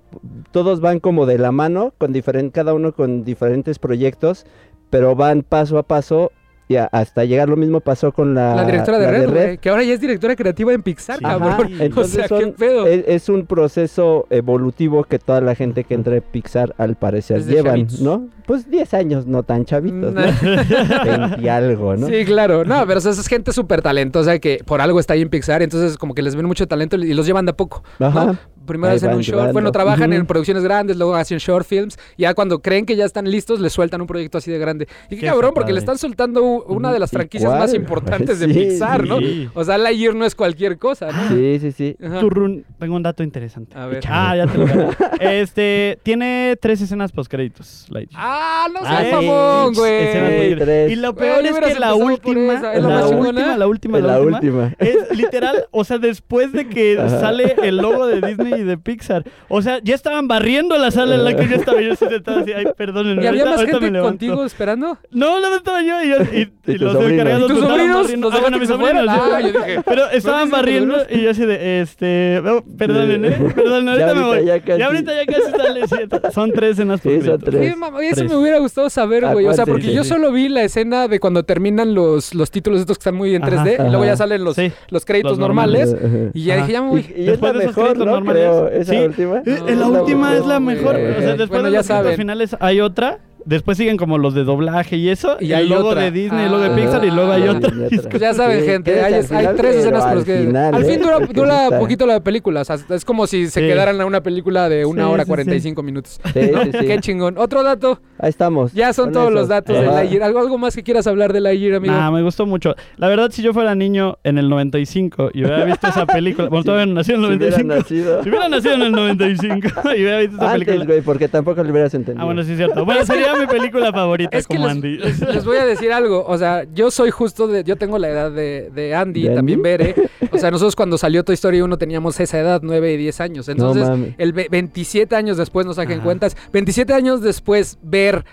todos 0.51 0.79
van 0.79 1.01
como 1.01 1.25
de 1.25 1.37
la 1.37 1.51
mano, 1.51 1.93
con 1.97 2.13
diferen- 2.13 2.49
cada 2.51 2.73
uno 2.73 2.93
con 2.93 3.25
diferentes 3.25 3.77
proyectos, 3.77 4.45
pero 4.89 5.15
van 5.17 5.41
paso 5.43 5.77
a 5.77 5.83
paso 5.83 6.31
y 6.67 6.75
a- 6.77 6.85
hasta 6.91 7.25
llegar 7.25 7.49
lo 7.49 7.55
mismo 7.55 7.79
pasó 7.81 8.11
con 8.11 8.33
la, 8.35 8.55
La 8.55 8.65
directora 8.65 8.97
de 8.99 9.05
la 9.11 9.31
Red, 9.31 9.59
que 9.59 9.69
ahora 9.69 9.83
ya 9.83 9.93
es 9.93 10.01
directora 10.01 10.35
creativa 10.35 10.73
en 10.73 10.81
Pixar, 10.81 11.17
Sí. 11.17 11.23
cabrón. 11.23 11.51
Ajá, 11.73 11.91
o 12.01 12.03
sea, 12.05 12.23
qué 12.23 12.27
son- 12.29 12.53
pedo. 12.53 12.87
Es, 12.87 13.03
es 13.07 13.29
un 13.29 13.45
proceso 13.45 14.25
evolutivo 14.29 15.03
que 15.03 15.19
toda 15.19 15.41
la 15.41 15.55
gente 15.55 15.83
que 15.83 15.93
entra 15.93 16.15
en 16.15 16.21
Pixar 16.23 16.73
al 16.77 16.95
parecer 16.95 17.37
Desde 17.37 17.51
llevan, 17.53 17.71
chavitos. 17.87 18.01
¿no? 18.01 18.27
Pues 18.45 18.69
10 18.69 18.93
años, 18.93 19.25
no 19.25 19.43
tan 19.43 19.65
chavitos, 19.65 20.13
¿no? 20.13 20.21
Nah. 20.21 20.31
20 20.41 21.41
y 21.41 21.47
algo, 21.47 21.95
¿no? 21.95 22.07
Sí, 22.07 22.25
claro. 22.25 22.63
No, 22.65 22.85
pero 22.85 22.97
o 22.97 23.01
sea, 23.01 23.11
es 23.11 23.27
gente 23.27 23.51
súper 23.53 23.81
talentosa 23.81 24.39
que 24.39 24.61
por 24.65 24.81
algo 24.81 24.99
está 24.99 25.13
ahí 25.13 25.21
en 25.21 25.29
Pixar, 25.29 25.61
entonces 25.61 25.97
como 25.97 26.13
que 26.13 26.21
les 26.21 26.35
ven 26.35 26.45
mucho 26.45 26.67
talento 26.67 26.95
y 26.97 27.13
los 27.13 27.25
llevan 27.25 27.45
de 27.45 27.51
a 27.51 27.55
poco. 27.55 27.83
¿no? 27.99 28.37
Primero 28.65 28.91
Ahí 28.91 28.97
hacen 28.97 29.09
van 29.09 29.17
un 29.17 29.21
short, 29.23 29.51
bueno, 29.53 29.71
trabajan 29.71 30.13
en 30.13 30.25
producciones 30.25 30.63
grandes, 30.63 30.97
luego 30.97 31.15
hacen 31.15 31.37
short 31.37 31.65
films, 31.65 31.97
y 32.17 32.23
ya 32.23 32.33
cuando 32.33 32.59
creen 32.61 32.85
que 32.85 32.95
ya 32.95 33.05
están 33.05 33.29
listos, 33.29 33.59
les 33.59 33.73
sueltan 33.73 34.01
un 34.01 34.07
proyecto 34.07 34.37
así 34.37 34.51
de 34.51 34.57
grande. 34.59 34.87
Y 35.09 35.15
qué 35.15 35.21
Qué 35.21 35.27
cabrón, 35.27 35.51
porque 35.53 35.73
le 35.73 35.79
están 35.79 35.97
soltando 35.97 36.43
una 36.43 36.91
de 36.91 36.99
las 36.99 37.11
¿Y 37.11 37.15
franquicias 37.15 37.49
cuál? 37.49 37.59
más 37.59 37.73
importantes 37.73 38.39
de 38.39 38.47
Sí, 38.53 38.53
Pixar, 38.53 39.05
¿no? 39.07 39.19
sí. 39.19 39.49
O 39.53 39.63
sea, 39.63 39.77
Lightyear 39.77 40.15
no 40.15 40.25
es 40.25 40.35
cualquier 40.35 40.77
cosa, 40.77 41.11
¿no? 41.11 41.29
Sí, 41.29 41.57
sí, 41.59 41.71
sí. 41.71 41.95
Turrun, 42.19 42.65
tengo 42.79 42.95
un 42.95 43.03
dato 43.03 43.23
interesante. 43.23 43.77
A 43.77 43.85
ver. 43.87 44.03
Ah, 44.07 44.35
ya 44.37 44.47
te 44.47 44.57
lo. 44.57 44.65
Este, 45.19 45.99
tiene 46.03 46.57
tres 46.61 46.81
escenas 46.81 47.11
postcréditos, 47.11 47.87
Lightyear. 47.89 48.21
Ah, 48.23 48.67
no 48.73 48.79
Ah, 48.83 48.97
seas 49.01 49.07
sí. 49.19 49.25
mamón, 49.27 49.73
Escenas 49.73 50.67
güey. 50.67 50.91
Y 50.91 50.95
lo 50.95 51.15
peor 51.15 51.45
es 51.45 51.59
que 51.59 51.79
la 51.79 51.95
última, 51.95 52.53
esa, 52.53 52.73
es 52.73 52.83
la 52.83 53.07
última, 53.07 53.57
la 53.57 53.67
última, 53.67 53.97
Es 53.97 54.03
la 54.03 54.11
la 54.13 54.19
última, 54.21 54.63
última. 54.65 54.75
es 54.79 55.17
literal, 55.17 55.65
o 55.71 55.83
sea, 55.83 55.97
después 55.97 56.51
de 56.51 56.67
que 56.67 56.97
Ajá. 56.99 57.19
sale 57.19 57.55
el 57.63 57.77
logo 57.77 58.05
de 58.07 58.21
Disney 58.21 58.52
y 58.57 58.63
de 58.63 58.77
Pixar. 58.77 59.23
O 59.49 59.61
sea, 59.61 59.79
ya 59.83 59.95
estaban 59.95 60.27
barriendo 60.27 60.77
la 60.77 60.91
sala 60.91 61.15
en 61.15 61.23
la 61.23 61.35
que 61.35 61.47
yo 61.47 61.55
estaba. 61.55 61.81
Yo 61.81 61.95
sí 61.95 62.05
estaba 62.09 62.41
así, 62.41 62.51
ay, 62.53 62.65
perdónenme. 62.77 63.23
¿Y 63.23 63.27
había 63.27 63.43
ahorita- 63.43 63.63
más 63.71 63.79
gente 63.81 63.99
contigo 63.99 64.45
esperando? 64.45 64.97
No, 65.11 65.39
no 65.39 65.55
estaba 65.55 65.81
yo 65.81 66.01
y, 66.03 66.09
yo- 66.09 66.15
y- 66.33 66.37
y 66.71 66.71
¿Y 66.73 66.77
tus 66.77 66.93
los 66.93 67.03
encargados 67.03 67.49
¿Y 67.51 67.53
tus 67.53 67.59
sobrinos? 67.63 68.11
¿Los 68.11 68.33
Ah, 68.33 68.39
bueno, 68.41 68.57
dejaste 68.57 68.59
mis 68.59 68.67
se 68.69 68.73
sobrinos, 68.75 69.05
Ah, 69.09 69.39
sí. 69.41 69.51
yo 69.53 69.59
dije, 69.59 69.81
Pero 69.85 70.09
estaban 70.11 70.49
barriendo 70.49 70.97
y 71.09 71.21
yo 71.21 71.29
así 71.31 71.45
de, 71.45 71.81
este, 71.81 72.39
oh, 72.39 72.63
perdonen, 72.77 73.25
¿eh? 73.25 73.37
Perdonen, 73.55 73.89
ahorita 73.89 74.07
Ya 74.07 74.13
me 74.13 74.25
voy. 74.25 74.45
ya 74.45 74.59
casi. 74.61 74.79
Ya 74.79 74.85
ahorita 74.87 75.11
ya 75.13 75.25
casi 75.25 75.51
sale. 75.51 75.87
sí, 75.87 75.95
Son 76.33 76.51
tres 76.51 76.75
Sí, 76.77 76.77
son 76.81 76.87
postcréditos. 76.89 77.39
tres. 77.43 77.71
Sí, 77.73 77.79
mamá, 77.79 78.03
eso 78.03 78.15
Tres. 78.15 78.31
me 78.31 78.37
hubiera 78.37 78.59
gustado 78.59 78.89
saber, 78.89 79.25
güey. 79.31 79.45
O 79.47 79.53
sea, 79.53 79.65
porque 79.65 79.83
sí, 79.87 79.93
yo 79.93 80.03
sí. 80.03 80.09
solo 80.09 80.31
vi 80.31 80.49
la 80.49 80.63
escena 80.63 81.07
de 81.07 81.19
cuando 81.19 81.43
terminan 81.43 81.93
los, 81.93 82.33
los 82.33 82.49
títulos 82.51 82.79
estos 82.79 82.97
que 82.97 83.01
están 83.01 83.15
muy 83.15 83.35
en 83.35 83.43
Ajá, 83.43 83.63
3D 83.65 83.87
y 83.87 83.89
luego 83.89 84.05
ya 84.05 84.15
salen 84.15 84.43
los, 84.43 84.55
Sí, 84.55 84.71
los 84.89 85.05
créditos 85.05 85.31
los 85.33 85.39
normales. 85.39 85.95
Y 86.33 86.43
ya 86.45 86.53
Ajá. 86.55 86.61
dije, 86.63 86.73
ya 86.73 86.81
me 86.81 86.89
voy. 86.89 87.01
y 87.15 87.21
es 87.21 87.25
Después 87.27 87.53
la 87.53 87.59
de 87.59 87.65
esos 87.65 87.75
mejor, 87.77 87.83
créditos 87.93 88.05
¿no? 88.05 88.11
normales. 88.13 88.42
Esa 88.73 88.91
Sí. 88.93 88.99
última. 88.99 89.41
Eh, 89.45 89.59
No, 89.75 89.91
la 89.91 90.01
última 90.01 90.35
es 90.35 90.45
la 90.45 90.59
mejor. 90.59 90.95
O 90.95 90.99
sea, 90.99 91.13
Bueno, 91.15 91.37
después 91.37 91.63
de 91.63 91.71
ya 91.71 91.77
los 91.77 91.85
créditos 91.85 91.85
saben. 91.87 92.15
finales 92.17 92.55
hay 92.59 92.81
otra. 92.81 93.19
Después 93.45 93.77
siguen 93.77 93.97
como 93.97 94.17
los 94.17 94.33
de 94.33 94.43
doblaje 94.43 94.95
y 94.97 95.09
eso. 95.09 95.37
Y 95.39 95.47
Y 95.47 95.53
hay 95.53 95.63
el 95.63 95.69
logo 95.69 95.89
otra. 95.89 96.01
de 96.03 96.11
Disney, 96.11 96.41
el 96.45 96.47
Ah. 96.47 96.51
logo 96.51 96.63
de 96.63 96.69
Pixar 96.81 97.05
y 97.05 97.11
luego 97.11 97.31
hay 97.31 97.43
Ah. 97.47 97.51
otra. 97.51 97.71
Y. 97.91 97.97
Pues 97.99 98.07
ya 98.21 98.33
saben, 98.33 98.59
Sí, 98.61 98.65
gente, 98.65 99.01
hay, 99.01 99.13
tres 99.57 99.75
escenas 99.77 100.01
por 100.01 100.09
al 100.09 100.15
las 100.17 100.25
que... 100.25 100.37
final, 100.39 100.75
al 100.75 100.85
fin 100.85 100.93
¿eh? 100.93 100.97
dura, 101.03 101.19
dura 101.69 101.79
poquito 101.79 102.05
la 102.05 102.19
película, 102.21 102.61
o 102.61 102.65
sea, 102.65 102.77
es 102.89 103.05
como 103.05 103.27
si 103.27 103.47
se 103.47 103.61
Sí. 103.61 103.67
quedaran 103.67 103.95
en 103.99 104.03
una 104.07 104.21
película 104.21 104.69
de 104.69 104.85
una 104.85 105.03
Sí, 105.05 105.09
hora 105.11 105.23
sí, 105.23 105.27
sí. 105.27 105.29
45 105.31 105.83
minutos. 105.83 106.19
Sí, 106.33 106.39
¿no? 106.53 106.63
sí, 106.63 106.71
sí. 106.79 106.85
Qué 106.87 106.99
chingón. 106.99 107.37
Otro 107.37 107.63
dato, 107.63 107.99
Ahí 108.19 108.29
estamos. 108.29 108.73
ya 108.73 108.93
son 108.93 109.11
todos 109.11 109.27
eso. 109.27 109.35
los 109.35 109.47
datos 109.47 109.75
de. 109.75 109.85
Lightyear. 109.85 110.23
¿Algo, 110.23 110.39
¿Algo 110.39 110.57
más 110.57 110.75
que 110.75 110.83
quieras 110.83 111.05
hablar 111.07 111.33
de 111.33 111.41
Lightyear, 111.41 111.75
amigo? 111.75 111.93
Nah, 111.93 112.11
me 112.11 112.21
gustó 112.23 112.45
mucho. 112.45 112.75
La 112.97 113.07
verdad, 113.07 113.29
si 113.31 113.41
yo 113.41 113.53
fuera 113.53 113.75
niño 113.75 114.17
en 114.23 114.37
el 114.37 114.49
95 114.49 115.29
y 115.33 115.43
hubiera 115.43 115.65
visto 115.65 115.87
esa 115.87 116.05
película, 116.05 116.49
bueno, 116.49 116.63
todavía 116.65 116.85
no 116.85 116.93
nací 116.95 117.11
en 117.13 117.23
el 117.23 117.29
Si 117.31 117.35
hubiera 117.37 117.57
95. 117.57 117.75
nacido. 117.75 118.23
Si 118.23 118.29
hubiera 118.29 118.49
nacido 118.49 118.73
en 118.75 118.81
el 118.83 118.91
95 118.91 119.67
y 119.95 120.01
hubiera 120.01 120.19
visto 120.19 120.35
esa 120.37 120.51
Antes, 120.51 120.65
película. 120.65 120.85
güey, 120.85 121.01
porque 121.01 121.27
tampoco 121.27 121.63
lo 121.63 121.71
hubieras 121.71 121.93
entendido. 121.93 122.21
Ah, 122.21 122.25
bueno, 122.25 122.43
sí 122.43 122.51
es 122.51 122.57
cierto. 122.57 122.85
Bueno, 122.85 123.05
sería 123.05 123.32
mi 123.39 123.47
película 123.47 123.91
favorita 123.91 124.37
Es 124.37 124.47
que 124.47 124.55
como 124.55 124.67
les, 124.67 124.75
Andy. 124.77 124.97
les- 124.97 125.19
les 125.21 125.45
voy 125.45 125.57
a 125.57 125.65
decir 125.65 125.91
algo. 125.91 126.25
O 126.27 126.37
sea, 126.37 126.65
yo 126.73 126.91
soy 126.91 127.09
justo 127.11 127.47
de. 127.47 127.63
Yo 127.63 127.75
tengo 127.75 127.97
la 127.99 128.09
edad 128.09 128.31
de, 128.31 128.69
de 128.73 128.95
Andy, 128.95 129.27
¿De 129.27 129.35
también? 129.35 129.61
Bere. 129.61 129.95
O 130.31 130.37
sea, 130.37 130.49
nosotros 130.51 130.75
cuando 130.75 130.97
salió 130.97 131.23
Toy 131.23 131.33
Story 131.35 131.61
1 131.61 131.77
teníamos 131.77 132.19
esa 132.19 132.39
edad, 132.39 132.61
9 132.63 132.93
y 132.93 132.97
10 132.97 133.21
años. 133.21 133.49
Entonces, 133.49 133.87
mames. 133.87 134.15
el 134.17 134.33
ve- 134.33 134.47
27 134.49 135.15
años 135.15 135.37
después, 135.37 135.65
no 135.65 135.73
saquen 135.73 135.97
Ajá. 135.97 136.03
cuentas, 136.05 136.35
27 136.51 136.93
años 136.93 137.21
después 137.21 137.77
ver. 137.81 138.25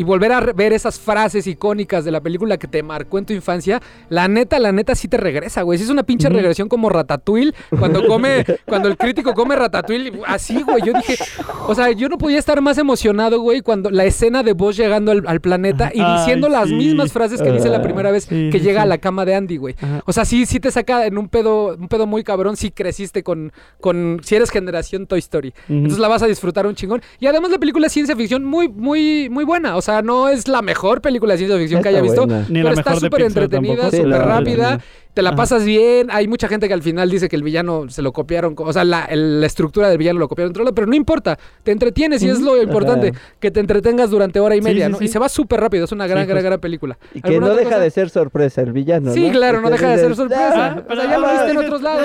Y 0.00 0.02
volver 0.02 0.32
a 0.32 0.40
ver 0.40 0.72
esas 0.72 0.98
frases 0.98 1.46
icónicas 1.46 2.06
de 2.06 2.10
la 2.10 2.22
película 2.22 2.56
que 2.56 2.66
te 2.66 2.82
marcó 2.82 3.18
en 3.18 3.26
tu 3.26 3.34
infancia, 3.34 3.82
la 4.08 4.28
neta, 4.28 4.58
la 4.58 4.72
neta 4.72 4.94
sí 4.94 5.08
te 5.08 5.18
regresa, 5.18 5.60
güey. 5.60 5.76
Sí 5.76 5.84
es 5.84 5.90
una 5.90 6.04
pinche 6.04 6.30
regresión 6.30 6.70
como 6.70 6.88
Ratatouille, 6.88 7.52
cuando 7.78 8.06
come, 8.06 8.46
cuando 8.66 8.88
el 8.88 8.96
crítico 8.96 9.34
come 9.34 9.56
Ratatouille, 9.56 10.22
así, 10.26 10.62
güey. 10.62 10.82
Yo 10.86 10.94
dije, 10.94 11.22
o 11.68 11.74
sea, 11.74 11.90
yo 11.90 12.08
no 12.08 12.16
podía 12.16 12.38
estar 12.38 12.58
más 12.62 12.78
emocionado, 12.78 13.42
güey, 13.42 13.60
cuando 13.60 13.90
la 13.90 14.06
escena 14.06 14.42
de 14.42 14.54
vos 14.54 14.74
llegando 14.74 15.12
al, 15.12 15.22
al 15.26 15.42
planeta 15.42 15.90
y 15.92 16.00
Ay, 16.00 16.20
diciendo 16.20 16.48
las 16.48 16.70
sí. 16.70 16.76
mismas 16.76 17.12
frases 17.12 17.42
que 17.42 17.52
dice 17.52 17.68
la 17.68 17.82
primera 17.82 18.10
vez 18.10 18.24
sí, 18.24 18.48
que 18.50 18.58
sí, 18.58 18.64
llega 18.64 18.80
a 18.80 18.86
la 18.86 18.96
cama 18.96 19.26
de 19.26 19.34
Andy, 19.34 19.58
güey. 19.58 19.74
Ajá. 19.82 20.00
O 20.06 20.14
sea, 20.14 20.24
sí, 20.24 20.46
sí 20.46 20.60
te 20.60 20.70
saca 20.70 21.04
en 21.04 21.18
un 21.18 21.28
pedo, 21.28 21.76
un 21.76 21.88
pedo 21.88 22.06
muy 22.06 22.24
cabrón 22.24 22.56
si 22.56 22.70
creciste 22.70 23.22
con, 23.22 23.52
con, 23.82 24.22
si 24.22 24.34
eres 24.34 24.48
generación 24.48 25.06
Toy 25.06 25.18
Story. 25.18 25.52
Entonces 25.68 25.98
la 25.98 26.08
vas 26.08 26.22
a 26.22 26.26
disfrutar 26.26 26.66
un 26.66 26.74
chingón. 26.74 27.02
Y 27.18 27.26
además 27.26 27.50
la 27.50 27.58
película 27.58 27.86
es 27.86 27.92
ciencia 27.92 28.16
ficción 28.16 28.46
muy, 28.46 28.66
muy, 28.66 29.28
muy 29.28 29.44
buena. 29.44 29.76
O 29.76 29.82
sea, 29.82 29.89
no 30.02 30.28
es 30.28 30.48
la 30.48 30.62
mejor 30.62 31.00
película 31.00 31.34
de 31.34 31.38
ciencia 31.38 31.58
ficción 31.58 31.82
que 31.82 31.88
haya 31.90 32.00
visto, 32.00 32.26
buena. 32.26 32.46
Ni 32.48 32.60
pero 32.62 32.74
la 32.74 32.80
está 32.80 32.90
mejor 32.90 33.00
súper 33.00 33.22
entretenida. 33.22 33.90
Sí, 33.90 33.98
súper 33.98 34.22
rápida. 34.22 34.80
Te 35.14 35.22
la 35.22 35.30
Ajá. 35.30 35.36
pasas 35.36 35.64
bien. 35.64 36.08
Hay 36.10 36.28
mucha 36.28 36.46
gente 36.46 36.68
que 36.68 36.74
al 36.74 36.82
final 36.82 37.10
dice 37.10 37.28
que 37.28 37.34
el 37.36 37.42
villano 37.42 37.88
se 37.90 38.00
lo 38.00 38.12
copiaron. 38.12 38.54
O 38.56 38.72
sea, 38.72 38.84
la, 38.84 39.04
el- 39.06 39.40
la 39.40 39.46
estructura 39.46 39.88
del 39.88 39.98
villano 39.98 40.18
lo 40.20 40.28
copiaron. 40.28 40.50
otro 40.50 40.62
lado, 40.64 40.74
Pero 40.74 40.86
no 40.86 40.94
importa. 40.94 41.38
Te 41.64 41.72
entretienes 41.72 42.22
y 42.22 42.28
es 42.28 42.40
lo 42.40 42.60
importante. 42.62 43.12
Que 43.40 43.50
te 43.50 43.60
entretengas 43.60 44.10
durante 44.10 44.38
hora 44.40 44.54
y 44.56 44.60
media, 44.60 44.86
sí, 44.86 44.92
¿no? 44.92 44.98
sí. 44.98 45.04
Y 45.06 45.08
se 45.08 45.18
va 45.18 45.28
súper 45.28 45.60
rápido. 45.60 45.84
Es 45.84 45.92
una 45.92 46.06
gran, 46.06 46.24
Sí, 46.24 46.28
gran, 46.30 46.44
gran 46.44 46.60
película. 46.60 46.96
Y 47.14 47.20
que 47.22 47.28
¿Alguna 47.30 47.48
no 47.48 47.54
deja 47.54 47.70
cosa? 47.70 47.80
de 47.80 47.90
ser 47.90 48.10
sorpresa 48.10 48.60
el 48.62 48.72
villano, 48.72 49.12
Sí, 49.12 49.26
¿no? 49.26 49.32
claro, 49.32 49.60
no 49.60 49.70
deja 49.70 49.88
de 49.90 49.98
ser 49.98 50.14
sorpresa. 50.14 50.66
"Ah, 50.76 50.82
O 50.88 50.94
sea, 50.94 51.04
ya 51.10 51.18
lo 51.18 51.26
ah, 51.26 51.32
viste 51.32 51.50
en 51.50 51.56
otros 51.58 51.82
lados. 51.82 52.02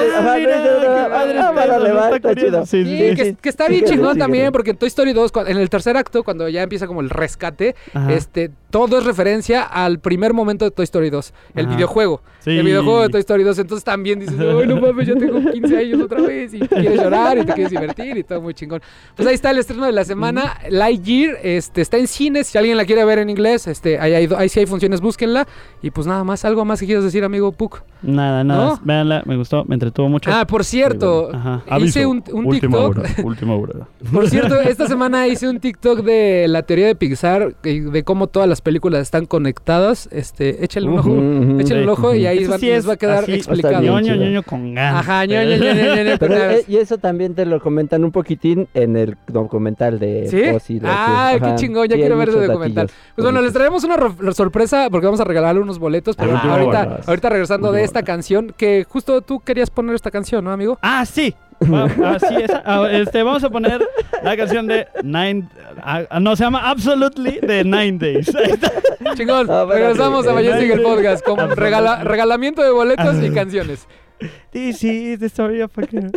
que, 2.21 3.49
está 3.49 3.67
bien 3.67 3.85
chingón 3.85 4.17
también, 4.17 4.51
porque 4.51 4.71
en 4.71 4.77
Toy 4.77 4.87
Story 4.87 5.13
2, 5.13 5.31
cua- 5.33 5.47
en 5.49 5.57
el 5.57 5.69
tercer 5.69 5.97
acto, 5.97 6.23
cuando 6.23 6.47
ya 6.49 6.63
empieza 6.63 6.87
como 6.87 7.01
el 7.01 7.09
rescate, 7.09 7.75
este, 8.09 8.51
todo 8.69 8.97
es 8.97 9.05
referencia 9.05 9.61
al 9.63 9.99
primer 9.99 10.33
momento 10.33 10.65
de 10.65 10.71
Toy 10.71 10.83
Story 10.83 11.09
2, 11.09 11.33
el 11.55 11.67
videojuego. 11.67 12.21
El 12.45 12.63
videojuego 12.63 12.94
de 13.01 13.09
Toy 13.09 13.19
Story 13.21 13.43
2. 13.43 13.59
Entonces 13.59 13.83
también 13.83 14.19
dices, 14.19 14.35
ay, 14.39 14.67
no 14.67 14.79
mames, 14.81 15.07
yo 15.07 15.15
tengo 15.15 15.39
15 15.51 15.77
años 15.77 16.01
otra 16.01 16.21
vez 16.21 16.53
y 16.53 16.59
quieres 16.59 17.01
llorar 17.01 17.37
y 17.37 17.45
te 17.45 17.53
quieres 17.53 17.71
divertir 17.71 18.17
y 18.17 18.23
todo 18.23 18.41
muy 18.41 18.53
chingón. 18.53 18.81
Pues 19.15 19.27
ahí 19.27 19.35
está 19.35 19.51
el 19.51 19.57
estreno 19.59 19.85
de 19.85 19.91
la 19.91 20.03
semana. 20.05 20.57
Lightyear 20.69 21.37
este, 21.43 21.81
está 21.81 21.97
en 21.97 22.07
cines. 22.07 22.47
Si 22.47 22.57
alguien 22.57 22.77
la 22.77 22.85
quiere 22.85 23.03
ver 23.05 23.19
en 23.19 23.29
inglés, 23.29 23.67
este, 23.67 23.99
ahí, 23.99 24.13
hay, 24.13 24.29
ahí 24.37 24.49
sí 24.49 24.59
hay 24.59 24.65
funciones, 24.65 25.01
búsquenla. 25.01 25.47
Y 25.81 25.91
pues 25.91 26.07
nada 26.07 26.23
más, 26.23 26.45
algo 26.45 26.65
más 26.65 26.79
que 26.79 26.85
quieras 26.85 27.03
decir, 27.03 27.23
amigo 27.23 27.51
Puck. 27.51 27.81
Nada, 28.01 28.43
nada. 28.43 28.65
¿No? 28.65 28.79
Véanla, 28.83 29.23
me 29.25 29.35
gustó, 29.37 29.65
me 29.65 29.75
entretuvo 29.75 30.09
mucho. 30.09 30.29
Ah, 30.33 30.45
por 30.45 30.63
cierto, 30.63 31.29
Ajá. 31.33 31.61
hice 31.65 32.01
Aviso, 32.03 32.09
un, 32.09 32.23
un 32.31 32.45
última 32.45 32.77
TikTok. 32.77 32.97
hora, 32.97 33.09
última 33.23 33.55
hora. 33.55 33.73
Por 34.11 34.29
cierto, 34.29 34.59
esta 34.61 34.87
semana 34.87 35.27
hice 35.27 35.47
un 35.49 35.59
TikTok 35.59 36.01
de 36.03 36.47
la 36.47 36.63
teoría 36.63 36.87
de 36.87 36.95
Pixar, 36.95 37.55
y 37.63 37.79
de 37.79 38.03
cómo 38.03 38.27
todas 38.27 38.47
las 38.47 38.61
películas 38.61 39.01
están 39.01 39.25
conectadas. 39.25 40.07
Este, 40.11 40.63
échale 40.63 40.87
un 40.87 40.99
ojo, 40.99 41.09
ujú. 41.11 41.59
échale 41.59 41.83
un 41.83 41.89
ojo 41.89 42.13
y 42.13 42.25
ahí 42.27 42.39
Eso 42.39 42.51
van- 42.51 42.59
sí 42.59 42.69
les 42.85 42.89
va 42.89 42.93
a 42.93 42.97
quedar 42.97 43.23
así, 43.23 43.33
explicado. 43.33 43.81
ñoño, 43.81 44.15
ñoño 44.15 44.43
con 44.43 44.73
ganas. 44.73 44.99
Ajá, 45.01 45.25
ñoño, 45.25 45.57
ñoño, 45.57 45.73
ñoño, 45.73 45.95
ñoño, 45.95 46.17
Pero, 46.19 46.35
una 46.35 46.45
eh, 46.45 46.47
vez. 46.47 46.69
y 46.69 46.77
eso 46.77 46.97
también 46.97 47.33
te 47.35 47.45
lo 47.45 47.59
comentan 47.59 48.03
un 48.03 48.11
poquitín 48.11 48.67
en 48.73 48.95
el 48.97 49.17
documental 49.27 49.99
de 49.99 50.27
¿Sí? 50.29 50.73
Y 50.75 50.81
Ah, 50.83 51.35
qué 51.41 51.55
chingón, 51.55 51.87
ya 51.87 51.95
Sí, 51.95 52.01
quiero 52.01 52.17
ver 52.17 52.29
ese 52.29 52.45
documental. 52.45 52.89
Pues 53.15 53.23
bueno, 53.23 53.41
les 53.41 53.53
traemos 53.53 53.83
una 53.83 53.97
sorpresa 54.33 54.87
porque 54.91 55.05
vamos 55.05 55.19
a 55.19 55.23
regalarle 55.23 55.61
unos 55.61 55.79
boletos, 55.79 56.15
pero 56.15 56.35
Ajá. 56.35 56.53
ahorita, 56.53 56.99
ahorita 57.07 57.29
regresando 57.29 57.71
de 57.71 57.83
esta 57.83 58.03
canción, 58.03 58.53
que 58.55 58.85
justo 58.87 59.21
tú 59.21 59.39
querías 59.39 59.69
poner 59.69 59.95
esta 59.95 60.11
canción, 60.11 60.43
¿no, 60.43 60.51
amigo? 60.51 60.77
Ah, 60.81 61.05
sí. 61.05 61.33
Va- 61.61 61.85
ah, 62.03 62.17
sí, 62.19 62.35
esa. 62.43 62.61
Ah, 62.65 62.87
este, 62.91 63.23
vamos 63.23 63.43
a 63.43 63.49
poner 63.49 63.81
la 64.23 64.35
canción 64.37 64.67
de 64.67 64.87
Nine. 65.03 65.47
ah, 65.81 66.19
no, 66.19 66.35
se 66.35 66.43
llama 66.43 66.69
Absolutely 66.69 67.39
de 67.41 67.63
Nine 67.63 67.97
Days. 67.97 68.31
Chingón, 69.15 69.49
Ah, 69.49 69.65
regresamos 69.69 70.25
a 70.27 70.31
eh, 70.31 70.33
Majestic 70.33 70.71
el 70.71 70.81
no, 70.83 70.89
podcast 70.89 71.23
con 71.25 71.37
regala- 71.55 72.03
regalamiento 72.03 72.61
de 72.61 72.71
boletos 72.71 73.15
y 73.23 73.29
canciones. 73.31 73.87
This 74.51 74.83
is 74.83 75.19
the 75.19 75.27
story 75.27 75.61
of 75.61 75.71
a 75.77 75.81
girl. 75.81 76.11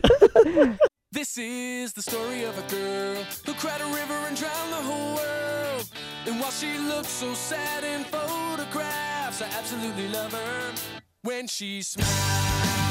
This 1.10 1.36
is 1.38 1.92
the 1.94 2.02
story 2.02 2.44
of 2.44 2.56
a 2.58 2.62
girl 2.70 3.24
who 3.46 3.54
cried 3.54 3.80
a 3.80 3.86
river 3.86 4.26
and 4.28 4.36
drowned 4.36 4.70
the 4.70 4.82
whole 4.86 5.14
world. 5.14 5.86
And 6.26 6.38
while 6.40 6.50
she 6.52 6.78
looks 6.88 7.08
so 7.08 7.32
sad 7.34 7.82
in 7.82 8.04
photographs, 8.04 9.40
I 9.40 9.46
absolutely 9.58 10.08
love 10.08 10.32
her 10.32 10.72
when 11.22 11.46
she 11.48 11.82
smiles. 11.82 12.87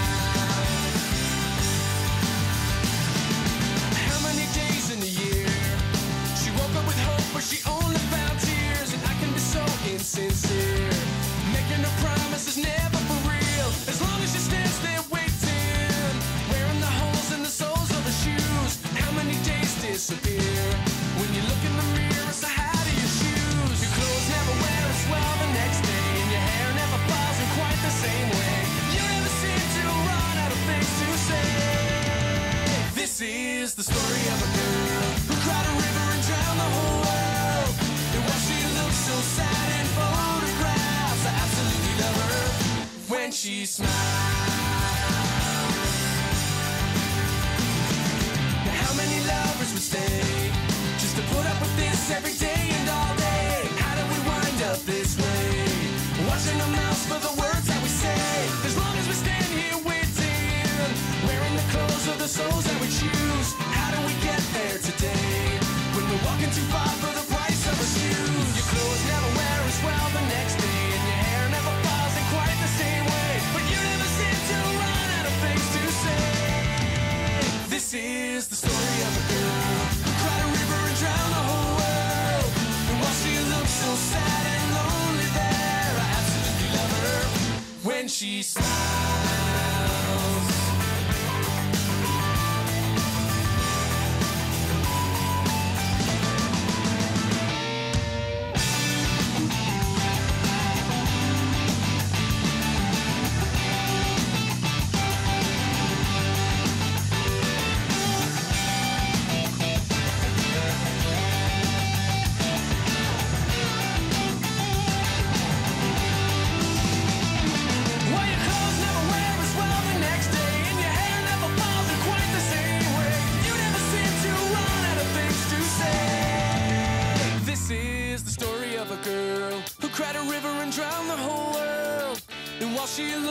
Disappear 19.98 20.87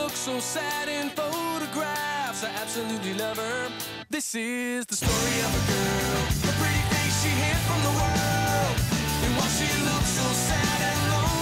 looks 0.06 0.20
so 0.20 0.38
sad 0.38 0.88
in 0.88 1.10
photographs, 1.10 2.44
I 2.44 2.50
absolutely 2.62 3.14
love 3.14 3.38
her. 3.38 3.68
This 4.08 4.36
is 4.36 4.86
the 4.86 4.94
story 4.94 5.38
of 5.46 5.50
a 5.50 5.62
girl, 5.72 6.22
a 6.48 6.54
pretty 6.62 6.84
face 6.94 7.16
she 7.24 7.30
hid 7.42 7.58
from 7.66 7.80
the 7.82 7.94
world. 7.98 8.76
And 9.24 9.32
while 9.36 9.52
she 9.58 9.66
looks 9.82 10.10
so 10.20 10.28
sad 10.46 10.80
and 10.90 11.10
lonely 11.10 11.35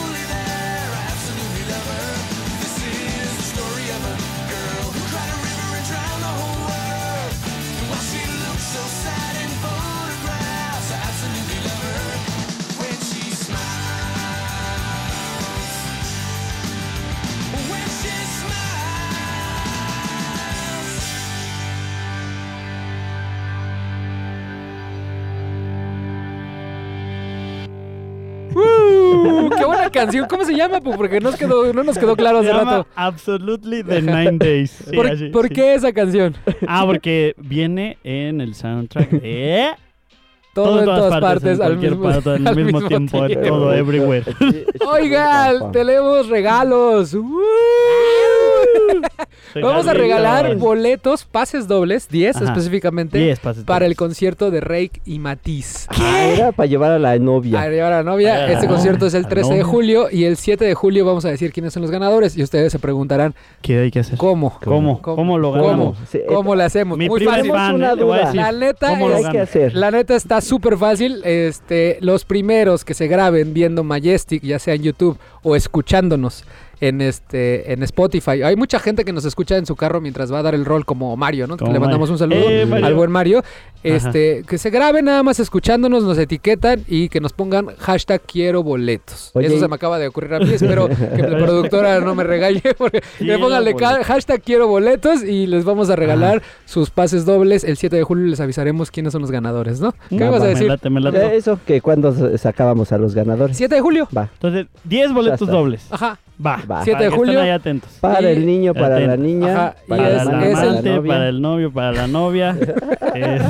canción! 29.95 30.27
¿Cómo 30.29 30.45
se 30.45 30.55
llama? 30.55 30.81
Pues 30.81 30.97
porque 30.97 31.21
nos 31.21 31.37
quedó, 31.37 31.73
no 31.73 31.83
nos 31.85 31.97
quedó 31.97 32.17
claro 32.17 32.43
Se 32.43 32.51
hace 32.51 32.59
llama 32.59 32.71
rato. 32.79 32.89
Absolutely 32.97 33.83
the 33.83 34.03
Nine 34.03 34.39
Days. 34.39 34.71
Sí, 34.91 34.95
¿Por, 34.95 35.07
así, 35.07 35.29
por 35.29 35.49
sí. 35.49 35.55
qué 35.55 35.75
esa 35.75 35.93
canción? 35.93 36.37
Ah, 36.67 36.83
porque 36.85 37.35
viene 37.39 37.97
en 38.05 38.41
el 38.43 38.55
soundtrack 38.55 39.11
de... 39.11 39.71
Todo 40.53 40.79
en 40.79 40.85
todas 40.85 41.21
partes, 41.21 41.59
en 41.59 41.65
al 41.65 41.71
cualquier 41.71 41.91
mismo, 41.97 42.05
parte, 42.11 42.31
al, 42.31 42.47
al 42.47 42.57
mismo, 42.57 42.87
tiempo, 42.87 43.27
tiempo. 43.27 43.49
todo, 43.49 43.75
everywhere. 43.75 44.25
Oigan, 44.87 45.73
tenemos 45.73 46.29
regalos. 46.29 47.13
¡Uh! 47.13 47.41
Vamos 49.61 49.87
a 49.87 49.93
regalar 49.95 50.57
boletos, 50.57 51.25
pases 51.25 51.69
dobles, 51.69 52.09
10 52.09 52.37
Ajá. 52.37 52.45
específicamente, 52.47 53.19
10 53.19 53.39
pases 53.41 53.65
para 53.65 53.87
el 53.87 53.95
concierto 53.97 54.51
de 54.51 54.61
Rake 54.61 55.01
y 55.05 55.19
Matiz. 55.19 55.87
Ah, 55.91 56.25
era 56.27 56.53
para 56.53 56.67
llevar 56.67 56.93
a 56.93 56.99
la 56.99 57.19
novia. 57.19 57.61
A 57.63 57.69
llevar 57.69 57.93
a 57.93 57.97
la 57.99 58.03
novia. 58.03 58.35
Ah, 58.35 58.53
Este 58.53 58.67
concierto 58.67 59.07
es 59.07 59.15
el 59.15 59.23
la 59.23 59.29
13 59.29 59.55
de 59.55 59.63
julio 59.63 60.09
y 60.11 60.25
el 60.25 60.37
7 60.37 60.65
de 60.65 60.75
julio 60.75 61.05
vamos 61.05 61.25
a 61.25 61.29
decir 61.31 61.53
quiénes 61.53 61.73
son 61.73 61.83
los 61.83 61.91
ganadores 61.91 62.37
y 62.37 62.43
ustedes 62.43 62.73
se 62.73 62.79
preguntarán 62.79 63.35
¿Qué 63.63 63.79
hay 63.79 63.91
que 63.91 64.01
hacer? 64.01 64.19
cómo. 64.19 64.59
¿Cómo? 64.63 65.01
¿Cómo 65.01 65.39
lo 65.39 65.53
¿Cómo? 65.53 65.65
ganamos? 65.65 65.99
Sí, 66.11 66.19
eh, 66.19 66.25
¿Cómo 66.29 66.55
le 66.55 66.65
hacemos? 66.65 66.99
Mi 66.99 67.09
Muy 67.09 67.25
fácil. 67.25 67.51
fan, 67.53 67.75
una 67.77 67.95
duda. 67.95 68.19
decir. 68.27 68.37
La 68.37 68.53
neta 68.53 68.89
¿Cómo 68.89 69.07
¿Qué 69.07 69.13
lo 69.13 69.19
es 69.19 69.25
hay 69.25 69.31
que 69.33 69.39
gano? 69.39 69.45
hacer? 69.51 69.75
La 69.75 69.91
neta 69.91 70.17
está 70.17 70.41
súper 70.41 70.77
fácil. 70.77 71.23
Este, 71.25 71.99
los 72.01 72.25
primeros 72.25 72.85
que 72.85 72.95
se 72.95 73.07
graben 73.07 73.55
viendo 73.55 73.85
Majestic, 73.85 74.43
ya 74.43 74.59
sea 74.59 74.75
en 74.75 74.83
YouTube 74.83 75.19
o 75.43 75.55
escuchándonos 75.57 76.45
en 76.89 77.01
este 77.01 77.73
en 77.73 77.83
Spotify. 77.83 78.43
Hay 78.43 78.57
mucha 78.57 78.79
gente 78.79 79.05
que 79.05 79.13
nos 79.13 79.25
escucha 79.25 79.57
en 79.57 79.67
su 79.67 79.77
carro 79.77 80.01
mientras 80.01 80.33
va 80.33 80.39
a 80.41 80.43
dar 80.43 80.55
el 80.55 80.65
rol 80.65 80.85
como 80.85 81.17
Mario, 81.17 81.47
¿no? 81.47 81.57
Que 81.57 81.61
Como 81.65 81.73
le 81.73 81.81
mandamos 81.81 82.11
un 82.11 82.19
Mario. 82.19 82.37
saludo 82.43 82.51
Eh, 82.51 82.85
al 82.85 82.95
buen 82.95 83.11
Mario. 83.11 83.43
Este, 83.83 84.45
que 84.49 84.57
se 84.57 84.71
graben 84.71 85.05
nada 85.05 85.23
más 85.23 85.39
escuchándonos, 85.41 86.05
nos 86.05 86.17
etiquetan 86.17 86.83
y 86.89 87.11
que 87.11 87.21
nos 87.21 87.33
pongan 87.35 87.67
hashtag 87.79 88.23
quiero 88.23 88.63
boletos. 88.63 89.31
Oye, 89.35 89.49
Eso 89.49 89.59
se 89.61 89.69
me 89.69 89.75
acaba 89.75 89.99
de 89.99 90.09
ocurrir 90.09 90.35
a 90.35 90.39
mí. 90.41 90.51
Espero 90.53 90.89
que 90.89 91.23
la 91.23 91.37
productora 91.45 92.01
no 92.01 92.15
me 92.15 92.25
regañe 92.25 92.63
porque 92.79 93.03
le 93.21 93.39
pónganle 93.39 93.75
hashtag 94.05 94.41
quiero 94.43 94.69
boletos 94.69 95.23
y 95.23 95.47
les 95.47 95.65
vamos 95.65 95.91
a 95.91 95.97
regalar 95.97 96.43
sus 96.65 96.89
pases 96.91 97.27
dobles. 97.27 97.63
El 97.65 97.77
7 97.77 97.95
de 97.97 98.03
julio 98.05 98.27
les 98.27 98.41
avisaremos 98.41 98.91
quiénes 98.91 99.13
son 99.13 99.21
los 99.21 99.31
ganadores, 99.31 99.81
¿no? 99.81 99.95
¿Qué 100.09 100.25
Va, 100.25 100.31
vas 100.31 100.41
a 100.41 100.45
Me 100.45 100.51
decir? 100.51 100.69
late, 100.69 100.89
me 100.91 101.01
Eh, 101.01 101.03
late. 101.03 101.37
Eso 101.37 101.59
que 101.67 101.81
cuando 101.83 102.37
sacábamos 102.39 102.91
a 102.93 102.97
los 102.99 103.15
ganadores. 103.15 103.57
7 103.57 103.75
de 103.75 103.81
julio. 103.83 104.09
Va. 104.17 104.31
Entonces, 104.33 104.67
10 104.85 105.13
boletos 105.13 105.47
dobles. 105.49 105.87
Ajá. 105.91 106.19
Va. 106.45 106.61
Va. 106.71 106.83
7 106.85 107.03
de 107.05 107.11
julio. 107.11 107.33
Estén 107.35 107.45
ahí 107.45 107.51
atentos. 107.51 107.91
Para 108.01 108.23
Y- 108.23 108.37
el 108.37 108.45
niño, 108.47 108.75
para 108.75 108.99
la 109.01 109.13
Atento. 109.13 109.17
niña, 109.23 109.53
Ajá, 109.55 109.77
y 109.85 109.89
para 109.89 110.09
es- 110.09 110.15
la 110.15 110.21
el 110.23 110.27
es 110.27 110.53
para 110.55 110.65
la 110.65 110.71
amante, 110.73 110.91
novia. 110.91 111.09
para 111.13 111.29
el 111.29 111.41
novio, 111.43 111.73
para 111.73 111.93
la 111.93 112.07
novia. 112.09 112.57
Es- 113.15 113.43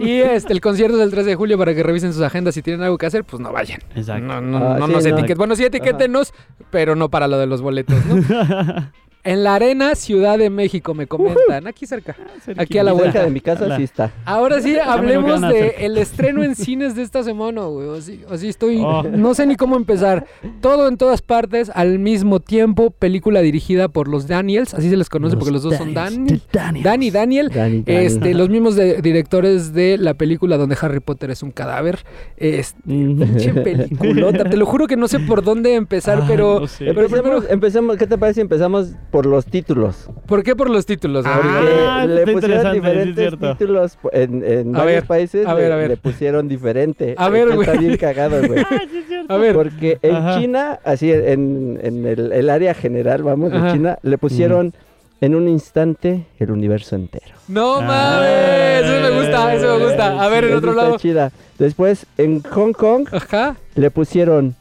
Y 0.00 0.20
este, 0.20 0.52
el 0.52 0.60
concierto 0.60 0.96
es 0.96 1.02
el 1.04 1.10
13 1.10 1.30
de 1.30 1.36
julio 1.36 1.56
para 1.58 1.74
que 1.74 1.82
revisen 1.82 2.12
sus 2.12 2.22
agendas. 2.22 2.54
Si 2.54 2.62
tienen 2.62 2.82
algo 2.82 2.98
que 2.98 3.06
hacer, 3.06 3.24
pues 3.24 3.40
no 3.40 3.52
vayan. 3.52 3.80
Exacto. 3.94 4.24
No, 4.26 4.40
no, 4.40 4.56
Ah, 4.58 4.76
no 4.78 4.86
sí, 4.86 4.92
nos 4.92 5.04
no. 5.04 5.10
etiqueten. 5.10 5.38
Bueno, 5.38 5.54
sí 5.56 5.64
etiquétenos, 5.64 6.32
pero 6.70 6.96
no 6.96 7.08
para 7.10 7.28
lo 7.28 7.38
de 7.38 7.46
los 7.46 7.62
boletos, 7.62 7.96
¿no? 8.06 8.16
En 9.22 9.44
la 9.44 9.54
Arena 9.56 9.94
Ciudad 9.94 10.38
de 10.38 10.48
México, 10.48 10.94
me 10.94 11.06
comentan. 11.06 11.66
Aquí 11.66 11.84
cerca. 11.86 12.16
Aquí 12.56 12.78
a 12.78 12.82
la 12.84 12.92
Cerca 12.92 13.02
vuelta. 13.04 13.24
de 13.24 13.30
mi 13.30 13.40
casa 13.40 13.76
sí 13.76 13.82
está. 13.82 14.10
Ahora 14.24 14.60
sí, 14.62 14.76
hablemos 14.78 15.40
de 15.42 15.74
el 15.80 15.98
estreno 15.98 16.42
en 16.42 16.54
cines 16.54 16.94
de 16.94 17.02
esta 17.02 17.22
semana, 17.22 17.64
güey. 17.64 17.98
Así, 17.98 18.22
así 18.30 18.48
estoy. 18.48 18.80
Oh. 18.82 19.02
No 19.02 19.34
sé 19.34 19.46
ni 19.46 19.56
cómo 19.56 19.76
empezar. 19.76 20.26
Todo 20.62 20.88
en 20.88 20.96
todas 20.96 21.20
partes 21.20 21.70
al 21.74 21.98
mismo 21.98 22.40
tiempo. 22.40 22.90
Película 22.90 23.40
dirigida 23.42 23.88
por 23.88 24.08
los 24.08 24.26
Daniels. 24.26 24.72
Así 24.72 24.88
se 24.88 24.96
les 24.96 25.08
conoce 25.10 25.36
porque 25.36 25.52
los 25.52 25.62
dos 25.62 25.76
son 25.76 25.92
Daniel. 25.92 26.40
Danny 26.52 26.80
y 26.80 27.10
Daniel. 27.10 27.50
Dani, 27.52 27.82
Dani. 27.82 27.84
Este, 27.86 28.32
los 28.32 28.48
mismos 28.48 28.74
de- 28.76 29.02
directores 29.02 29.74
de 29.74 29.98
la 29.98 30.14
película 30.14 30.56
donde 30.56 30.76
Harry 30.80 31.00
Potter 31.00 31.30
es 31.30 31.42
un 31.42 31.50
cadáver. 31.50 31.98
Este, 32.38 32.80
pinche 32.86 33.52
peliculota. 33.52 34.44
Te 34.48 34.56
lo 34.56 34.64
juro 34.64 34.86
que 34.86 34.96
no 34.96 35.08
sé 35.08 35.20
por 35.20 35.42
dónde 35.44 35.74
empezar, 35.74 36.20
Ah, 36.22 36.24
pero, 36.26 36.60
no 36.60 36.66
sé. 36.66 36.86
pero 36.86 37.00
Empecemos, 37.02 37.22
primero, 37.22 37.52
empecemos, 37.52 37.96
¿qué 37.98 38.06
te 38.06 38.16
parece 38.16 38.36
si 38.36 38.40
empezamos 38.40 38.92
por 39.10 39.26
los 39.26 39.44
títulos? 39.46 40.08
¿por 40.26 40.42
qué 40.42 40.54
por 40.56 40.70
los 40.70 40.86
títulos? 40.86 41.24
Ah, 41.26 41.40
Porque 41.42 41.58
está 41.58 42.06
le 42.06 42.32
pusieron 42.32 42.60
sí 42.60 42.66
es 42.66 42.72
diferentes 42.74 43.38
títulos 43.38 43.98
en, 44.12 44.44
en 44.44 44.76
A 44.76 44.78
varios 44.78 44.94
ver, 45.00 45.04
países. 45.06 45.46
a 45.46 45.54
ver, 45.54 45.68
le, 45.68 45.72
a 45.74 45.76
ver. 45.76 45.88
le 45.90 45.96
pusieron 45.96 46.48
diferente. 46.48 47.14
A 47.18 47.28
ver, 47.28 47.48
Está 47.50 47.72
güey. 47.72 47.78
bien 47.78 47.96
cagado, 47.96 48.40
güey. 48.46 48.64
A 49.28 49.36
ver, 49.36 49.54
Porque 49.54 49.98
en 50.02 50.16
Ajá. 50.16 50.40
China, 50.40 50.80
así 50.84 51.12
en, 51.12 51.78
en 51.82 52.04
el, 52.06 52.32
el 52.32 52.50
área 52.50 52.74
general, 52.74 53.22
vamos, 53.22 53.52
de 53.52 53.58
Ajá. 53.58 53.72
China, 53.72 53.98
le 54.02 54.18
pusieron 54.18 54.74
en 55.20 55.34
un 55.34 55.46
instante 55.48 56.26
el 56.38 56.50
universo 56.50 56.96
entero. 56.96 57.34
no 57.46 57.76
Ah, 57.76 57.82
mames, 57.82 58.84
eso 58.84 59.00
me 59.02 59.20
gusta, 59.20 59.54
eso 59.54 59.78
me 59.78 59.84
gusta. 59.84 60.20
A 60.24 60.28
ver, 60.28 60.44
en 60.44 60.54
otro 60.56 60.70
está 60.70 60.82
lado. 60.82 60.96
chida. 60.98 61.30
Después, 61.58 62.06
en 62.18 62.42
Hong 62.42 62.72
Kong, 62.72 63.06
Ajá. 63.12 63.56
le 63.74 63.90
pusieron 63.90 64.54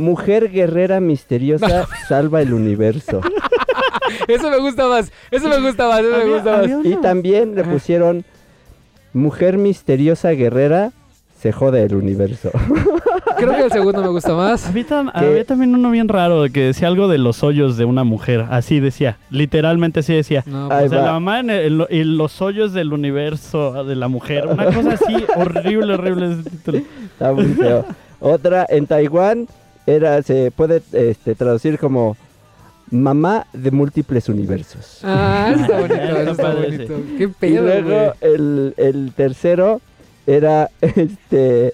Mujer 0.00 0.50
guerrera 0.50 0.98
misteriosa 1.00 1.86
salva 2.08 2.40
el 2.42 2.52
universo. 2.52 3.20
Eso 4.28 4.50
me 4.50 4.58
gusta 4.58 4.88
más. 4.88 5.12
Eso 5.30 5.48
me 5.48 5.60
gusta 5.60 5.86
más. 5.88 6.00
Eso 6.00 6.16
me 6.26 6.32
gusta 6.34 6.56
más. 6.58 6.70
Y 6.84 6.96
también 6.96 7.54
le 7.54 7.62
pusieron 7.64 8.24
Mujer 9.12 9.58
misteriosa 9.58 10.30
guerrera 10.30 10.92
se 11.40 11.52
jode 11.52 11.82
el 11.82 11.94
universo. 11.94 12.50
Creo 13.38 13.54
que 13.56 13.62
el 13.62 13.72
segundo 13.72 14.02
me 14.02 14.08
gusta 14.08 14.34
más. 14.34 14.66
Había, 14.68 14.86
tam- 14.86 15.10
que- 15.12 15.18
había 15.18 15.44
también 15.44 15.74
uno 15.74 15.90
bien 15.90 16.08
raro 16.08 16.44
que 16.52 16.60
decía 16.66 16.88
algo 16.88 17.08
de 17.08 17.16
los 17.18 17.42
hoyos 17.42 17.76
de 17.78 17.86
una 17.86 18.04
mujer. 18.04 18.44
Así 18.50 18.78
decía. 18.80 19.16
Literalmente 19.30 20.00
así 20.00 20.12
decía. 20.14 20.44
No, 20.46 20.66
O 20.68 20.88
sea, 20.88 20.98
va. 20.98 21.04
la 21.06 21.12
mamá 21.12 21.40
en, 21.40 21.48
el- 21.50 21.86
en 21.88 22.16
los 22.18 22.42
hoyos 22.42 22.72
del 22.74 22.92
universo 22.92 23.84
de 23.84 23.96
la 23.96 24.08
mujer. 24.08 24.46
Una 24.46 24.66
cosa 24.66 24.92
así 24.92 25.24
horrible, 25.36 25.94
horrible 25.94 26.32
ese 26.32 26.50
título. 26.50 26.78
Está 27.12 27.32
muy 27.32 27.44
feo. 27.46 27.86
Otra 28.20 28.66
en 28.68 28.86
Taiwán 28.86 29.48
era 29.86 30.22
se 30.22 30.50
puede 30.50 30.82
este, 30.92 31.34
traducir 31.34 31.78
como 31.78 32.16
mamá 32.90 33.46
de 33.52 33.70
múltiples 33.70 34.28
universos. 34.28 35.00
Ah, 35.02 35.52
eso 35.52 35.62
está 35.62 35.80
bonito, 35.80 36.30
Está 36.32 36.54
bonito. 36.54 36.94
Qué 37.18 37.24
y 37.24 37.26
pedo, 37.28 37.62
luego 37.62 37.88
güey. 37.88 38.34
el, 38.34 38.74
el 38.76 39.12
tercero 39.14 39.80
era 40.26 40.70
este 40.80 41.72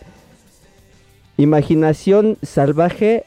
imaginación 1.36 2.38
salvaje 2.42 3.24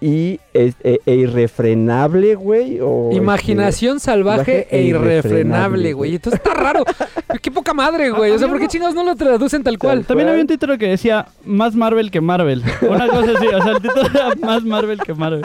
y 0.00 0.40
es- 0.54 0.76
e, 0.82 1.00
e 1.04 1.14
irrefrenable, 1.14 2.34
güey. 2.34 2.78
o, 2.80 3.10
Imaginación 3.12 4.00
salvaje 4.00 4.64
salvaje 4.64 4.66
e 4.70 4.82
irrefrenable, 4.82 5.92
güey. 5.92 6.14
Entonces 6.14 6.40
está 6.42 6.54
raro. 6.54 6.84
Qué 7.42 7.50
poca 7.50 7.74
madre, 7.74 8.10
güey. 8.10 8.30
O 8.32 8.38
sea, 8.38 8.48
¿por 8.48 8.58
qué 8.58 8.68
chingados 8.68 8.94
no 8.94 9.04
lo 9.04 9.16
traducen 9.16 9.62
tal 9.62 9.78
cual? 9.78 10.04
También 10.06 10.28
había 10.28 10.40
un 10.40 10.46
título 10.46 10.78
que 10.78 10.88
decía 10.88 11.26
más 11.44 11.74
Marvel 11.74 12.10
que 12.10 12.20
Marvel. 12.20 12.62
Una 12.82 13.06
cosa 13.08 13.32
así. 13.36 13.46
O 13.48 13.62
sea, 13.62 13.72
el 13.72 13.82
título 13.82 14.06
era 14.14 14.34
más 14.40 14.64
Marvel 14.64 14.98
que 15.00 15.12
Marvel. 15.12 15.42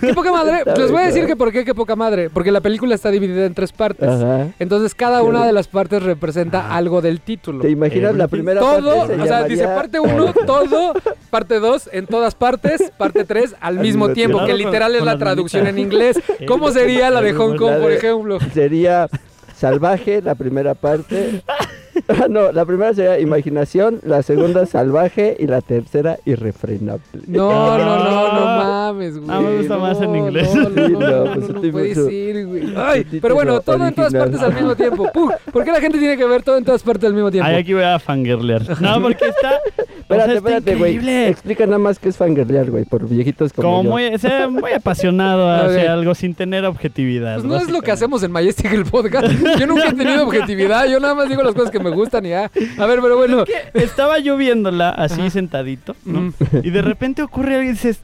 Qué 0.00 0.14
poca 0.14 0.32
madre. 0.32 0.58
Está 0.58 0.74
Les 0.76 0.90
voy 0.90 1.02
a 1.02 1.06
decir 1.06 1.26
que 1.26 1.36
por 1.36 1.52
qué 1.52 1.64
qué 1.64 1.74
poca 1.74 1.94
madre. 1.96 2.28
Porque 2.30 2.50
la 2.50 2.60
película 2.60 2.94
está 2.94 3.10
dividida 3.10 3.44
en 3.46 3.54
tres 3.54 3.72
partes. 3.72 4.08
Ajá. 4.08 4.48
Entonces 4.58 4.94
cada 4.94 5.22
una 5.22 5.46
de 5.46 5.52
las 5.52 5.68
partes 5.68 6.02
representa 6.02 6.74
algo 6.74 7.02
del 7.02 7.20
título. 7.20 7.60
¿Te 7.60 7.70
imaginas 7.70 8.14
la 8.16 8.24
Everything. 8.24 8.30
primera 8.30 8.60
Todo, 8.60 8.98
parte? 9.00 9.16
se 9.16 9.22
o 9.22 9.26
sea, 9.26 9.44
dice 9.44 9.64
parte 9.64 10.00
1, 10.00 10.32
todo, 10.46 10.94
parte 11.30 11.60
2, 11.60 11.90
en 11.92 12.06
todas 12.06 12.34
partes, 12.34 12.90
parte 12.96 13.24
3 13.24 13.54
al 13.60 13.78
mismo 13.78 14.08
mismo 14.08 14.14
tiempo, 14.28 14.46
que 14.46 14.54
literal 14.54 14.88
con- 14.90 14.94
es 14.94 14.98
con 15.00 15.06
la 15.06 15.18
traducción 15.18 15.66
en 15.66 15.78
inglés. 15.78 16.20
¿Cómo 16.48 16.70
sería 16.70 17.10
la 17.10 17.20
de 17.22 17.32
Hong 17.32 17.56
Kong, 17.56 17.80
por 17.80 17.92
ejemplo? 17.92 18.38
Sería 18.52 19.08
salvaje 19.56 20.20
la 20.22 20.34
primera 20.34 20.74
parte. 20.74 21.42
Ah, 21.46 22.24
no, 22.28 22.52
la 22.52 22.64
primera 22.64 22.94
sería 22.94 23.20
imaginación, 23.20 24.00
la 24.02 24.22
segunda 24.22 24.64
salvaje 24.66 25.36
y 25.38 25.46
la 25.46 25.60
tercera 25.60 26.18
irrefrenable. 26.24 27.02
No, 27.26 27.76
no, 27.78 27.84
no, 27.98 28.32
no 28.32 28.44
mames, 28.64 29.18
güey. 29.18 29.30
Ah, 29.30 29.40
me 29.40 29.56
gusta 29.58 29.76
más 29.76 30.00
en 30.00 30.16
inglés. 30.16 30.54
No, 30.54 30.68
no, 30.70 30.88
no, 30.88 30.98
no, 30.98 31.24
pues 31.34 31.36
no, 31.40 31.46
su 31.46 31.52
no 31.52 31.70
puede 31.72 31.88
título- 31.94 32.08
ser, 32.08 32.46
güey. 32.46 32.74
Ay, 32.76 33.06
pero 33.20 33.34
bueno, 33.34 33.60
todo 33.60 33.86
en 33.86 33.94
todas 33.94 34.12
partes 34.12 34.40
al 34.40 34.54
mismo 34.54 34.74
tiempo. 34.74 35.10
¿Por 35.52 35.64
qué 35.64 35.70
la 35.70 35.80
gente 35.80 35.98
tiene 35.98 36.16
que 36.16 36.24
ver 36.24 36.42
todo 36.42 36.56
en 36.56 36.64
todas 36.64 36.82
partes 36.82 37.04
al 37.08 37.14
mismo 37.14 37.30
tiempo? 37.30 37.48
Ay, 37.48 37.56
aquí 37.56 37.74
voy 37.74 37.84
a 37.84 37.98
fangirlear. 37.98 38.62
No, 38.80 39.00
porque 39.02 39.26
está. 39.28 39.60
Espérate, 40.02 40.34
espérate, 40.34 40.74
güey. 40.76 40.94
increíble. 40.94 41.28
Explica 41.28 41.66
nada 41.66 41.78
más 41.78 41.98
qué 41.98 42.08
es 42.10 42.16
fangirlear, 42.16 42.70
güey, 42.70 42.84
por 42.84 43.08
viejitos 43.08 43.52
como, 43.52 43.68
Como 43.68 43.82
yo. 43.98 44.10
muy, 44.10 44.18
sea, 44.18 44.48
muy 44.48 44.72
apasionado 44.72 45.50
hacia 45.64 45.92
algo 45.92 46.14
sin 46.14 46.34
tener 46.34 46.64
objetividad. 46.64 47.36
Pues 47.36 47.44
no 47.44 47.56
es 47.56 47.70
lo 47.70 47.80
que 47.80 47.90
hacemos 47.92 48.22
en 48.22 48.32
Majestic 48.32 48.72
el 48.72 48.84
podcast. 48.84 49.28
Yo 49.58 49.66
nunca 49.66 49.88
he 49.88 49.92
tenido 49.94 50.24
objetividad. 50.26 50.86
Yo 50.88 51.00
nada 51.00 51.14
más 51.14 51.28
digo 51.28 51.42
las 51.42 51.54
cosas 51.54 51.70
que 51.70 51.80
me 51.80 51.90
gustan 51.90 52.26
y 52.26 52.30
ya. 52.30 52.50
A 52.78 52.86
ver, 52.86 53.00
pero 53.00 53.16
bueno. 53.16 53.44
Estaba 53.74 54.18
yo 54.18 54.36
viéndola 54.36 54.90
así 54.90 55.20
Ajá. 55.20 55.30
sentadito, 55.30 55.96
¿no? 56.04 56.20
Mm. 56.22 56.32
Y 56.62 56.70
de 56.70 56.82
repente 56.82 57.22
ocurre 57.22 57.56
algo 57.56 57.68
y 57.68 57.72
dices, 57.72 58.00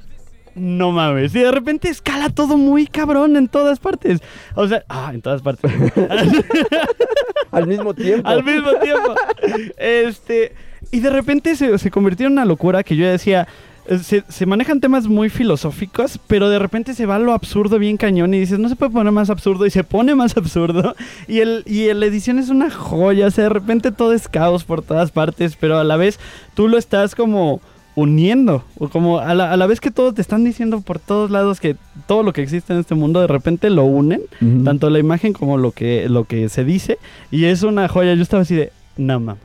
no 0.54 0.92
mames. 0.92 1.34
Y 1.34 1.40
de 1.40 1.50
repente 1.50 1.88
escala 1.88 2.30
todo 2.30 2.56
muy 2.56 2.86
cabrón 2.86 3.36
en 3.36 3.48
todas 3.48 3.78
partes. 3.78 4.20
O 4.54 4.66
sea, 4.66 4.82
ah, 4.88 5.10
en 5.14 5.22
todas 5.22 5.42
partes. 5.42 5.70
Al 7.50 7.66
mismo 7.66 7.94
tiempo. 7.94 8.28
Al 8.28 8.44
mismo 8.44 8.72
tiempo. 8.74 9.14
Este, 9.78 10.52
y 10.90 11.00
de 11.00 11.10
repente 11.10 11.54
se, 11.56 11.76
se 11.78 11.90
convirtió 11.90 12.26
en 12.26 12.32
una 12.32 12.44
locura 12.44 12.82
que 12.82 12.96
yo 12.96 13.06
decía. 13.06 13.46
eh, 13.88 13.98
Se, 13.98 14.22
se 14.28 14.44
manejan 14.46 14.80
temas 14.80 15.06
muy 15.06 15.28
filosóficos, 15.30 16.18
pero 16.26 16.48
de 16.50 16.58
repente 16.58 16.94
se 16.94 17.06
va 17.06 17.16
a 17.16 17.18
lo 17.18 17.32
absurdo 17.32 17.78
bien 17.78 17.96
cañón 17.96 18.34
y 18.34 18.38
dices, 18.40 18.58
no 18.58 18.68
se 18.68 18.76
puede 18.76 18.92
poner 18.92 19.12
más 19.12 19.30
absurdo 19.30 19.64
y 19.66 19.70
se 19.70 19.84
pone 19.84 20.14
más 20.14 20.36
absurdo. 20.36 20.94
Y, 21.26 21.40
el, 21.40 21.62
y 21.66 21.92
la 21.94 22.06
edición 22.06 22.38
es 22.38 22.48
una 22.50 22.70
joya, 22.70 23.26
o 23.26 23.30
sea, 23.30 23.44
de 23.44 23.50
repente 23.50 23.90
todo 23.92 24.12
es 24.12 24.28
caos 24.28 24.64
por 24.64 24.82
todas 24.82 25.10
partes, 25.10 25.56
pero 25.58 25.78
a 25.78 25.84
la 25.84 25.96
vez 25.96 26.18
tú 26.54 26.68
lo 26.68 26.76
estás 26.78 27.14
como 27.14 27.60
uniendo, 27.94 28.62
o 28.78 28.88
como 28.88 29.18
a 29.18 29.34
la, 29.34 29.52
a 29.52 29.56
la 29.56 29.66
vez 29.66 29.80
que 29.80 29.90
todos 29.90 30.14
te 30.14 30.22
están 30.22 30.44
diciendo 30.44 30.80
por 30.82 31.00
todos 31.00 31.32
lados 31.32 31.58
que 31.58 31.74
todo 32.06 32.22
lo 32.22 32.32
que 32.32 32.42
existe 32.42 32.72
en 32.72 32.78
este 32.78 32.94
mundo 32.94 33.20
de 33.20 33.26
repente 33.26 33.70
lo 33.70 33.82
unen, 33.84 34.20
tanto 34.64 34.88
la 34.88 35.00
imagen 35.00 35.32
como 35.32 35.56
lo 35.58 35.72
que, 35.72 36.08
lo 36.08 36.22
que 36.24 36.48
se 36.48 36.62
dice, 36.64 36.98
y 37.32 37.46
es 37.46 37.64
una 37.64 37.88
joya. 37.88 38.14
Yo 38.14 38.22
estaba 38.22 38.42
así 38.42 38.54
de, 38.54 38.70
no 38.96 39.18
mames. 39.18 39.42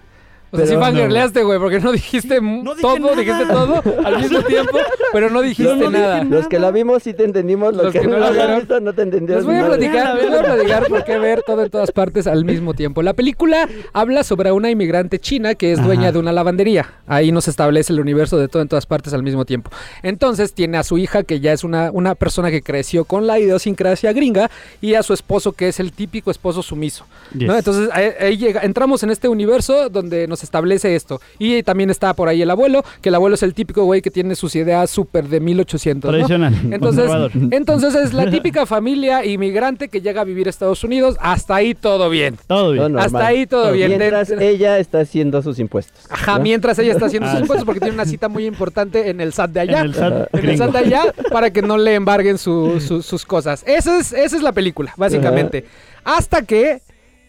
O 0.54 0.58
sea, 0.58 0.68
sí 0.68 0.76
fangirleaste, 0.76 1.43
güey, 1.43 1.58
porque 1.60 1.80
no 1.80 1.91
dijiste 1.91 2.39
No 2.39 2.76
todo, 2.76 2.99
nada. 2.99 3.16
dijiste 3.16 3.45
todo 3.47 3.82
al 4.06 4.20
mismo 4.22 4.41
tiempo, 4.47 4.78
pero 5.12 5.30
no 5.32 5.41
dijiste 5.41 5.76
no 5.76 5.89
nada. 5.89 6.24
Los 6.24 6.47
que 6.47 6.60
la 6.60 6.70
vimos 6.70 7.01
sí 7.04 7.14
te 7.14 7.24
entendimos, 7.24 7.74
los, 7.74 7.86
Los 7.86 7.93
que, 7.93 8.01
que 8.01 8.08
no 8.08 8.20
la 8.20 8.30
vieron, 8.30 8.51
han 8.51 8.60
visto 8.60 8.80
no 8.80 8.93
te 8.93 9.01
entendieron. 9.01 9.43
Les 9.43 9.45
voy 9.45 9.56
a 9.56 9.66
platicar, 9.68 10.16
les 10.16 10.30
voy 10.30 10.38
a 10.39 10.43
platicar 10.43 10.88
por 10.88 11.04
qué 11.04 11.18
ver 11.18 11.41
todo 11.41 11.64
en 11.64 11.70
todas 11.72 11.91
partes 11.91 12.28
al 12.28 12.45
mismo 12.45 12.74
tiempo. 12.76 13.01
La 13.01 13.14
película 13.14 13.68
habla 13.93 14.24
sobre 14.24 14.51
una 14.51 14.70
inmigrante 14.70 15.18
china 15.20 15.56
que 15.56 15.72
es 15.72 15.84
dueña 15.84 16.04
Ajá. 16.04 16.12
de 16.12 16.20
una 16.20 16.32
lavandería. 16.32 16.93
Ahí 17.08 17.32
nos 17.32 17.47
establece 17.47 17.91
el 17.91 17.99
universo 17.99 18.38
de 18.38 18.47
todo 18.47 18.62
en 18.62 18.68
todas 18.68 18.86
partes 18.86 19.14
al 19.14 19.24
mismo 19.24 19.45
tiempo. 19.45 19.72
Entonces 20.04 20.54
tiene 20.54 20.78
a 20.78 20.84
su 20.84 20.97
hija 20.99 21.24
que 21.24 21.39
ya 21.39 21.51
es 21.54 21.64
una, 21.64 21.89
una 21.91 22.14
persona 22.14 22.51
que 22.51 22.62
creció 22.62 23.06
con 23.06 23.26
la 23.26 23.39
idiosincrasia 23.39 24.14
gringa 24.14 24.51
y 24.82 24.93
a 24.93 25.01
su 25.04 25.14
esposo 25.14 25.54
que 25.54 25.68
es 25.70 25.80
el 25.80 25.93
típico 25.93 26.30
esposo 26.30 26.62
sumiso. 26.62 27.06
Entonces 27.39 27.89
ahí, 27.91 28.10
ahí 28.20 28.38
llega, 28.38 28.62
entramos 28.62 29.01
en 29.04 29.10
este 29.10 29.28
universo 29.28 29.89
donde 29.89 30.28
nos 30.28 30.43
establece 30.46 30.96
esto. 30.96 31.20
Y 31.39 31.64
también 31.64 31.89
está 31.89 32.14
por 32.14 32.28
ahí 32.28 32.41
el 32.41 32.50
abuelo, 32.52 32.84
que 33.02 33.10
el 33.10 33.16
abuelo 33.16 33.36
es 33.36 33.44
el 33.44 33.54
típico 33.54 33.84
güey 33.86 34.02
que 34.02 34.12
tiene 34.12 34.36
sus 34.36 34.56
ideas 34.56 34.89
súper 34.89 35.28
de 35.28 35.39
1800. 35.39 36.10
¿no? 36.10 36.18
Tradicional. 36.18 36.54
Entonces, 36.72 37.10
entonces 37.52 37.96
es 37.96 38.14
la 38.14 38.30
típica 38.32 38.66
familia 38.66 39.26
inmigrante 39.26 39.89
que 39.89 40.02
llega 40.02 40.22
a 40.22 40.24
vivir 40.24 40.48
a 40.48 40.50
Estados 40.50 40.84
Unidos. 40.84 41.16
Hasta 41.20 41.56
ahí 41.56 41.74
todo 41.76 42.10
bien. 42.10 42.38
Todo 42.48 42.72
bien. 42.72 42.94
Todo. 42.94 43.00
Hasta 43.02 43.26
ahí 43.26 43.46
todo 43.46 43.72
bien. 43.72 43.89
Mientras 43.98 44.28
De- 44.30 44.50
ella 44.50 44.78
está 44.80 45.00
haciendo 45.02 45.41
sus 45.41 45.60
impuestos. 45.60 46.06
Ajá, 46.10 46.38
¿no? 46.38 46.44
mientras 46.44 46.78
ella 46.80 46.91
está 46.94 47.06
haciendo 47.08 47.28
sus 47.30 47.38
Ah, 47.38 47.41
impuestos 47.41 47.66
porque 47.66 47.80
tiene 47.80 47.94
una 47.96 48.06
cita 48.06 48.30
muy 48.30 48.46
importante 48.46 49.10
en 49.10 49.22
el 49.22 49.34
SAT 49.34 49.52
de 49.52 49.60
allá. 49.62 49.80
En 49.80 49.86
el 49.86 49.94
SAT 49.96 50.14
En 50.14 50.39
el 50.39 50.41
gringo. 50.41 50.58
SAT 50.66 50.72
de 50.74 50.80
allá 50.80 51.14
para 51.32 51.52
que 51.52 51.62
no 51.62 51.78
le 51.78 51.96
embarguen 51.96 52.38
su- 52.38 52.80
su- 52.80 53.02
sus 53.02 53.26
cosas. 53.26 53.64
Esa 53.66 54.00
es, 54.00 54.14
esa 54.14 54.36
es 54.38 54.41
la 54.44 54.52
película, 54.52 54.94
básicamente. 54.98 55.66
Hasta 56.04 56.41
que... 56.44 56.82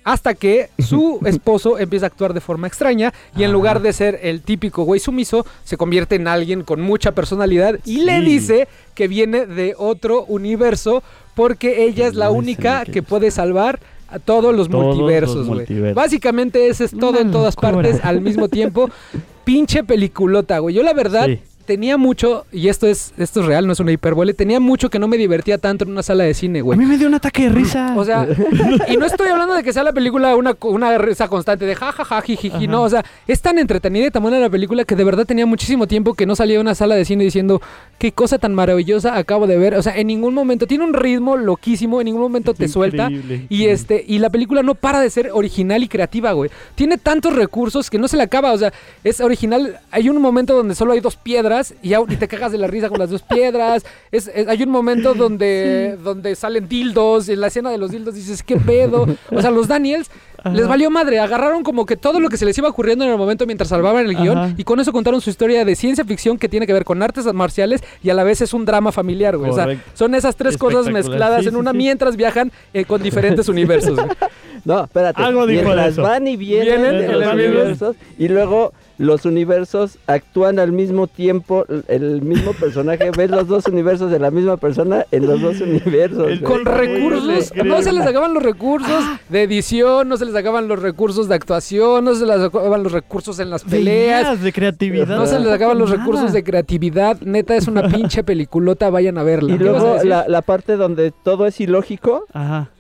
Hasta 0.04 0.34
que 0.34 0.68
su 0.78 1.20
esposo 1.26 1.78
empieza 1.78 2.06
a 2.06 2.08
actuar 2.08 2.34
de 2.34 2.40
forma 2.40 2.66
extraña 2.66 3.12
y 3.34 3.38
en 3.40 3.44
Ajá. 3.44 3.52
lugar 3.52 3.82
de 3.82 3.92
ser 3.92 4.20
el 4.22 4.42
típico 4.42 4.84
güey 4.84 5.00
sumiso, 5.00 5.44
se 5.64 5.76
convierte 5.76 6.14
en 6.14 6.28
alguien 6.28 6.62
con 6.62 6.80
mucha 6.80 7.12
personalidad 7.12 7.78
y 7.84 8.02
le 8.04 8.20
dice 8.20 8.68
que 8.94 9.08
viene 9.08 9.46
de 9.46 9.74
otro 9.76 10.24
universo 10.26 11.02
porque 11.34 11.84
ella 11.84 12.06
es 12.06 12.14
la 12.14 12.30
única 12.30 12.84
que 12.84 13.02
puede 13.02 13.30
salvar 13.30 13.80
a 14.08 14.18
todos 14.18 14.54
los 14.54 14.68
Todos 14.68 14.84
multiversos, 14.96 15.48
güey. 15.48 15.92
Básicamente 15.92 16.68
ese 16.68 16.84
es 16.84 16.96
todo 16.96 17.18
en 17.18 17.32
todas 17.32 17.56
partes 17.56 18.04
al 18.04 18.20
mismo 18.20 18.48
tiempo. 18.48 18.90
Pinche 19.44 19.82
peliculota, 19.84 20.58
güey. 20.60 20.74
Yo 20.74 20.82
la 20.82 20.92
verdad 20.92 21.26
Sí. 21.26 21.40
Tenía 21.64 21.96
mucho, 21.96 22.46
y 22.52 22.68
esto 22.68 22.86
es, 22.86 23.12
esto 23.18 23.40
es 23.40 23.46
real, 23.46 23.66
no 23.66 23.72
es 23.72 23.80
una 23.80 23.92
hipérbole, 23.92 24.34
tenía 24.34 24.60
mucho 24.60 24.90
que 24.90 24.98
no 24.98 25.08
me 25.08 25.16
divertía 25.16 25.58
tanto 25.58 25.84
en 25.84 25.90
una 25.90 26.02
sala 26.02 26.24
de 26.24 26.34
cine, 26.34 26.60
A 26.60 26.62
güey. 26.62 26.78
mí 26.78 26.86
me 26.86 26.98
dio 26.98 27.08
un 27.08 27.14
ataque 27.14 27.44
de 27.44 27.48
risa. 27.50 27.94
O 27.96 28.04
sea, 28.04 28.26
y 28.88 28.96
no 28.96 29.06
estoy 29.06 29.28
hablando 29.28 29.54
de 29.54 29.62
que 29.62 29.72
sea 29.72 29.82
la 29.82 29.92
película 29.92 30.36
una, 30.36 30.56
una 30.62 30.98
risa 30.98 31.28
constante 31.28 31.64
de 31.64 31.74
jajaja, 31.74 32.20
jijiji, 32.22 32.68
no, 32.68 32.82
o 32.82 32.88
sea, 32.90 33.04
es 33.26 33.40
tan 33.40 33.58
entretenida 33.58 34.06
y 34.06 34.10
tan 34.10 34.22
buena 34.22 34.38
la 34.38 34.50
película 34.50 34.84
que 34.84 34.96
de 34.96 35.04
verdad 35.04 35.24
tenía 35.26 35.46
muchísimo 35.46 35.86
tiempo 35.86 36.14
que 36.14 36.26
no 36.26 36.36
salía 36.36 36.56
de 36.56 36.60
una 36.60 36.74
sala 36.74 36.94
de 36.94 37.04
cine 37.04 37.24
diciendo 37.24 37.60
qué 37.98 38.12
cosa 38.12 38.38
tan 38.38 38.54
maravillosa 38.54 39.16
acabo 39.16 39.46
de 39.46 39.56
ver. 39.56 39.74
O 39.74 39.82
sea, 39.82 39.96
en 39.96 40.06
ningún 40.06 40.34
momento, 40.34 40.66
tiene 40.66 40.84
un 40.84 40.94
ritmo 40.94 41.36
loquísimo, 41.36 42.00
en 42.00 42.06
ningún 42.06 42.22
momento 42.22 42.54
te 42.54 42.68
suelta. 42.68 43.10
Y 43.48 43.66
este, 43.66 44.04
y 44.06 44.18
la 44.18 44.30
película 44.30 44.62
no 44.62 44.74
para 44.74 45.00
de 45.00 45.10
ser 45.10 45.30
original 45.32 45.82
y 45.82 45.88
creativa, 45.88 46.32
güey. 46.32 46.50
Tiene 46.74 46.98
tantos 46.98 47.34
recursos 47.34 47.90
que 47.90 47.98
no 47.98 48.08
se 48.08 48.16
le 48.16 48.22
acaba. 48.22 48.52
O 48.52 48.58
sea, 48.58 48.72
es 49.02 49.20
original. 49.20 49.78
Hay 49.90 50.08
un 50.08 50.20
momento 50.20 50.54
donde 50.54 50.74
solo 50.74 50.92
hay 50.92 51.00
dos 51.00 51.16
piedras 51.16 51.53
y, 51.82 51.90
te 52.16 52.28
cagas 52.28 52.52
de 52.52 52.58
la 52.58 52.66
risa 52.66 52.88
con 52.88 52.98
las 52.98 53.10
dos 53.10 53.22
piedras. 53.22 53.84
Es, 54.10 54.28
es- 54.34 54.48
hay 54.48 54.62
un 54.62 54.70
momento 54.70 55.14
donde, 55.14 55.96
donde 56.02 56.34
salen 56.34 56.68
dildos. 56.68 57.28
En 57.28 57.40
la 57.40 57.48
escena 57.48 57.70
de 57.70 57.78
los 57.78 57.90
dildos 57.90 58.14
dices, 58.14 58.42
¿qué 58.42 58.56
pedo? 58.56 59.06
O 59.30 59.40
sea, 59.40 59.50
los 59.50 59.68
Daniels 59.68 60.10
les 60.52 60.68
valió 60.68 60.90
madre. 60.90 61.18
Agarraron 61.18 61.62
como 61.62 61.86
que 61.86 61.96
todo 61.96 62.20
lo 62.20 62.28
que 62.28 62.36
se 62.36 62.44
les 62.44 62.56
iba 62.58 62.68
ocurriendo 62.68 63.04
en 63.04 63.10
el 63.12 63.16
momento 63.18 63.46
mientras 63.46 63.68
salvaban 63.70 64.06
el 64.06 64.14
guion. 64.14 64.36
Ajá. 64.38 64.54
Y 64.58 64.64
con 64.64 64.78
eso 64.80 64.92
contaron 64.92 65.20
su 65.20 65.30
historia 65.30 65.64
de 65.64 65.74
ciencia 65.74 66.04
ficción 66.04 66.36
que 66.38 66.48
tiene 66.48 66.66
que 66.66 66.72
ver 66.72 66.84
con 66.84 67.02
artes 67.02 67.24
marciales 67.32 67.82
y 68.02 68.10
a 68.10 68.14
la 68.14 68.24
vez 68.24 68.40
es 68.42 68.52
un 68.52 68.64
drama 68.64 68.92
familiar, 68.92 69.36
güey. 69.36 69.50
O 69.50 69.54
sea, 69.54 69.68
son 69.94 70.14
esas 70.14 70.36
tres 70.36 70.56
cosas 70.58 70.90
mezcladas 70.90 71.42
Sí, 71.42 71.48
en 71.48 71.56
una 71.56 71.70
sí. 71.70 71.76
mientras 71.78 72.16
viajan 72.16 72.52
eh, 72.74 72.84
con 72.84 73.02
diferentes 73.02 73.48
universos. 73.48 73.96
güey. 73.96 74.08
No, 74.64 74.84
espérate. 74.84 75.22
Algo 75.22 75.46
dijo 75.46 75.64
Mientras 75.64 75.92
eso. 75.92 76.00
van 76.02 76.26
y 76.26 76.36
vienen, 76.36 76.80
Vienen 76.80 76.98
de 77.06 77.08
los 77.12 77.34
universos 77.34 77.96
y 78.18 78.28
luego 78.28 78.72
los 78.98 79.24
universos 79.24 79.98
actúan 80.06 80.58
al 80.58 80.70
mismo 80.72 81.06
tiempo, 81.06 81.64
el 81.88 82.22
mismo 82.22 82.52
personaje, 82.52 83.10
ves 83.16 83.30
los 83.30 83.48
dos 83.48 83.66
universos 83.66 84.10
de 84.10 84.18
la 84.18 84.30
misma 84.30 84.56
persona 84.56 85.04
en 85.10 85.26
los 85.26 85.40
dos 85.40 85.60
universos. 85.60 86.28
El- 86.30 86.40
güey. 86.40 86.42
con 86.42 86.64
recursos, 86.64 87.46
Increíble. 87.48 87.70
no 87.70 87.82
se 87.82 87.92
les 87.92 88.06
acaban 88.06 88.34
los 88.34 88.42
recursos 88.42 89.04
de 89.28 89.42
edición, 89.42 90.08
no 90.08 90.16
se 90.16 90.24
les 90.26 90.34
acaban 90.36 90.68
los 90.68 90.80
recursos 90.80 91.28
de 91.28 91.34
actuación, 91.34 92.04
no 92.04 92.14
se 92.14 92.24
les 92.26 92.38
acaban 92.40 92.82
los 92.82 92.92
recursos 92.92 93.38
en 93.40 93.50
las 93.50 93.64
De 93.64 93.70
peleas, 93.78 94.22
ideas, 94.22 94.42
de 94.42 94.52
creatividad. 94.52 95.06
no 95.16 95.26
se 95.26 95.40
les 95.40 95.48
acaban 95.52 95.78
los 95.78 95.90
Nada. 95.90 96.00
recursos 96.02 96.32
de 96.32 96.44
creatividad. 96.44 97.20
Neta, 97.20 97.56
es 97.56 97.66
una 97.68 97.82
pinche 97.88 98.22
peliculota, 98.24 98.90
vayan 98.90 99.18
a 99.18 99.22
verla. 99.22 99.54
Y 99.54 99.58
¿Qué 99.58 99.64
ibas 99.64 99.82
a 99.82 100.04
luego 100.04 100.24
la 100.28 100.42
parte 100.42 100.76
donde 100.76 101.10
todo 101.10 101.46
es 101.46 101.60
ilógico, 101.60 102.26
Ajá. 102.32 102.70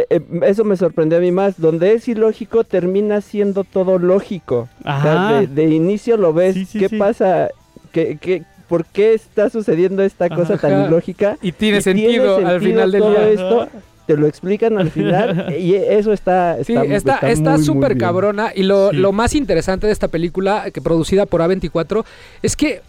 Eh, 0.00 0.06
eh, 0.10 0.20
eso 0.42 0.64
me 0.64 0.76
sorprendió 0.76 1.18
a 1.18 1.20
mí 1.20 1.30
más. 1.32 1.60
Donde 1.60 1.92
es 1.94 2.06
ilógico 2.08 2.64
termina 2.64 3.20
siendo 3.20 3.64
todo 3.64 3.98
lógico. 3.98 4.68
O 4.80 4.84
sea, 4.84 4.94
Ajá. 5.26 5.40
de, 5.40 5.46
de 5.46 5.64
inicio 5.74 6.16
lo 6.16 6.32
ves. 6.32 6.54
Sí, 6.54 6.64
sí, 6.64 6.78
¿Qué 6.78 6.88
sí. 6.88 6.96
pasa? 6.96 7.48
¿Qué, 7.92 8.18
qué, 8.20 8.42
por 8.68 8.84
qué 8.84 9.14
está 9.14 9.48
sucediendo 9.50 10.02
esta 10.02 10.28
cosa 10.28 10.54
Ajá. 10.54 10.68
tan 10.68 10.86
ilógica? 10.86 11.38
Y 11.42 11.52
tiene 11.52 11.78
Y 11.78 11.82
sentido 11.82 12.36
al 12.46 12.60
final 12.60 12.92
del 12.92 13.00
todo 13.02 13.10
día. 13.10 13.28
esto. 13.30 13.68
Te 14.06 14.16
lo 14.16 14.28
explican 14.28 14.78
al 14.78 14.90
final 14.90 15.52
y 15.58 15.74
eso 15.74 16.12
está 16.12 16.58
Sí, 16.62 16.74
está 16.76 16.94
está 16.94 17.18
muy, 17.22 17.30
está 17.32 17.50
muy 17.56 17.64
súper 17.64 17.94
bien. 17.94 17.98
cabrona. 18.06 18.52
Y 18.54 18.62
lo, 18.62 18.90
Sí. 18.90 18.96
lo 18.98 19.10
más 19.12 19.34
interesante 19.34 19.88
de 19.88 19.92
esta 19.92 20.06
película, 20.08 20.70
que 20.72 20.80
producida 20.80 21.26
por 21.26 21.40
A24, 21.40 22.04
es 22.42 22.54
que 22.54 22.82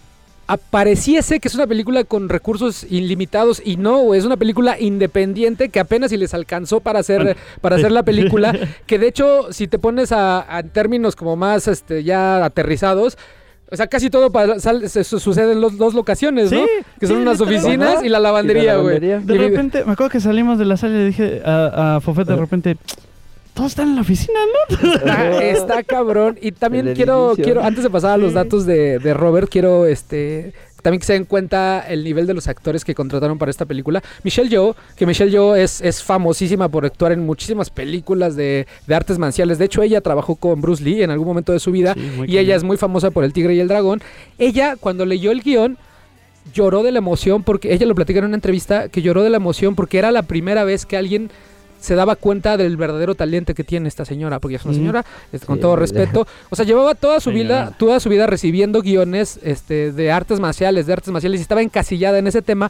apareciese 0.48 1.40
que 1.40 1.48
es 1.48 1.56
una 1.56 1.68
película 1.68 2.04
con 2.04 2.30
recursos 2.30 2.86
ilimitados 2.90 3.62
y 3.64 3.78
no, 3.78 4.00
güey, 4.00 4.20
es 4.20 4.26
una 4.26 4.38
película 4.38 4.80
independiente 4.80 5.70
que 5.70 5.80
apenas 5.80 6.10
si 6.12 6.18
les 6.18 6.34
alcanzó 6.34 6.80
para 6.80 7.00
hacer, 7.00 7.22
Bueno, 7.24 7.40
para 7.62 7.76
sí. 7.76 7.82
hacer 7.82 7.92
la 7.92 8.04
película, 8.04 8.54
que 8.86 8.98
de 8.98 9.08
hecho, 9.08 9.52
si 9.52 9.68
te 9.68 9.78
pones 9.78 10.12
a, 10.12 10.58
a 10.58 10.64
términos 10.64 11.16
como 11.16 11.36
más 11.36 11.68
este, 11.68 12.04
ya 12.04 12.44
aterrizados, 12.46 13.18
o 13.70 13.76
sea, 13.76 13.88
casi 13.88 14.10
todo 14.10 14.32
sal- 14.60 14.90
se- 14.90 15.04
su- 15.04 15.20
sucede 15.20 15.52
en 15.52 15.60
los 15.60 15.78
dos 15.78 15.94
locaciones, 15.94 16.50
¿no? 16.54 16.60
Sí, 16.64 16.70
Que 17.02 17.08
son 17.08 17.18
sí, 17.18 17.22
unas 17.22 17.42
oficinas 17.42 18.02
y 18.02 18.08
la 18.08 18.20
lavandería, 18.20 18.76
la 18.76 18.82
güey. 18.82 18.96
lavandería. 19.02 19.20
De 19.20 19.36
Y- 19.36 19.38
repente, 19.50 19.84
me 19.84 19.92
acuerdo 19.92 20.10
que 20.10 20.22
salimos 20.22 20.58
de 20.58 20.64
la 20.64 20.78
sala 20.78 20.96
y 20.96 20.98
le 21.00 21.06
dije 21.08 21.42
a, 21.44 21.98
a 21.98 22.00
Fofet 22.02 22.26
de 22.26 22.36
repente, 22.38 22.78
todos 23.58 23.72
están 23.72 23.90
en 23.90 23.96
la 23.96 24.02
oficina, 24.02 24.40
¿no? 24.70 24.94
Está, 24.94 25.44
está 25.44 25.84
cabrón. 25.84 26.38
Y 26.40 26.52
también 26.52 26.94
quiero, 26.94 27.30
edificio. 27.30 27.44
quiero, 27.44 27.64
antes 27.64 27.84
de 27.84 27.90
pasar 27.90 28.12
a 28.12 28.18
los 28.18 28.34
datos 28.34 28.68
de, 28.68 29.00
de 29.00 29.14
Robert, 29.16 29.50
quiero 29.50 29.88
este 29.88 30.54
también 30.84 31.00
que 31.00 31.08
se 31.08 31.14
den 31.14 31.26
cuenta 31.26 31.84
el 31.90 32.04
nivel 32.04 32.28
de 32.28 32.36
los 32.36 32.48
actores 32.48 32.86
que 32.86 32.94
contrataron 32.94 33.40
para 33.40 33.50
esta 33.50 33.66
película. 33.66 34.04
Michelle 34.24 34.48
Yeoh, 34.48 34.76
que 34.96 35.08
Michelle 35.08 35.32
Yeoh 35.32 35.56
es, 35.56 35.82
es 35.82 36.04
famosísima 36.04 36.70
por 36.70 36.86
actuar 36.86 37.12
en 37.12 37.26
muchísimas 37.26 37.72
películas 37.72 38.36
de, 38.36 38.68
de 38.86 38.96
artes 38.96 39.18
marciales. 39.18 39.58
De 39.58 39.66
hecho, 39.66 39.82
ella 39.82 40.02
trabajó 40.02 40.36
con 40.36 40.62
Bruce 40.62 40.84
Lee 40.84 41.02
en 41.02 41.10
algún 41.10 41.28
momento 41.28 41.52
de 41.52 41.60
su 41.60 41.72
vida. 41.72 41.96
Sí, 41.96 42.22
y 42.28 42.38
ella 42.38 42.56
es 42.56 42.64
muy 42.64 42.78
famosa 42.78 43.10
por 43.10 43.24
El 43.24 43.34
Tigre 43.34 43.56
y 43.56 43.60
el 43.60 43.68
Dragón. 43.68 44.04
Ella, 44.38 44.76
cuando 44.80 45.04
leyó 45.06 45.32
el 45.32 45.42
guion, 45.42 45.80
lloró 46.54 46.84
de 46.84 46.92
la 46.92 47.00
emoción 47.00 47.42
porque 47.42 47.74
ella 47.74 47.88
lo 47.88 47.96
platica 47.96 48.20
en 48.20 48.26
una 48.26 48.36
entrevista 48.36 48.88
que 48.88 49.02
lloró 49.02 49.24
de 49.24 49.32
la 49.32 49.38
emoción 49.38 49.76
porque 49.76 49.98
era 49.98 50.12
la 50.12 50.22
primera 50.22 50.64
vez 50.64 50.86
que 50.86 50.96
alguien 50.96 51.32
se 51.80 51.96
daba 51.96 52.16
cuenta 52.16 52.58
del 52.58 52.78
verdadero 52.78 53.16
talento 53.16 53.54
que 53.54 53.64
tiene 53.64 53.88
esta 53.88 54.06
señora, 54.06 54.40
porque 54.40 54.56
es 54.56 54.66
una 54.66 54.74
señora, 54.74 55.06
con 55.46 55.58
Sí, 55.58 55.62
todo 55.62 55.76
respeto, 55.76 56.28
o 56.50 56.56
sea, 56.56 56.66
llevaba 56.66 56.96
toda 56.96 57.20
su 57.20 57.32
vida, 57.32 57.74
toda 57.78 58.00
su 58.00 58.10
vida 58.10 58.28
recibiendo 58.28 58.82
guiones 58.82 59.40
este, 59.44 59.92
de 59.92 60.12
artes 60.12 60.40
marciales, 60.40 60.86
de 60.88 60.94
artes 60.94 61.12
marciales, 61.12 61.40
y 61.40 61.42
estaba 61.42 61.62
encasillada 61.62 62.20
en 62.20 62.28
ese 62.28 62.42
tema, 62.42 62.70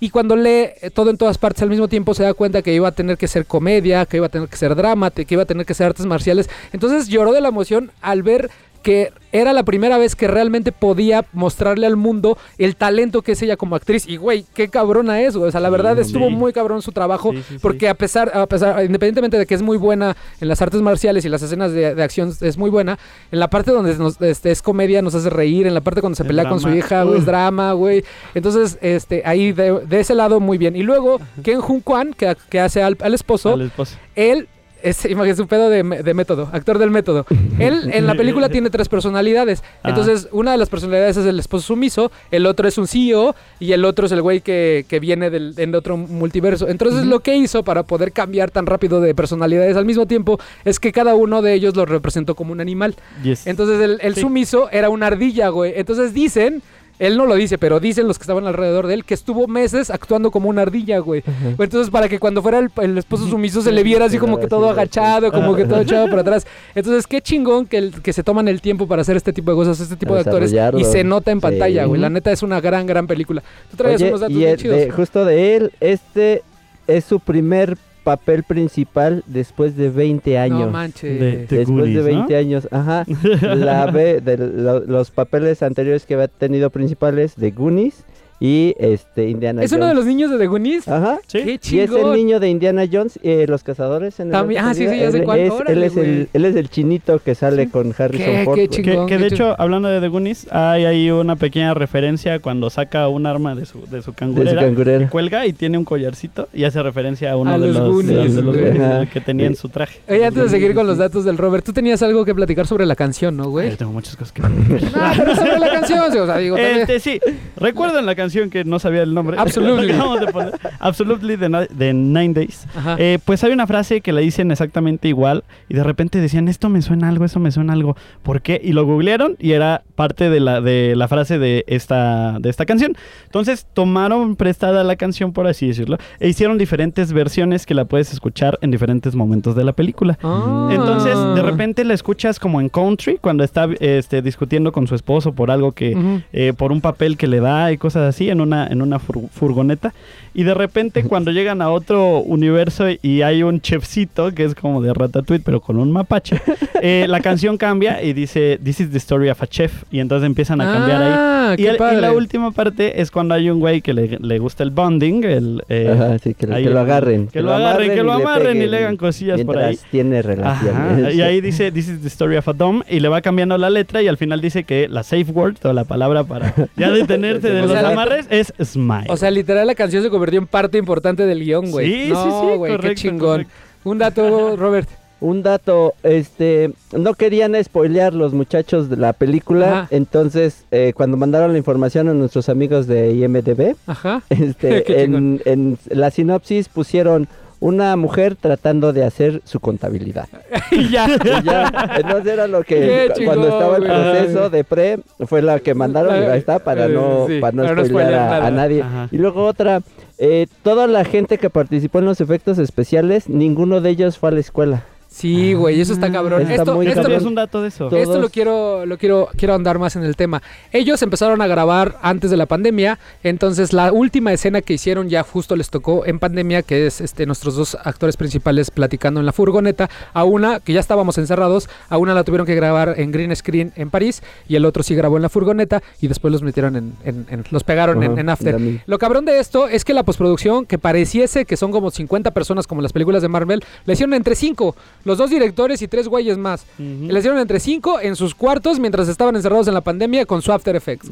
y 0.00 0.10
cuando 0.10 0.36
lee 0.36 0.70
eh, 0.80 0.90
todo 0.92 1.10
en 1.10 1.16
todas 1.16 1.38
partes 1.38 1.62
al 1.62 1.70
mismo 1.70 1.88
tiempo 1.88 2.14
se 2.14 2.22
da 2.22 2.34
cuenta 2.34 2.62
que 2.62 2.72
iba 2.74 2.88
a 2.88 2.92
tener 2.92 3.16
que 3.16 3.28
ser 3.28 3.46
comedia, 3.46 4.06
que 4.06 4.18
iba 4.18 4.26
a 4.26 4.30
tener 4.30 4.48
que 4.48 4.56
ser 4.56 4.74
drama, 4.74 5.10
que 5.10 5.26
iba 5.28 5.42
a 5.42 5.46
tener 5.46 5.66
que 5.66 5.74
ser 5.74 5.86
artes 5.86 6.06
marciales. 6.06 6.48
Entonces 6.72 7.08
lloró 7.08 7.32
de 7.32 7.40
la 7.40 7.48
emoción 7.48 7.90
al 8.00 8.22
ver 8.22 8.50
que 8.82 9.12
era 9.30 9.52
la 9.52 9.62
primera 9.62 9.98
vez 9.98 10.16
que 10.16 10.26
realmente 10.26 10.72
podía 10.72 11.24
mostrarle 11.34 11.86
al 11.86 11.96
mundo 11.96 12.38
el 12.56 12.76
talento 12.76 13.20
que 13.20 13.32
es 13.32 13.42
ella 13.42 13.56
como 13.58 13.76
actriz. 13.76 14.08
Y 14.08 14.16
güey, 14.16 14.46
qué 14.54 14.68
cabrona 14.68 15.20
es, 15.20 15.36
güey. 15.36 15.48
O 15.48 15.52
sea, 15.52 15.60
la 15.60 15.68
verdad 15.68 15.96
sí. 15.96 16.00
estuvo 16.02 16.30
muy 16.30 16.52
cabrón 16.54 16.80
su 16.80 16.92
trabajo. 16.92 17.32
Sí, 17.32 17.38
sí, 17.38 17.44
sí. 17.50 17.58
Porque 17.60 17.88
a 17.90 17.94
pesar, 17.94 18.30
a 18.34 18.46
pesar, 18.46 18.82
independientemente 18.84 19.36
de 19.36 19.44
que 19.44 19.54
es 19.54 19.60
muy 19.60 19.76
buena 19.76 20.16
en 20.40 20.48
las 20.48 20.62
artes 20.62 20.80
marciales 20.80 21.24
y 21.26 21.28
las 21.28 21.42
escenas 21.42 21.72
de, 21.72 21.94
de 21.94 22.02
acción 22.02 22.32
es 22.40 22.56
muy 22.56 22.70
buena, 22.70 22.98
en 23.30 23.38
la 23.40 23.48
parte 23.50 23.70
donde 23.70 23.94
nos- 23.96 24.20
este, 24.22 24.50
es 24.50 24.62
comedia 24.62 25.02
nos 25.02 25.14
hace 25.14 25.28
reír, 25.28 25.66
en 25.66 25.74
la 25.74 25.82
parte 25.82 26.00
cuando 26.00 26.16
se 26.16 26.22
El 26.22 26.28
pelea 26.28 26.48
con 26.48 26.60
su 26.60 26.70
hija, 26.70 27.02
güey, 27.02 27.18
es 27.18 27.26
drama, 27.26 27.72
güey. 27.72 28.04
Entonces, 28.34 28.78
este, 28.80 29.22
ahí 29.26 29.52
de, 29.52 29.80
de 29.86 30.00
ese 30.00 30.14
lado 30.14 30.40
muy 30.40 30.56
bien. 30.56 30.74
Y 30.74 30.82
luego, 30.82 31.20
Ken 31.42 31.60
Jun 31.60 31.80
Kwan, 31.80 32.14
que, 32.14 32.34
que 32.48 32.60
hace 32.60 32.82
al, 32.82 32.96
al 33.00 33.12
esposo, 33.12 33.52
Al 33.54 33.62
esposo. 33.62 33.96
él 34.16 34.48
es, 34.82 35.04
imagínate, 35.10 35.42
un 35.42 35.48
pedo 35.48 35.68
de, 35.70 35.82
de 35.82 36.14
método, 36.14 36.48
actor 36.52 36.78
del 36.78 36.90
método. 36.90 37.26
Él 37.58 37.90
en 37.92 38.06
la 38.06 38.14
película 38.14 38.48
tiene 38.50 38.70
tres 38.70 38.88
personalidades. 38.88 39.62
Ah. 39.82 39.90
Entonces, 39.90 40.28
una 40.32 40.52
de 40.52 40.58
las 40.58 40.68
personalidades 40.68 41.16
es 41.16 41.26
el 41.26 41.38
esposo 41.38 41.66
sumiso, 41.68 42.10
el 42.30 42.46
otro 42.46 42.68
es 42.68 42.78
un 42.78 42.86
CEO 42.86 43.34
y 43.60 43.72
el 43.72 43.84
otro 43.84 44.06
es 44.06 44.12
el 44.12 44.22
güey 44.22 44.40
que, 44.40 44.84
que 44.88 45.00
viene 45.00 45.30
del, 45.30 45.54
en 45.56 45.74
otro 45.74 45.96
multiverso. 45.96 46.68
Entonces, 46.68 47.06
lo 47.06 47.20
que 47.20 47.36
hizo 47.36 47.62
para 47.62 47.82
poder 47.82 48.12
cambiar 48.12 48.50
tan 48.50 48.66
rápido 48.66 49.00
de 49.00 49.14
personalidades 49.14 49.76
al 49.76 49.84
mismo 49.84 50.06
tiempo 50.06 50.38
es 50.64 50.78
que 50.80 50.92
cada 50.92 51.14
uno 51.14 51.42
de 51.42 51.54
ellos 51.54 51.74
lo 51.76 51.86
representó 51.86 52.34
como 52.34 52.52
un 52.52 52.60
animal. 52.60 52.94
Yes. 53.22 53.46
Entonces 53.46 53.80
el, 53.80 53.98
el 54.02 54.14
Sí. 54.14 54.22
sumiso 54.22 54.68
era 54.70 54.90
una 54.90 55.06
ardilla, 55.08 55.48
güey. 55.48 55.72
Entonces 55.76 56.12
dicen, 56.14 56.62
él 56.98 57.16
no 57.16 57.26
lo 57.26 57.34
dice, 57.34 57.58
pero 57.58 57.80
dicen 57.80 58.06
los 58.08 58.18
que 58.18 58.22
estaban 58.24 58.46
alrededor 58.46 58.86
de 58.86 58.94
él 58.94 59.04
que 59.04 59.14
estuvo 59.14 59.46
meses 59.46 59.90
actuando 59.90 60.30
como 60.30 60.48
una 60.48 60.62
ardilla, 60.62 60.98
güey. 60.98 61.22
Entonces 61.58 61.90
para 61.90 62.08
que 62.08 62.18
cuando 62.18 62.42
fuera 62.42 62.58
el, 62.58 62.70
el 62.82 62.98
esposo 62.98 63.28
sumiso 63.28 63.62
se 63.62 63.72
le 63.72 63.82
viera 63.82 64.06
así 64.06 64.14
Sí, 64.16 64.18
como 64.18 64.38
que 64.40 64.46
todo 64.48 64.68
agachado, 64.70 65.30
como 65.32 65.54
que 65.54 65.64
todo 65.64 65.80
echado 65.80 66.08
para 66.08 66.22
atrás. 66.22 66.46
Entonces 66.74 67.06
qué 67.06 67.20
chingón 67.20 67.66
que, 67.66 67.78
el- 67.78 68.02
que 68.02 68.12
se 68.12 68.22
toman 68.22 68.48
el 68.48 68.60
tiempo 68.60 68.86
para 68.88 69.02
hacer 69.02 69.16
este 69.16 69.32
tipo 69.32 69.50
de 69.52 69.56
cosas, 69.56 69.78
este 69.80 69.96
tipo 69.96 70.14
de 70.14 70.20
actores. 70.20 70.52
Y 70.76 70.84
se 70.84 71.04
nota 71.04 71.30
en 71.30 71.38
Sí. 71.38 71.42
pantalla, 71.42 71.84
güey. 71.84 72.00
La 72.00 72.10
neta 72.10 72.32
es 72.32 72.42
una 72.42 72.60
gran, 72.60 72.86
gran 72.86 73.06
película. 73.06 73.42
Tú 73.70 73.76
traías 73.76 74.00
Oye, 74.00 74.08
unos 74.10 74.20
datos 74.20 74.34
y 74.34 74.38
bien 74.38 74.50
el 74.50 74.56
chidos. 74.58 74.76
de- 74.76 74.90
justo 74.90 75.24
de 75.24 75.56
él, 75.56 75.72
este 75.80 76.42
es 76.86 77.04
su 77.04 77.20
primer 77.20 77.76
papel 78.08 78.42
principal 78.42 79.22
después 79.26 79.76
de 79.76 79.90
20 79.90 80.38
años. 80.38 80.60
No 80.60 80.70
manches. 80.70 81.20
De- 81.20 81.36
de- 81.46 81.56
Después 81.58 81.84
de 81.92 81.94
¿no? 82.00 82.04
20 82.04 82.36
años, 82.36 82.66
ajá. 82.70 83.04
La 83.42 83.90
ve 83.90 84.20
de 84.22 84.38
lo- 84.38 84.80
los 84.80 85.10
papeles 85.10 85.62
anteriores 85.62 86.06
que 86.06 86.14
había 86.14 86.28
tenido 86.28 86.70
principales 86.70 87.36
de 87.36 87.50
Goonies 87.50 88.04
y 88.40 88.74
este 88.78 89.28
Indiana 89.28 89.62
¿Es 89.64 89.70
Jones. 89.70 89.78
uno 89.82 89.88
de 89.88 89.94
los 89.94 90.06
niños 90.06 90.30
de 90.30 90.38
The 90.38 90.46
Goonies? 90.46 90.86
Ajá. 90.88 91.18
Sí. 91.26 91.40
Qué 91.42 91.76
Y 91.76 91.80
es 91.80 91.90
el 91.90 92.12
niño 92.12 92.38
de 92.40 92.48
Indiana 92.48 92.84
Jones, 92.90 93.18
eh, 93.22 93.46
los 93.48 93.64
cazadores 93.64 94.20
en 94.20 94.28
el 94.28 94.32
También- 94.32 94.64
ah, 94.64 94.74
sí, 94.74 94.86
sí, 94.88 94.98
ya 94.98 95.10
sé 95.10 95.18
él, 95.18 95.24
cuál. 95.24 95.40
es, 95.40 95.50
Órale, 95.50 95.72
él, 95.72 95.82
es 95.82 95.96
el, 95.96 96.28
él 96.32 96.44
es 96.44 96.54
el 96.56 96.68
chinito 96.70 97.18
que 97.18 97.34
sale 97.34 97.68
con 97.68 97.92
Harrison 97.98 98.26
Qué- 98.26 98.44
Ford. 98.44 98.54
qué 98.56 98.68
chingón. 98.68 99.06
Que, 99.08 99.18
de 99.18 99.26
hecho, 99.26 99.54
hablando 99.60 99.88
de 99.88 100.00
The 100.00 100.08
Goonies, 100.08 100.46
hay 100.52 100.84
ahí 100.84 101.10
una 101.10 101.34
pequeña 101.36 101.74
referencia 101.74 102.38
cuando 102.38 102.70
saca 102.70 103.08
un 103.08 103.26
arma 103.26 103.54
de 103.56 103.66
su, 103.66 103.80
de 103.80 103.86
su 103.86 103.90
De 103.90 104.02
su 104.02 104.12
cangurera. 104.12 104.60
cangurera. 104.62 105.04
que 105.04 105.10
cuelga 105.10 105.44
y 105.46 105.52
tiene 105.52 105.76
un 105.76 105.84
collarcito 105.84 106.48
y 106.54 106.64
hace 106.64 106.80
referencia 106.82 107.32
a 107.32 107.36
uno 107.36 107.50
A 107.50 107.58
de 107.58 107.66
los 107.66 107.76
los, 107.76 107.92
Goonies, 107.92 108.36
de 108.36 108.42
los 108.42 108.54
güey. 108.54 108.66
Goonies 108.66 108.82
Ajá. 108.82 109.06
que 109.06 109.20
tenía 109.20 109.46
en 109.46 109.56
su 109.56 109.68
traje. 109.68 109.98
Oye, 110.08 110.24
antes 110.24 110.44
de 110.44 110.48
seguir 110.48 110.74
con 110.74 110.86
los 110.86 110.96
datos 110.98 111.24
del 111.24 111.36
Robert, 111.38 111.64
tú 111.64 111.72
tenías 111.72 112.00
algo 112.02 112.24
que 112.24 112.34
platicar 112.34 112.66
sobre 112.68 112.86
la 112.86 112.94
canción, 112.94 113.36
¿no, 113.36 113.50
güey? 113.50 113.70
Yo 113.70 113.76
tengo 113.76 113.92
muchas 113.92 114.14
cosas 114.16 114.32
que 114.32 114.42
No, 114.42 114.48
pero 115.16 115.34
sobre 115.34 115.58
la 115.58 115.70
canción, 115.72 115.98
o 116.00 116.26
sea, 116.26 116.36
digo, 116.38 116.56
Este, 116.56 117.00
sí, 117.00 117.20
recuerdan 117.56 118.06
la 118.06 118.14
canción 118.14 118.27
que 118.50 118.64
no 118.64 118.78
sabía 118.78 119.02
el 119.02 119.14
nombre. 119.14 119.36
Absolutely. 119.38 119.92
De 120.20 120.32
poner. 120.32 120.52
Absolutely 120.80 121.36
de, 121.36 121.48
Ni- 121.48 121.76
de 121.76 121.94
Nine 121.94 122.34
Days. 122.34 122.66
Eh, 122.98 123.18
pues 123.24 123.42
hay 123.44 123.52
una 123.52 123.66
frase 123.66 124.00
que 124.00 124.12
la 124.12 124.20
dicen 124.20 124.50
exactamente 124.50 125.08
igual 125.08 125.44
y 125.68 125.74
de 125.74 125.82
repente 125.84 126.20
decían, 126.20 126.48
esto 126.48 126.68
me 126.68 126.82
suena 126.82 127.08
algo, 127.08 127.24
esto 127.24 127.40
me 127.40 127.50
suena 127.50 127.72
algo. 127.72 127.96
¿Por 128.22 128.42
qué? 128.42 128.60
Y 128.62 128.72
lo 128.72 128.84
googlearon 128.86 129.36
y 129.38 129.52
era 129.52 129.82
parte 129.94 130.30
de 130.30 130.40
la, 130.40 130.60
de 130.60 130.94
la 130.96 131.08
frase 131.08 131.38
de 131.38 131.64
esta, 131.66 132.38
de 132.40 132.50
esta 132.50 132.66
canción. 132.66 132.96
Entonces 133.24 133.66
tomaron 133.72 134.36
prestada 134.36 134.84
la 134.84 134.96
canción, 134.96 135.32
por 135.32 135.46
así 135.46 135.68
decirlo, 135.68 135.98
e 136.20 136.28
hicieron 136.28 136.58
diferentes 136.58 137.12
versiones 137.12 137.66
que 137.66 137.74
la 137.74 137.84
puedes 137.84 138.12
escuchar 138.12 138.58
en 138.62 138.70
diferentes 138.70 139.14
momentos 139.14 139.54
de 139.56 139.64
la 139.64 139.72
película. 139.72 140.18
Ah. 140.22 140.68
Entonces, 140.70 141.16
de 141.34 141.42
repente 141.42 141.84
la 141.84 141.94
escuchas 141.94 142.38
como 142.38 142.60
en 142.60 142.68
country, 142.68 143.18
cuando 143.20 143.44
está 143.44 143.68
este, 143.80 144.22
discutiendo 144.22 144.72
con 144.72 144.86
su 144.86 144.94
esposo 144.94 145.32
por 145.32 145.50
algo 145.50 145.72
que, 145.72 146.22
eh, 146.32 146.52
por 146.56 146.72
un 146.72 146.80
papel 146.80 147.16
que 147.16 147.26
le 147.26 147.40
da 147.40 147.72
y 147.72 147.78
cosas 147.78 148.08
así, 148.08 148.17
en 148.28 148.40
una, 148.40 148.66
en 148.66 148.82
una 148.82 148.98
fur- 148.98 149.28
furgoneta. 149.30 149.92
Y 150.34 150.44
de 150.44 150.54
repente, 150.54 151.02
cuando 151.04 151.30
llegan 151.32 151.62
a 151.62 151.70
otro 151.70 152.18
universo 152.18 152.86
y 153.02 153.22
hay 153.22 153.42
un 153.42 153.60
chefcito 153.60 154.32
que 154.32 154.44
es 154.44 154.54
como 154.54 154.80
de 154.82 154.94
Ratatouille, 154.94 155.42
pero 155.44 155.60
con 155.60 155.78
un 155.78 155.90
mapache, 155.90 156.40
eh, 156.82 157.06
la 157.08 157.20
canción 157.20 157.56
cambia 157.56 158.02
y 158.02 158.12
dice, 158.12 158.58
This 158.62 158.80
is 158.80 158.90
the 158.90 158.98
story 158.98 159.30
of 159.30 159.42
a 159.42 159.46
chef. 159.46 159.82
Y 159.90 159.98
entonces 160.00 160.26
empiezan 160.26 160.60
a 160.60 160.72
cambiar 160.72 161.02
ahí. 161.02 161.12
Ah, 161.12 161.54
Y, 161.58 161.62
qué 161.62 161.68
el- 161.70 161.74
y 161.74 161.78
padre. 161.78 162.00
la 162.00 162.12
última 162.12 162.50
parte 162.52 163.00
es 163.00 163.10
cuando 163.10 163.34
hay 163.34 163.50
un 163.50 163.58
güey 163.58 163.80
que 163.80 163.92
le, 163.94 164.18
le 164.20 164.38
gusta 164.38 164.62
el 164.62 164.70
bonding, 164.70 165.24
el, 165.24 165.62
eh, 165.68 165.90
Ajá, 165.92 166.18
sí, 166.18 166.34
que, 166.34 166.46
lo- 166.46 166.54
ahí 166.54 166.64
que 166.64 166.70
lo 166.70 166.76
el- 166.80 166.84
agarren. 166.86 167.28
Que 167.28 167.42
lo 167.42 167.52
agarren, 167.54 167.94
que 167.94 168.02
lo 168.02 168.12
amarren 168.12 168.62
y 168.62 168.66
le 168.66 168.76
hagan 168.78 168.96
cosillas 168.96 169.40
por 169.42 169.58
ahí. 169.58 169.78
tiene 169.90 170.22
relaciones. 170.22 170.74
Ajá, 171.06 171.10
y 171.12 171.20
ahí 171.22 171.40
dice, 171.40 171.72
this 171.72 171.88
is 171.88 172.00
the 172.00 172.08
story 172.08 172.36
of 172.36 172.46
a 172.48 172.52
dom, 172.52 172.82
y 172.88 173.00
le 173.00 173.08
va 173.08 173.20
cambiando 173.22 173.58
la 173.58 173.70
letra 173.70 174.02
y 174.02 174.08
al 174.08 174.16
final 174.18 174.40
dice 174.40 174.62
que 174.64 174.86
la 174.88 175.02
safe 175.02 175.32
word 175.32 175.56
o 175.64 175.72
la 175.72 175.84
palabra 175.84 176.22
para 176.24 176.54
ya 176.76 176.90
detenerte 176.90 177.50
de 177.52 177.58
O 177.62 177.62
los 177.62 177.72
sea, 177.72 177.82
es 178.30 178.52
smile. 178.62 179.06
O 179.08 179.16
sea, 179.16 179.30
literal, 179.30 179.66
la 179.66 179.74
canción 179.74 180.02
se 180.02 180.10
convirtió 180.10 180.38
en 180.38 180.46
parte 180.46 180.78
importante 180.78 181.26
del 181.26 181.44
guion, 181.44 181.70
güey. 181.70 182.04
Sí, 182.04 182.08
no, 182.10 182.24
sí, 182.24 182.30
sí, 182.30 182.56
güey, 182.56 182.72
qué 182.72 182.76
correcto, 182.78 183.00
chingón. 183.02 183.18
correcto. 183.44 183.52
Un 183.84 183.98
dato, 183.98 184.56
Robert. 184.56 184.88
Un 185.20 185.42
dato, 185.42 185.94
este, 186.04 186.70
no 186.96 187.14
querían 187.14 187.56
spoilear 187.64 188.14
los 188.14 188.32
muchachos 188.34 188.88
de 188.88 188.96
la 188.96 189.12
película, 189.12 189.80
Ajá. 189.80 189.88
entonces 189.90 190.64
eh, 190.70 190.92
cuando 190.94 191.16
mandaron 191.16 191.50
la 191.50 191.58
información 191.58 192.08
a 192.08 192.14
nuestros 192.14 192.48
amigos 192.48 192.86
de 192.86 193.10
IMDB, 193.14 193.74
Ajá. 193.88 194.22
este, 194.30 195.02
en, 195.02 195.42
en 195.44 195.76
la 195.88 196.12
sinopsis 196.12 196.68
pusieron 196.68 197.26
una 197.60 197.96
mujer 197.96 198.36
tratando 198.36 198.92
de 198.92 199.04
hacer 199.04 199.42
su 199.44 199.60
contabilidad. 199.60 200.28
y 200.70 200.88
ya. 200.90 201.08
Y 201.08 201.42
ya, 201.44 201.70
entonces 201.96 202.32
era 202.32 202.46
lo 202.46 202.62
que 202.62 203.10
cuando 203.24 203.48
estaba 203.48 203.76
el 203.76 203.84
güey. 203.84 203.92
proceso 203.92 204.50
de 204.50 204.64
pre 204.64 205.00
fue 205.26 205.42
la 205.42 205.58
que 205.60 205.74
mandaron 205.74 206.14
y 206.22 206.26
ahí 206.26 206.38
está 206.38 206.58
para 206.58 206.86
Eh, 206.86 206.88
no 206.90 207.26
sí, 207.26 207.40
para 207.40 207.52
no 207.52 207.62
para 207.64 208.10
no 208.10 208.16
a, 208.16 208.46
a 208.46 208.50
nadie. 208.50 208.82
Ajá. 208.82 209.08
Y 209.10 209.18
luego 209.18 209.44
otra, 209.44 209.82
eh, 210.18 210.46
toda 210.62 210.86
la 210.86 211.04
gente 211.04 211.38
que 211.38 211.50
participó 211.50 211.98
en 211.98 212.04
los 212.06 212.20
efectos 212.20 212.58
especiales, 212.58 213.28
ninguno 213.28 213.80
de 213.80 213.90
ellos 213.90 214.18
fue 214.18 214.30
a 214.30 214.32
la 214.32 214.40
escuela. 214.40 214.84
Sí, 215.10 215.54
güey, 215.54 215.80
eso 215.80 215.94
está 215.94 216.12
cabrón. 216.12 216.42
Está 216.42 216.54
esto 216.54 216.74
muy 216.74 216.86
esto, 216.86 217.02
¿Sabías 217.02 217.16
cabrón. 217.20 217.28
un 217.28 217.34
dato 217.34 217.62
de 217.62 217.68
eso? 217.68 217.96
Esto 217.96 218.20
lo 218.20 218.28
quiero, 218.28 218.84
lo 218.86 218.98
quiero, 218.98 219.28
quiero 219.36 219.54
andar 219.54 219.78
más 219.78 219.96
en 219.96 220.04
el 220.04 220.14
tema. 220.16 220.42
Ellos 220.70 221.00
empezaron 221.02 221.40
a 221.40 221.46
grabar 221.46 221.96
antes 222.02 222.30
de 222.30 222.36
la 222.36 222.46
pandemia, 222.46 222.98
entonces 223.22 223.72
la 223.72 223.90
última 223.90 224.32
escena 224.32 224.60
que 224.60 224.74
hicieron 224.74 225.08
ya 225.08 225.22
justo 225.22 225.56
les 225.56 225.70
tocó 225.70 226.04
en 226.06 226.18
pandemia, 226.18 226.62
que 226.62 226.86
es 226.86 227.00
este 227.00 227.24
nuestros 227.26 227.56
dos 227.56 227.76
actores 227.82 228.16
principales 228.18 228.70
platicando 228.70 229.18
en 229.18 229.26
la 229.26 229.32
furgoneta. 229.32 229.88
A 230.12 230.24
una 230.24 230.60
que 230.60 230.74
ya 230.74 230.80
estábamos 230.80 231.16
encerrados, 231.18 231.68
a 231.88 231.96
una 231.98 232.12
la 232.14 232.22
tuvieron 232.22 232.46
que 232.46 232.54
grabar 232.54 232.94
en 232.98 233.10
green 233.10 233.34
screen 233.34 233.72
en 233.76 233.90
París 233.90 234.22
y 234.46 234.56
el 234.56 234.64
otro 234.66 234.82
sí 234.82 234.94
grabó 234.94 235.16
en 235.16 235.22
la 235.22 235.28
furgoneta 235.30 235.82
y 236.00 236.08
después 236.08 236.30
los 236.32 236.42
metieron 236.42 236.76
en, 236.76 236.94
en- 237.04 237.26
en- 237.30 237.44
los 237.50 237.64
pegaron 237.64 238.02
en, 238.02 238.28
After. 238.28 238.60
Lo 238.86 238.98
cabrón 238.98 239.24
de 239.24 239.38
esto 239.40 239.68
es 239.68 239.84
que 239.84 239.94
la 239.94 240.02
postproducción, 240.02 240.66
que 240.66 240.78
pareciese 240.78 241.46
que 241.46 241.56
son 241.56 241.72
como 241.72 241.90
50 241.90 242.30
personas 242.32 242.66
como 242.66 242.82
las 242.82 242.92
películas 242.92 243.22
de 243.22 243.28
Marvel, 243.28 243.64
la 243.86 243.94
hicieron 243.94 244.12
entre 244.14 244.34
5, 244.34 244.76
los 245.08 245.18
dos 245.18 245.30
directores 245.30 245.82
y 245.82 245.88
tres 245.88 246.06
güeyes 246.06 246.38
más. 246.38 246.64
Ujú. 246.78 247.04
Y 247.04 247.08
la 247.08 247.18
hicieron 247.18 247.40
entre 247.40 247.58
5 247.58 248.00
en 248.00 248.14
sus 248.14 248.34
cuartos 248.34 248.78
mientras 248.78 249.08
estaban 249.08 249.34
encerrados 249.34 249.66
en 249.66 249.74
la 249.74 249.80
pandemia 249.80 250.26
con 250.26 250.42
su 250.42 250.52
After 250.52 250.76
Effects. 250.76 251.10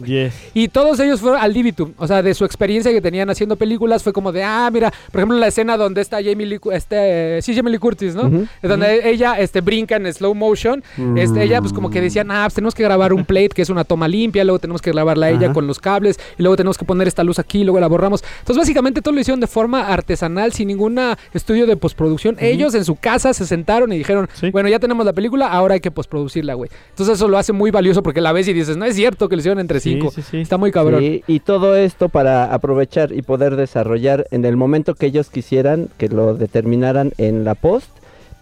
Y 0.54 0.68
todos 0.68 1.00
ellos 1.00 1.20
fueron 1.20 1.40
al 1.40 1.52
libitum, 1.52 1.92
o 1.96 2.06
sea, 2.06 2.22
de 2.22 2.34
su 2.34 2.44
experiencia 2.44 2.92
que 2.92 3.00
tenían 3.00 3.28
haciendo 3.30 3.56
películas, 3.56 4.02
fue 4.02 4.12
como 4.12 4.30
de, 4.30 4.44
ah, 4.44 4.70
mira, 4.72 4.92
por 5.10 5.20
ejemplo, 5.20 5.38
la 5.38 5.48
escena 5.48 5.76
donde 5.76 6.00
está 6.02 6.18
Jamie 6.22 6.46
Lee, 6.46 6.60
este, 6.72 7.40
sí, 7.42 7.54
Jamie 7.54 7.72
Lee 7.72 7.78
Curtis, 7.78 8.14
¿no? 8.14 8.30
Donde 8.62 9.08
ella 9.08 9.40
este, 9.40 9.60
brinca 9.60 9.96
en 9.96 10.12
slow 10.12 10.34
motion, 10.34 10.84
este, 11.16 11.42
ella 11.42 11.60
pues 11.60 11.72
como 11.72 11.90
que 11.90 12.00
decían, 12.00 12.30
ah, 12.30 12.44
pues 12.44 12.54
tenemos 12.54 12.74
que 12.74 12.82
grabar 12.82 13.12
un 13.12 13.24
plate 13.24 13.48
que 13.48 13.62
es 13.62 13.70
una 13.70 13.84
toma 13.84 14.06
limpia, 14.08 14.44
luego 14.44 14.58
tenemos 14.58 14.82
que 14.82 14.92
grabarla 14.92 15.26
a 15.26 15.30
ella 15.30 15.52
con 15.52 15.66
los 15.66 15.78
cables, 15.78 16.18
y 16.38 16.42
luego 16.42 16.56
tenemos 16.56 16.76
que 16.76 16.84
poner 16.84 17.08
esta 17.08 17.24
luz 17.24 17.38
aquí, 17.38 17.64
luego 17.64 17.80
la 17.80 17.88
borramos. 17.88 18.22
Entonces, 18.40 18.58
básicamente 18.58 19.00
todo 19.00 19.14
lo 19.14 19.20
hicieron 19.20 19.40
de 19.40 19.46
forma 19.46 19.86
artesanal, 19.88 20.52
sin 20.52 20.68
ningún 20.68 21.00
estudio 21.32 21.66
de 21.66 21.76
postproducción. 21.76 22.36
Ellos 22.38 22.74
en 22.74 22.84
su 22.84 22.96
casa 22.96 23.32
se 23.32 23.46
sentaron 23.46 23.85
y 23.92 23.98
dijeron, 23.98 24.28
Sí. 24.34 24.50
bueno, 24.50 24.68
ya 24.68 24.78
tenemos 24.78 25.04
la 25.06 25.12
película, 25.12 25.48
ahora 25.48 25.74
hay 25.74 25.80
que 25.80 25.90
postproducirla, 25.90 26.54
güey. 26.54 26.70
Entonces 26.90 27.16
eso 27.16 27.28
lo 27.28 27.38
hace 27.38 27.52
muy 27.52 27.70
valioso 27.70 28.02
porque 28.02 28.20
la 28.20 28.32
ves 28.32 28.48
y 28.48 28.52
dices, 28.52 28.76
no 28.76 28.84
es 28.84 28.94
cierto 28.96 29.28
que 29.28 29.36
lo 29.36 29.40
hicieron 29.40 29.58
entre 29.60 29.80
Sí, 29.80 29.92
cinco. 29.94 30.10
sí, 30.10 30.22
sí. 30.22 30.40
Está 30.40 30.56
muy 30.58 30.72
cabrón. 30.72 31.00
Sí, 31.00 31.22
y 31.26 31.40
todo 31.40 31.76
esto 31.76 32.08
para 32.08 32.52
aprovechar 32.52 33.12
y 33.12 33.22
poder 33.22 33.56
desarrollar 33.56 34.26
en 34.30 34.44
el 34.44 34.56
momento 34.56 34.94
que 34.94 35.06
ellos 35.06 35.30
quisieran, 35.30 35.88
que 35.98 36.08
lo 36.08 36.34
determinaran 36.34 37.12
en 37.18 37.44
la 37.44 37.54
post, 37.54 37.88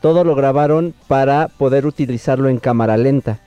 todo 0.01 0.24
lo 0.24 0.34
grabaron 0.34 0.95
para 1.09 1.49
poder 1.49 1.86
utilizarlo 1.86 2.49
en 2.49 2.59
cámara 2.59 2.97
lenta, 2.97 3.38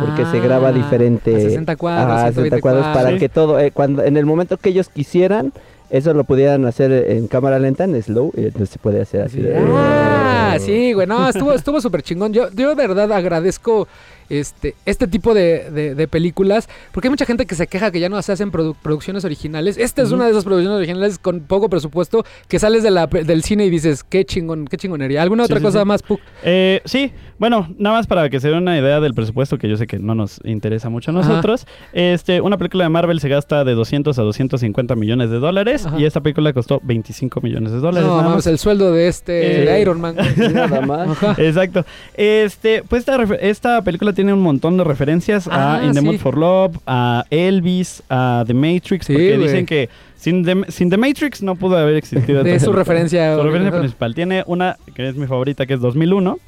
porque 0.00 0.24
se 0.30 0.40
graba 0.40 0.68
Ah, 0.68 0.72
diferente. 0.72 1.36
A 1.36 1.40
60 1.40 1.76
cuadros, 1.76 2.10
a 2.10 2.18
60 2.28 2.32
120 2.32 2.60
cuadros 2.62 2.86
para 2.96 3.10
Sí. 3.10 3.18
que 3.18 3.28
todo, 3.28 3.60
eh, 3.60 3.70
cuando 3.70 4.02
en 4.02 4.16
el 4.16 4.24
momento 4.24 4.56
que 4.56 4.70
ellos 4.70 4.88
quisieran, 4.88 5.52
eso 5.90 6.12
lo 6.14 6.24
pudieran 6.24 6.64
hacer 6.66 6.92
en 7.10 7.26
cámara 7.28 7.58
lenta, 7.58 7.84
en 7.84 8.00
slow, 8.02 8.32
y 8.36 8.44
entonces 8.46 8.70
se 8.70 8.78
puede 8.78 9.00
hacer 9.00 9.22
así. 9.22 9.40
de- 9.40 9.56
Ah, 9.56 10.56
sí, 10.60 10.92
güey, 10.92 11.06
no, 11.06 11.28
estuvo 11.28 11.52
estuvo 11.52 11.80
súper 11.80 12.02
chingón. 12.02 12.32
Yo, 12.32 12.48
yo 12.52 12.68
de 12.74 12.74
verdad 12.86 13.12
agradezco 13.12 13.88
este, 14.30 14.74
este 14.84 15.06
tipo 15.06 15.34
de, 15.34 15.70
de- 15.70 15.94
de 15.94 16.08
películas, 16.08 16.68
porque 16.92 17.08
hay 17.08 17.10
mucha 17.10 17.26
gente 17.26 17.46
que 17.46 17.54
se 17.54 17.66
queja 17.66 17.90
que 17.90 18.00
ya 18.00 18.08
no 18.08 18.20
se 18.22 18.32
hacen 18.32 18.50
produ- 18.52 18.74
producciones 18.82 19.24
originales. 19.24 19.78
Esta 19.78 20.02
es 20.02 20.12
una 20.12 20.24
de 20.24 20.30
esas 20.32 20.44
producciones 20.44 20.76
originales 20.78 21.18
con 21.18 21.40
poco 21.40 21.68
presupuesto 21.68 22.24
que 22.48 22.58
sales 22.58 22.82
de 22.82 22.90
la, 22.90 23.06
pe- 23.08 23.24
del 23.24 23.42
cine 23.42 23.66
y 23.66 23.70
dices, 23.70 24.04
qué 24.04 24.24
chingón, 24.24 24.66
qué 24.66 24.76
chingonería. 24.76 25.22
¿Alguna 25.22 25.44
Sí, 25.44 25.52
otra 25.52 25.58
sí, 25.58 25.64
cosa 25.64 25.80
sí. 25.80 25.84
más, 25.84 26.02
Puck? 26.02 26.20
Eh, 26.44 26.80
sí, 26.84 27.12
bueno, 27.38 27.68
nada 27.78 27.96
más 27.96 28.06
para 28.06 28.28
que 28.30 28.40
se 28.40 28.48
den 28.48 28.58
una 28.58 28.78
idea 28.78 29.00
del 29.00 29.14
presupuesto, 29.14 29.58
que 29.58 29.68
yo 29.68 29.76
sé 29.76 29.86
que 29.86 29.98
no 29.98 30.14
nos 30.14 30.40
interesa 30.44 30.88
mucho 30.88 31.10
a 31.10 31.14
nosotros. 31.14 31.66
Este, 31.92 32.40
una 32.40 32.56
película 32.58 32.84
de 32.84 32.90
Marvel 32.90 33.20
se 33.20 33.28
gasta 33.28 33.64
de 33.64 33.74
200 33.74 34.18
a 34.18 34.22
250 34.22 34.94
millones 34.96 35.30
de 35.30 35.38
dólares 35.38 35.86
Ajá. 35.86 35.98
y 35.98 36.04
esta 36.04 36.20
película 36.20 36.52
costó 36.52 36.80
25 36.82 37.40
millones 37.40 37.72
de 37.72 37.78
dólares. 37.78 38.08
No, 38.08 38.16
nada 38.22 38.34
más. 38.36 38.46
el 38.46 38.58
sueldo 38.58 38.92
de 38.92 39.08
este, 39.08 39.62
Eh, 39.62 39.64
de 39.66 39.80
Iron 39.80 40.00
Man. 40.00 40.16
Nada 40.52 40.80
más. 40.80 41.08
Ajá. 41.10 41.34
Exacto. 41.38 41.84
Este, 42.14 42.82
pues 42.88 43.00
esta, 43.06 43.22
esta 43.40 43.82
película 43.82 44.12
tiene 44.16 44.32
un 44.32 44.40
montón 44.40 44.76
de 44.76 44.82
referencias 44.82 45.46
Ah, 45.48 45.76
a 45.76 45.84
In 45.84 45.92
the 45.92 46.00
sí. 46.00 46.04
Mood 46.04 46.16
for 46.16 46.36
Love, 46.36 46.78
a 46.86 47.24
Elvis, 47.30 48.02
a 48.10 48.42
The 48.46 48.54
Matrix, 48.54 49.06
Sí, 49.06 49.12
porque 49.12 49.36
güey. 49.36 49.46
dicen 49.48 49.66
que 49.66 49.88
sin 50.16 50.44
The, 50.44 50.64
sin 50.72 50.90
The 50.90 50.96
Matrix 50.96 51.42
no 51.42 51.54
pudo 51.54 51.76
haber 51.76 51.94
existido. 51.94 52.40
Esta 52.44 52.64
su 52.64 52.72
referencia. 52.72 53.36
Su 53.36 53.42
referencia 53.44 53.68
Ajá. 53.68 53.78
principal. 53.78 54.14
Tiene 54.16 54.42
una 54.48 54.76
que 54.94 55.08
es 55.08 55.14
mi 55.14 55.26
favorita, 55.28 55.66
que 55.66 55.74
es 55.74 55.80
2001. 55.80 56.38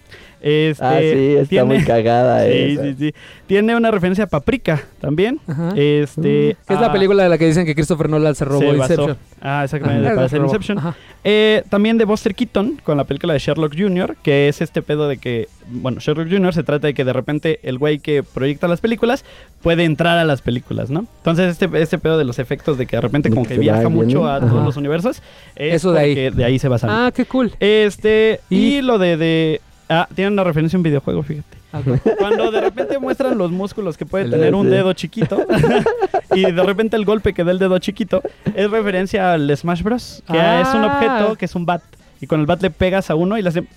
Este, 0.41 0.85
Ah, 0.85 0.99
sí, 1.01 1.35
está 1.37 1.49
tiene, 1.49 1.65
muy 1.65 1.85
cagada 1.85 2.45
Sí, 2.47 2.51
esa. 2.53 2.83
sí, 2.85 2.95
sí. 2.99 3.15
Tiene 3.47 3.75
una 3.77 3.91
referencia 3.91 4.25
a 4.25 4.27
Paprika 4.27 4.83
también. 5.01 5.41
Ajá. 5.47 5.71
Este, 5.77 6.57
Que 6.67 6.75
es 6.75 6.81
la 6.81 6.93
película 6.93 7.23
de 7.23 7.29
la 7.29 7.39
que 7.39 7.47
dicen 7.47 7.67
que 7.67 7.75
Christopher 7.75 8.09
Nolan 8.09 8.35
se 8.35 8.45
robó 8.45 8.61
se 8.61 8.67
basó- 8.77 8.93
Inception. 8.93 9.17
Ah, 9.41 9.63
exactamente, 9.65 10.09
para 10.11 10.25
hacer. 10.27 10.41
Inception. 10.41 10.79
Eh, 11.25 11.63
también 11.71 11.97
de 11.99 12.05
Buster 12.05 12.35
Keaton 12.35 12.81
con 12.85 12.97
la 12.97 13.05
película 13.05 13.33
de 13.33 13.39
Sherlock 13.39 13.75
Jr., 13.79 14.17
que 14.23 14.49
es 14.49 14.61
este 14.61 14.83
pedo 14.83 15.09
de 15.09 15.19
que, 15.19 15.49
bueno, 15.69 16.01
Sherlock 16.01 16.29
Jr. 16.29 16.53
se 16.53 16.63
trata 16.65 16.89
de 16.89 16.95
que 16.95 17.05
de 17.05 17.13
repente 17.13 17.61
el 17.63 17.79
güey 17.79 17.99
que 18.01 18.23
proyecta 18.23 18.67
las 18.69 18.81
películas 18.81 19.25
puede 19.63 19.85
entrar 19.85 20.19
a 20.19 20.25
las 20.25 20.43
películas, 20.43 20.91
¿no? 20.91 21.07
Entonces 21.19 21.51
este, 21.53 21.69
este 21.81 21.99
pedo 21.99 22.19
de 22.19 22.25
los 22.25 22.39
efectos 22.39 22.79
de 22.79 22.87
que 22.87 22.97
de 22.97 23.01
repente 23.01 23.31
como 23.31 23.45
que 23.47 23.59
viaja 23.59 23.89
mucho 23.89 24.27
a 24.27 24.37
Ajá. 24.37 24.47
todos 24.49 24.65
los 24.65 24.77
universos, 24.77 25.23
es 25.57 25.75
Eso 25.75 25.93
de 25.93 26.01
ahí. 26.01 26.31
de 26.31 26.45
ahí 26.45 26.59
se 26.59 26.69
basa. 26.69 26.89
Ah, 27.07 27.13
qué 27.13 27.25
cool. 27.25 27.53
Este, 27.61 28.41
y, 28.51 28.79
Y- 28.79 28.83
lo 28.83 28.99
de, 28.99 29.17
de... 29.17 29.61
Ah, 29.89 30.07
tiene 30.15 30.31
una 30.33 30.45
referencia 30.45 30.77
a 30.77 30.79
un 30.79 30.83
videojuego, 30.83 31.23
fíjate. 31.23 31.57
Ah, 31.73 31.81
Cuando 32.19 32.51
de 32.51 32.61
repente 32.61 32.99
muestran 32.99 33.37
los 33.39 33.51
músculos 33.51 33.97
que 33.97 34.07
puede 34.07 34.25
El 34.25 34.31
tener 34.31 34.55
un 34.55 34.69
dedo. 34.71 34.93
chiquito 34.93 35.47
y 36.35 36.43
de 36.51 36.63
repente 36.63 36.97
el 36.97 37.05
golpe 37.05 37.33
que 37.35 37.45
da 37.45 37.53
el 37.53 37.59
dedo 37.59 37.79
chiquito 37.79 38.23
es 38.55 38.71
referencia 38.71 39.33
al 39.33 39.55
Smash 39.57 39.83
Bros. 39.83 40.23
Que 40.31 40.39
Ah. 40.39 40.61
es 40.63 40.75
un 40.75 40.85
objeto 40.85 41.37
que 41.37 41.45
es 41.47 41.55
un 41.55 41.65
bat. 41.67 41.83
Y 42.21 42.27
con 42.27 42.41
el 42.41 42.47
bat 42.47 42.61
le 42.63 42.71
pegas 42.71 43.11
a 43.11 43.15
uno 43.15 43.39
y 43.39 43.43
le 43.43 43.49
hacen... 43.49 43.69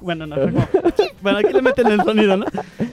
Bueno, 0.00 0.26
no, 0.26 0.36
como- 0.36 0.68
bueno, 1.22 1.38
aquí 1.38 1.52
le 1.52 1.62
meten 1.62 1.86
el 1.88 2.02
sonido, 2.02 2.36
¿no? 2.36 2.46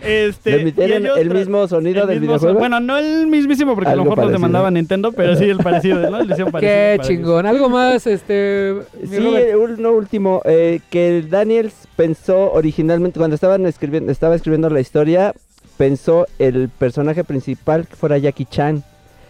Este, 0.03 0.63
¿Le 0.76 0.95
el 1.21 1.30
mismo 1.30 1.67
sonido 1.67 2.03
el 2.03 2.07
del 2.07 2.19
mismo 2.21 2.34
videojuego? 2.36 2.53
son- 2.53 2.59
Bueno, 2.59 2.80
no 2.80 2.97
el 2.97 3.28
mismísimo 3.28 3.73
porque 3.76 3.89
a 3.91 3.95
lo 3.95 4.03
mejor 4.03 4.19
los 4.19 4.32
demandaba 4.32 4.69
Nintendo, 4.71 5.11
pero 5.11 5.36
sí 5.36 5.45
el 5.45 5.57
parecido, 5.57 5.99
¿no? 6.09 6.17
Parecido, 6.19 6.45
Qué 6.47 6.51
parecido. 6.51 7.03
chingón. 7.03 7.45
Algo 7.45 7.69
más, 7.69 8.05
este. 8.07 8.76
Sí, 9.09 9.17
Robert? 9.19 9.80
uno 9.80 9.91
último, 9.93 10.41
eh, 10.45 10.80
que 10.89 11.23
Daniels 11.30 11.73
pensó 11.95 12.51
originalmente, 12.53 13.19
cuando 13.19 13.36
estaban 13.36 13.65
escribiendo, 13.65 14.11
estaba 14.11 14.36
escribiendo 14.36 14.69
la 14.69 14.80
historia, 14.80 15.34
pensó 15.78 16.26
el 16.39 16.69
personaje 16.69 17.23
principal 17.23 17.88
que 17.88 17.95
fuera 17.95 18.17
Jackie 18.17 18.45
Chan, 18.45 18.84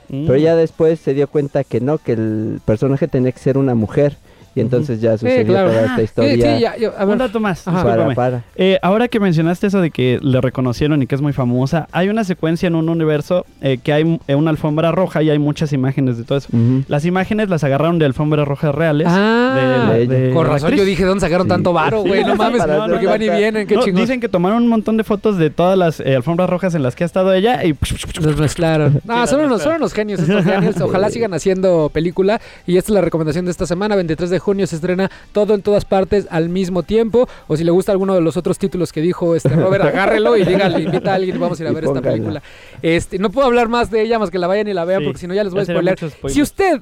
Mm. 0.08 0.28
pero 0.28 0.38
ya 0.38 0.56
después 0.56 1.00
se 1.00 1.14
dio 1.16 1.28
cuenta 1.28 1.64
que 1.64 1.82
no, 1.82 1.98
que 1.98 2.12
el 2.12 2.60
personaje 2.66 3.08
tenía 3.08 3.32
que 3.32 3.40
ser 3.40 3.58
una 3.58 3.74
mujer. 3.74 4.18
Y 4.56 4.62
entonces 4.62 5.02
ya 5.02 5.18
sucedió 5.18 5.46
claro. 5.46 5.70
toda 5.70 5.82
Ah, 5.82 5.86
esta 5.86 5.96
Sí, 5.98 6.04
historia. 6.04 6.56
sí, 6.56 6.62
ya, 6.62 6.78
yo- 6.78 6.94
a 6.98 7.04
Un 7.04 7.10
ver. 7.10 7.18
dato 7.20 7.40
más, 7.40 7.68
Ajá. 7.68 7.84
para. 8.16 8.44
Eh, 8.56 8.80
ahora 8.82 9.08
que 9.08 9.20
mencionaste 9.20 9.68
eso 9.68 9.82
de 9.82 9.92
que 9.92 10.18
le 10.22 10.40
reconocieron 10.42 11.02
y 11.04 11.08
que 11.08 11.16
es 11.16 11.22
muy 11.22 11.34
famosa, 11.34 11.88
hay 11.92 12.10
una 12.10 12.24
secuencia 12.24 12.68
en 12.68 12.76
un 12.76 12.88
universo 12.90 13.46
eh, 13.62 13.78
que 13.84 13.92
hay 13.94 14.20
eh, 14.28 14.36
una 14.36 14.50
alfombra 14.52 14.92
roja 14.92 15.22
y 15.22 15.30
hay 15.30 15.40
muchas 15.40 15.74
imágenes 15.74 16.18
de 16.18 16.24
todo 16.24 16.38
eso. 16.38 16.48
Las 16.88 17.06
imágenes 17.06 17.50
las 17.50 17.64
agarraron 17.64 18.00
de 18.00 18.06
alfombras 18.06 18.48
rojas 18.48 18.74
reales. 18.74 19.08
Ah, 19.10 19.92
de- 19.94 20.08
de 20.08 20.16
de 20.28 20.34
Con 20.34 20.46
razón, 20.48 20.68
actriz. 20.68 20.80
yo 20.80 20.86
dije, 20.86 21.04
¿dónde 21.04 21.22
sacaron 21.22 21.46
Sí. 21.48 21.50
tanto 21.50 21.74
varo, 21.74 22.02
Sí, 22.04 22.08
güey? 22.10 22.24
No 22.24 22.32
sí, 22.34 22.38
mames, 22.38 22.62
hacer 22.62 22.78
porque 22.90 23.06
van 23.08 23.22
y 23.22 23.30
vienen, 23.30 23.68
qué 23.68 23.76
No, 23.76 23.82
chingón. 23.84 24.02
dicen 24.02 24.20
que 24.20 24.30
tomaron 24.30 24.64
un 24.64 24.70
montón 24.70 24.98
de 24.98 25.04
fotos 25.04 25.38
de 25.38 25.50
todas 25.50 25.78
las 25.78 26.00
eh, 26.00 26.16
alfombras 26.16 26.50
rojas 26.50 26.74
en 26.76 26.84
las 26.84 26.96
que 26.96 27.04
ha 27.04 27.08
estado 27.08 27.34
ella 27.34 27.64
y 27.66 27.76
Los 28.22 28.38
mezclaron. 28.38 29.02
No, 29.04 29.28
son 29.28 29.42
unos, 29.42 29.62
son 29.62 29.76
unos 29.76 29.94
genios 29.94 30.20
estos 30.22 30.46
Daniels. 30.46 30.80
Ojalá 30.82 31.10
sigan 31.12 31.34
haciendo 31.34 31.90
película. 31.94 32.40
Y 32.66 32.78
esta 32.78 32.92
es 32.92 32.96
la 32.96 33.02
recomendación 33.02 33.46
de 33.46 33.52
esta 33.52 33.66
semana. 33.66 33.96
23 33.96 34.30
de 34.30 34.40
junio 34.46 34.68
se 34.68 34.76
estrena 34.76 35.10
todo 35.34 35.56
en 35.56 35.62
todas 35.62 35.84
partes 35.84 36.28
al 36.30 36.50
mismo 36.50 36.84
tiempo. 36.84 37.28
O 37.48 37.58
si 37.58 37.64
le 37.64 37.72
gusta 37.72 37.92
alguno 37.92 38.14
de 38.14 38.22
los 38.22 38.38
otros 38.38 38.58
títulos 38.58 38.94
que 38.94 39.02
dijo 39.02 39.36
este 39.36 39.50
Robert, 39.56 39.84
agárrelo 39.86 40.38
y 40.38 40.46
dígale, 40.46 40.82
invita 40.84 41.12
a 41.12 41.16
alguien 41.16 41.36
y 41.36 41.40
vamos 41.40 41.60
a 41.60 41.64
ir 41.64 41.70
a 41.70 41.72
ver 41.74 41.86
esta 41.86 42.02
película. 42.02 42.42
Este, 42.82 43.18
no 43.20 43.30
puedo 43.32 43.48
hablar 43.48 43.68
más 43.68 43.90
de 43.92 44.02
ella 44.02 44.20
más 44.20 44.30
que 44.30 44.40
la 44.40 44.48
vayan 44.48 44.68
y 44.68 44.74
la 44.74 44.86
vean 44.86 45.02
Sí, 45.02 45.06
porque 45.06 45.20
si 45.20 45.28
no 45.28 45.34
ya 45.34 45.44
les 45.44 45.54
voy 45.54 45.62
a 45.62 45.66
ya 45.66 45.74
spoiler. 45.74 46.00
Si 46.28 46.42
usted 46.42 46.82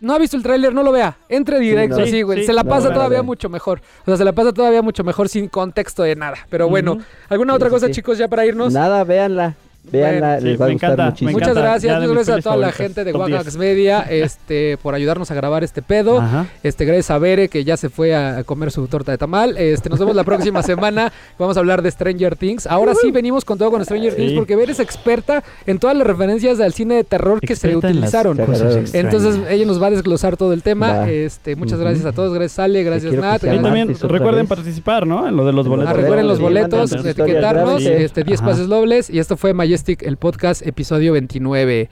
no 0.00 0.14
ha 0.14 0.18
visto 0.18 0.36
el 0.36 0.42
tráiler, 0.42 0.74
no 0.74 0.82
lo 0.82 0.92
vea. 0.92 1.18
Entre 1.28 1.60
directo 1.60 2.00
no. 2.00 2.06
Sí, 2.06 2.22
güey. 2.22 2.40
sí. 2.40 2.46
se 2.46 2.52
la 2.52 2.64
pasa 2.64 2.88
no, 2.88 2.94
todavía 2.94 3.18
no. 3.18 3.24
mucho 3.24 3.48
mejor. 3.48 3.80
O 4.02 4.04
sea, 4.06 4.16
se 4.16 4.24
la 4.24 4.32
pasa 4.32 4.52
todavía 4.52 4.82
mucho 4.82 5.04
mejor 5.04 5.28
sin 5.28 5.48
contexto 5.48 6.02
de 6.02 6.16
nada. 6.16 6.38
Pero 6.48 6.68
bueno. 6.68 6.98
¿alguna 7.28 7.52
Sí, 7.52 7.56
otra 7.56 7.70
cosa, 7.70 7.86
sí. 7.86 7.92
chicos, 7.92 8.18
ya 8.18 8.28
para 8.28 8.46
irnos? 8.46 8.72
Nada, 8.72 9.04
véanla. 9.04 9.56
Véanla, 9.92 10.38
Sí, 10.40 10.44
les 10.46 10.60
va 10.60 10.64
a 10.64 10.68
me 10.68 10.72
gustar 10.74 10.90
encanta, 10.90 11.10
muchísimo. 11.10 11.30
Muchas 11.32 11.54
gracias, 11.56 11.96
muchas 12.00 12.10
gracias 12.14 12.38
a 12.38 12.42
toda 12.42 12.56
la 12.56 12.72
gente 12.72 13.04
de 13.04 13.12
10. 13.12 13.56
Media 13.56 14.00
este, 14.08 14.76
por 14.78 14.94
ayudarnos 14.94 15.30
a 15.30 15.34
grabar 15.34 15.64
este 15.64 15.82
pedo. 15.82 16.20
Ajá. 16.20 16.46
Este, 16.62 16.84
gracias 16.84 17.10
a 17.10 17.18
Bere 17.18 17.48
que 17.48 17.64
ya 17.64 17.76
se 17.76 17.88
fue 17.88 18.14
a 18.14 18.44
comer 18.44 18.70
su 18.70 18.86
torta 18.86 19.12
de 19.12 19.18
tamal. 19.18 19.56
Este, 19.56 19.88
nos 19.88 19.98
vemos 19.98 20.14
la 20.16 20.24
próxima 20.24 20.62
semana. 20.64 21.12
Vamos 21.38 21.56
a 21.56 21.60
hablar 21.60 21.82
de 21.82 21.90
Stranger 21.90 22.36
Things. 22.36 22.66
Ahora 22.66 22.94
sí 22.94 23.10
venimos 23.10 23.44
con 23.44 23.58
todo 23.58 23.70
con 23.70 23.84
Stranger 23.84 24.12
Sí. 24.12 24.16
Things 24.16 24.32
porque 24.34 24.56
Bere 24.56 24.72
es 24.72 24.80
experta 24.80 25.42
en 25.66 25.78
todas 25.78 25.96
las 25.96 26.06
referencias 26.06 26.60
al 26.60 26.72
cine 26.72 26.94
de 26.96 27.04
terror 27.04 27.40
que 27.40 27.56
se 27.56 27.68
Experta 27.68 27.88
las 27.88 27.96
utilizaron. 27.96 28.38
Entonces 28.92 29.38
ella 29.48 29.66
nos 29.66 29.82
va 29.82 29.88
a 29.88 29.90
desglosar 29.90 30.36
todo 30.36 30.52
el 30.52 30.62
tema. 30.62 30.88
Va. 30.88 31.10
Este, 31.10 31.56
muchas 31.56 31.78
gracias 31.78 32.04
a 32.06 32.12
todos. 32.12 32.32
Gracias 32.34 32.58
Ale, 32.58 32.82
gracias 32.82 33.12
Nat. 33.14 33.42
Y 33.44 33.58
también 33.60 33.94
recuerden 34.00 34.42
vez. 34.42 34.48
participar, 34.48 35.06
¿no? 35.06 35.26
En 35.28 35.36
lo 35.36 35.44
de 35.44 35.52
los 35.52 35.66
boletos. 35.68 35.92
Ah, 35.92 35.96
recuerden 35.96 36.28
los 36.28 36.40
boletos, 36.40 36.92
etiquetarnos, 36.92 37.82
este, 37.82 38.24
10 38.24 38.40
Ajá. 38.40 38.50
pases 38.50 38.68
dobles. 38.68 39.10
Y 39.10 39.18
esto 39.18 39.36
fue 39.36 39.54
Majestic, 39.80 40.02
el 40.02 40.18
podcast, 40.18 40.66
episodio 40.66 41.14
29. 41.14 41.88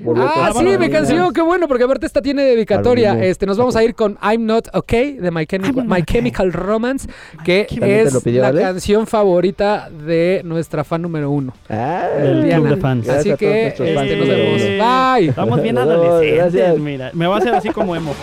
Boletos 0.00 0.30
Ah, 0.36 0.50
sí, 0.54 0.64
mi 0.78 0.90
canción, 0.90 1.32
qué 1.32 1.40
bueno, 1.40 1.68
porque 1.68 1.84
aparte 1.84 2.04
esta 2.04 2.20
tiene 2.20 2.42
dedicatoria. 2.42 3.22
Este, 3.24 3.46
nos 3.46 3.56
vamos 3.56 3.76
a 3.76 3.82
ir 3.84 3.94
con 3.94 4.18
I'm 4.22 4.44
Not 4.44 4.68
Okay 4.74 5.14
de 5.14 5.30
My, 5.30 5.44
Chemi- 5.46 5.72
My 5.84 5.92
okay. 5.92 6.02
Chemical 6.04 6.52
Romance, 6.52 7.08
que 7.42 7.66
¿También 7.70 8.04
te 8.06 8.10
lo 8.12 8.18
es 8.18 8.24
pidió 8.24 8.42
la 8.42 8.52
canción 8.52 9.06
favorita 9.06 9.88
de 9.90 10.42
nuestra 10.44 10.84
fan 10.84 11.00
número 11.00 11.30
uno, 11.30 11.54
Ah, 11.70 12.08
Diana. 12.18 12.56
club 12.56 12.68
de 12.74 12.76
fans. 12.76 13.08
Así 13.08 13.34
que 13.36 13.68
este, 13.68 13.94
fans. 13.94 14.10
nos 14.18 14.28
vemos. 14.28 14.60
Bye. 15.16 15.28
Estamos 15.30 15.62
bien 15.62 15.78
adolescentes, 15.78 16.78
mira. 16.78 17.10
Me 17.14 17.26
va 17.26 17.36
a 17.36 17.38
hacer 17.38 17.54
así 17.54 17.70
como 17.70 17.96
emo. 17.96 18.14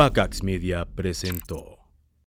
Wakax 0.00 0.42
Media 0.42 0.86
presentó 0.86 1.59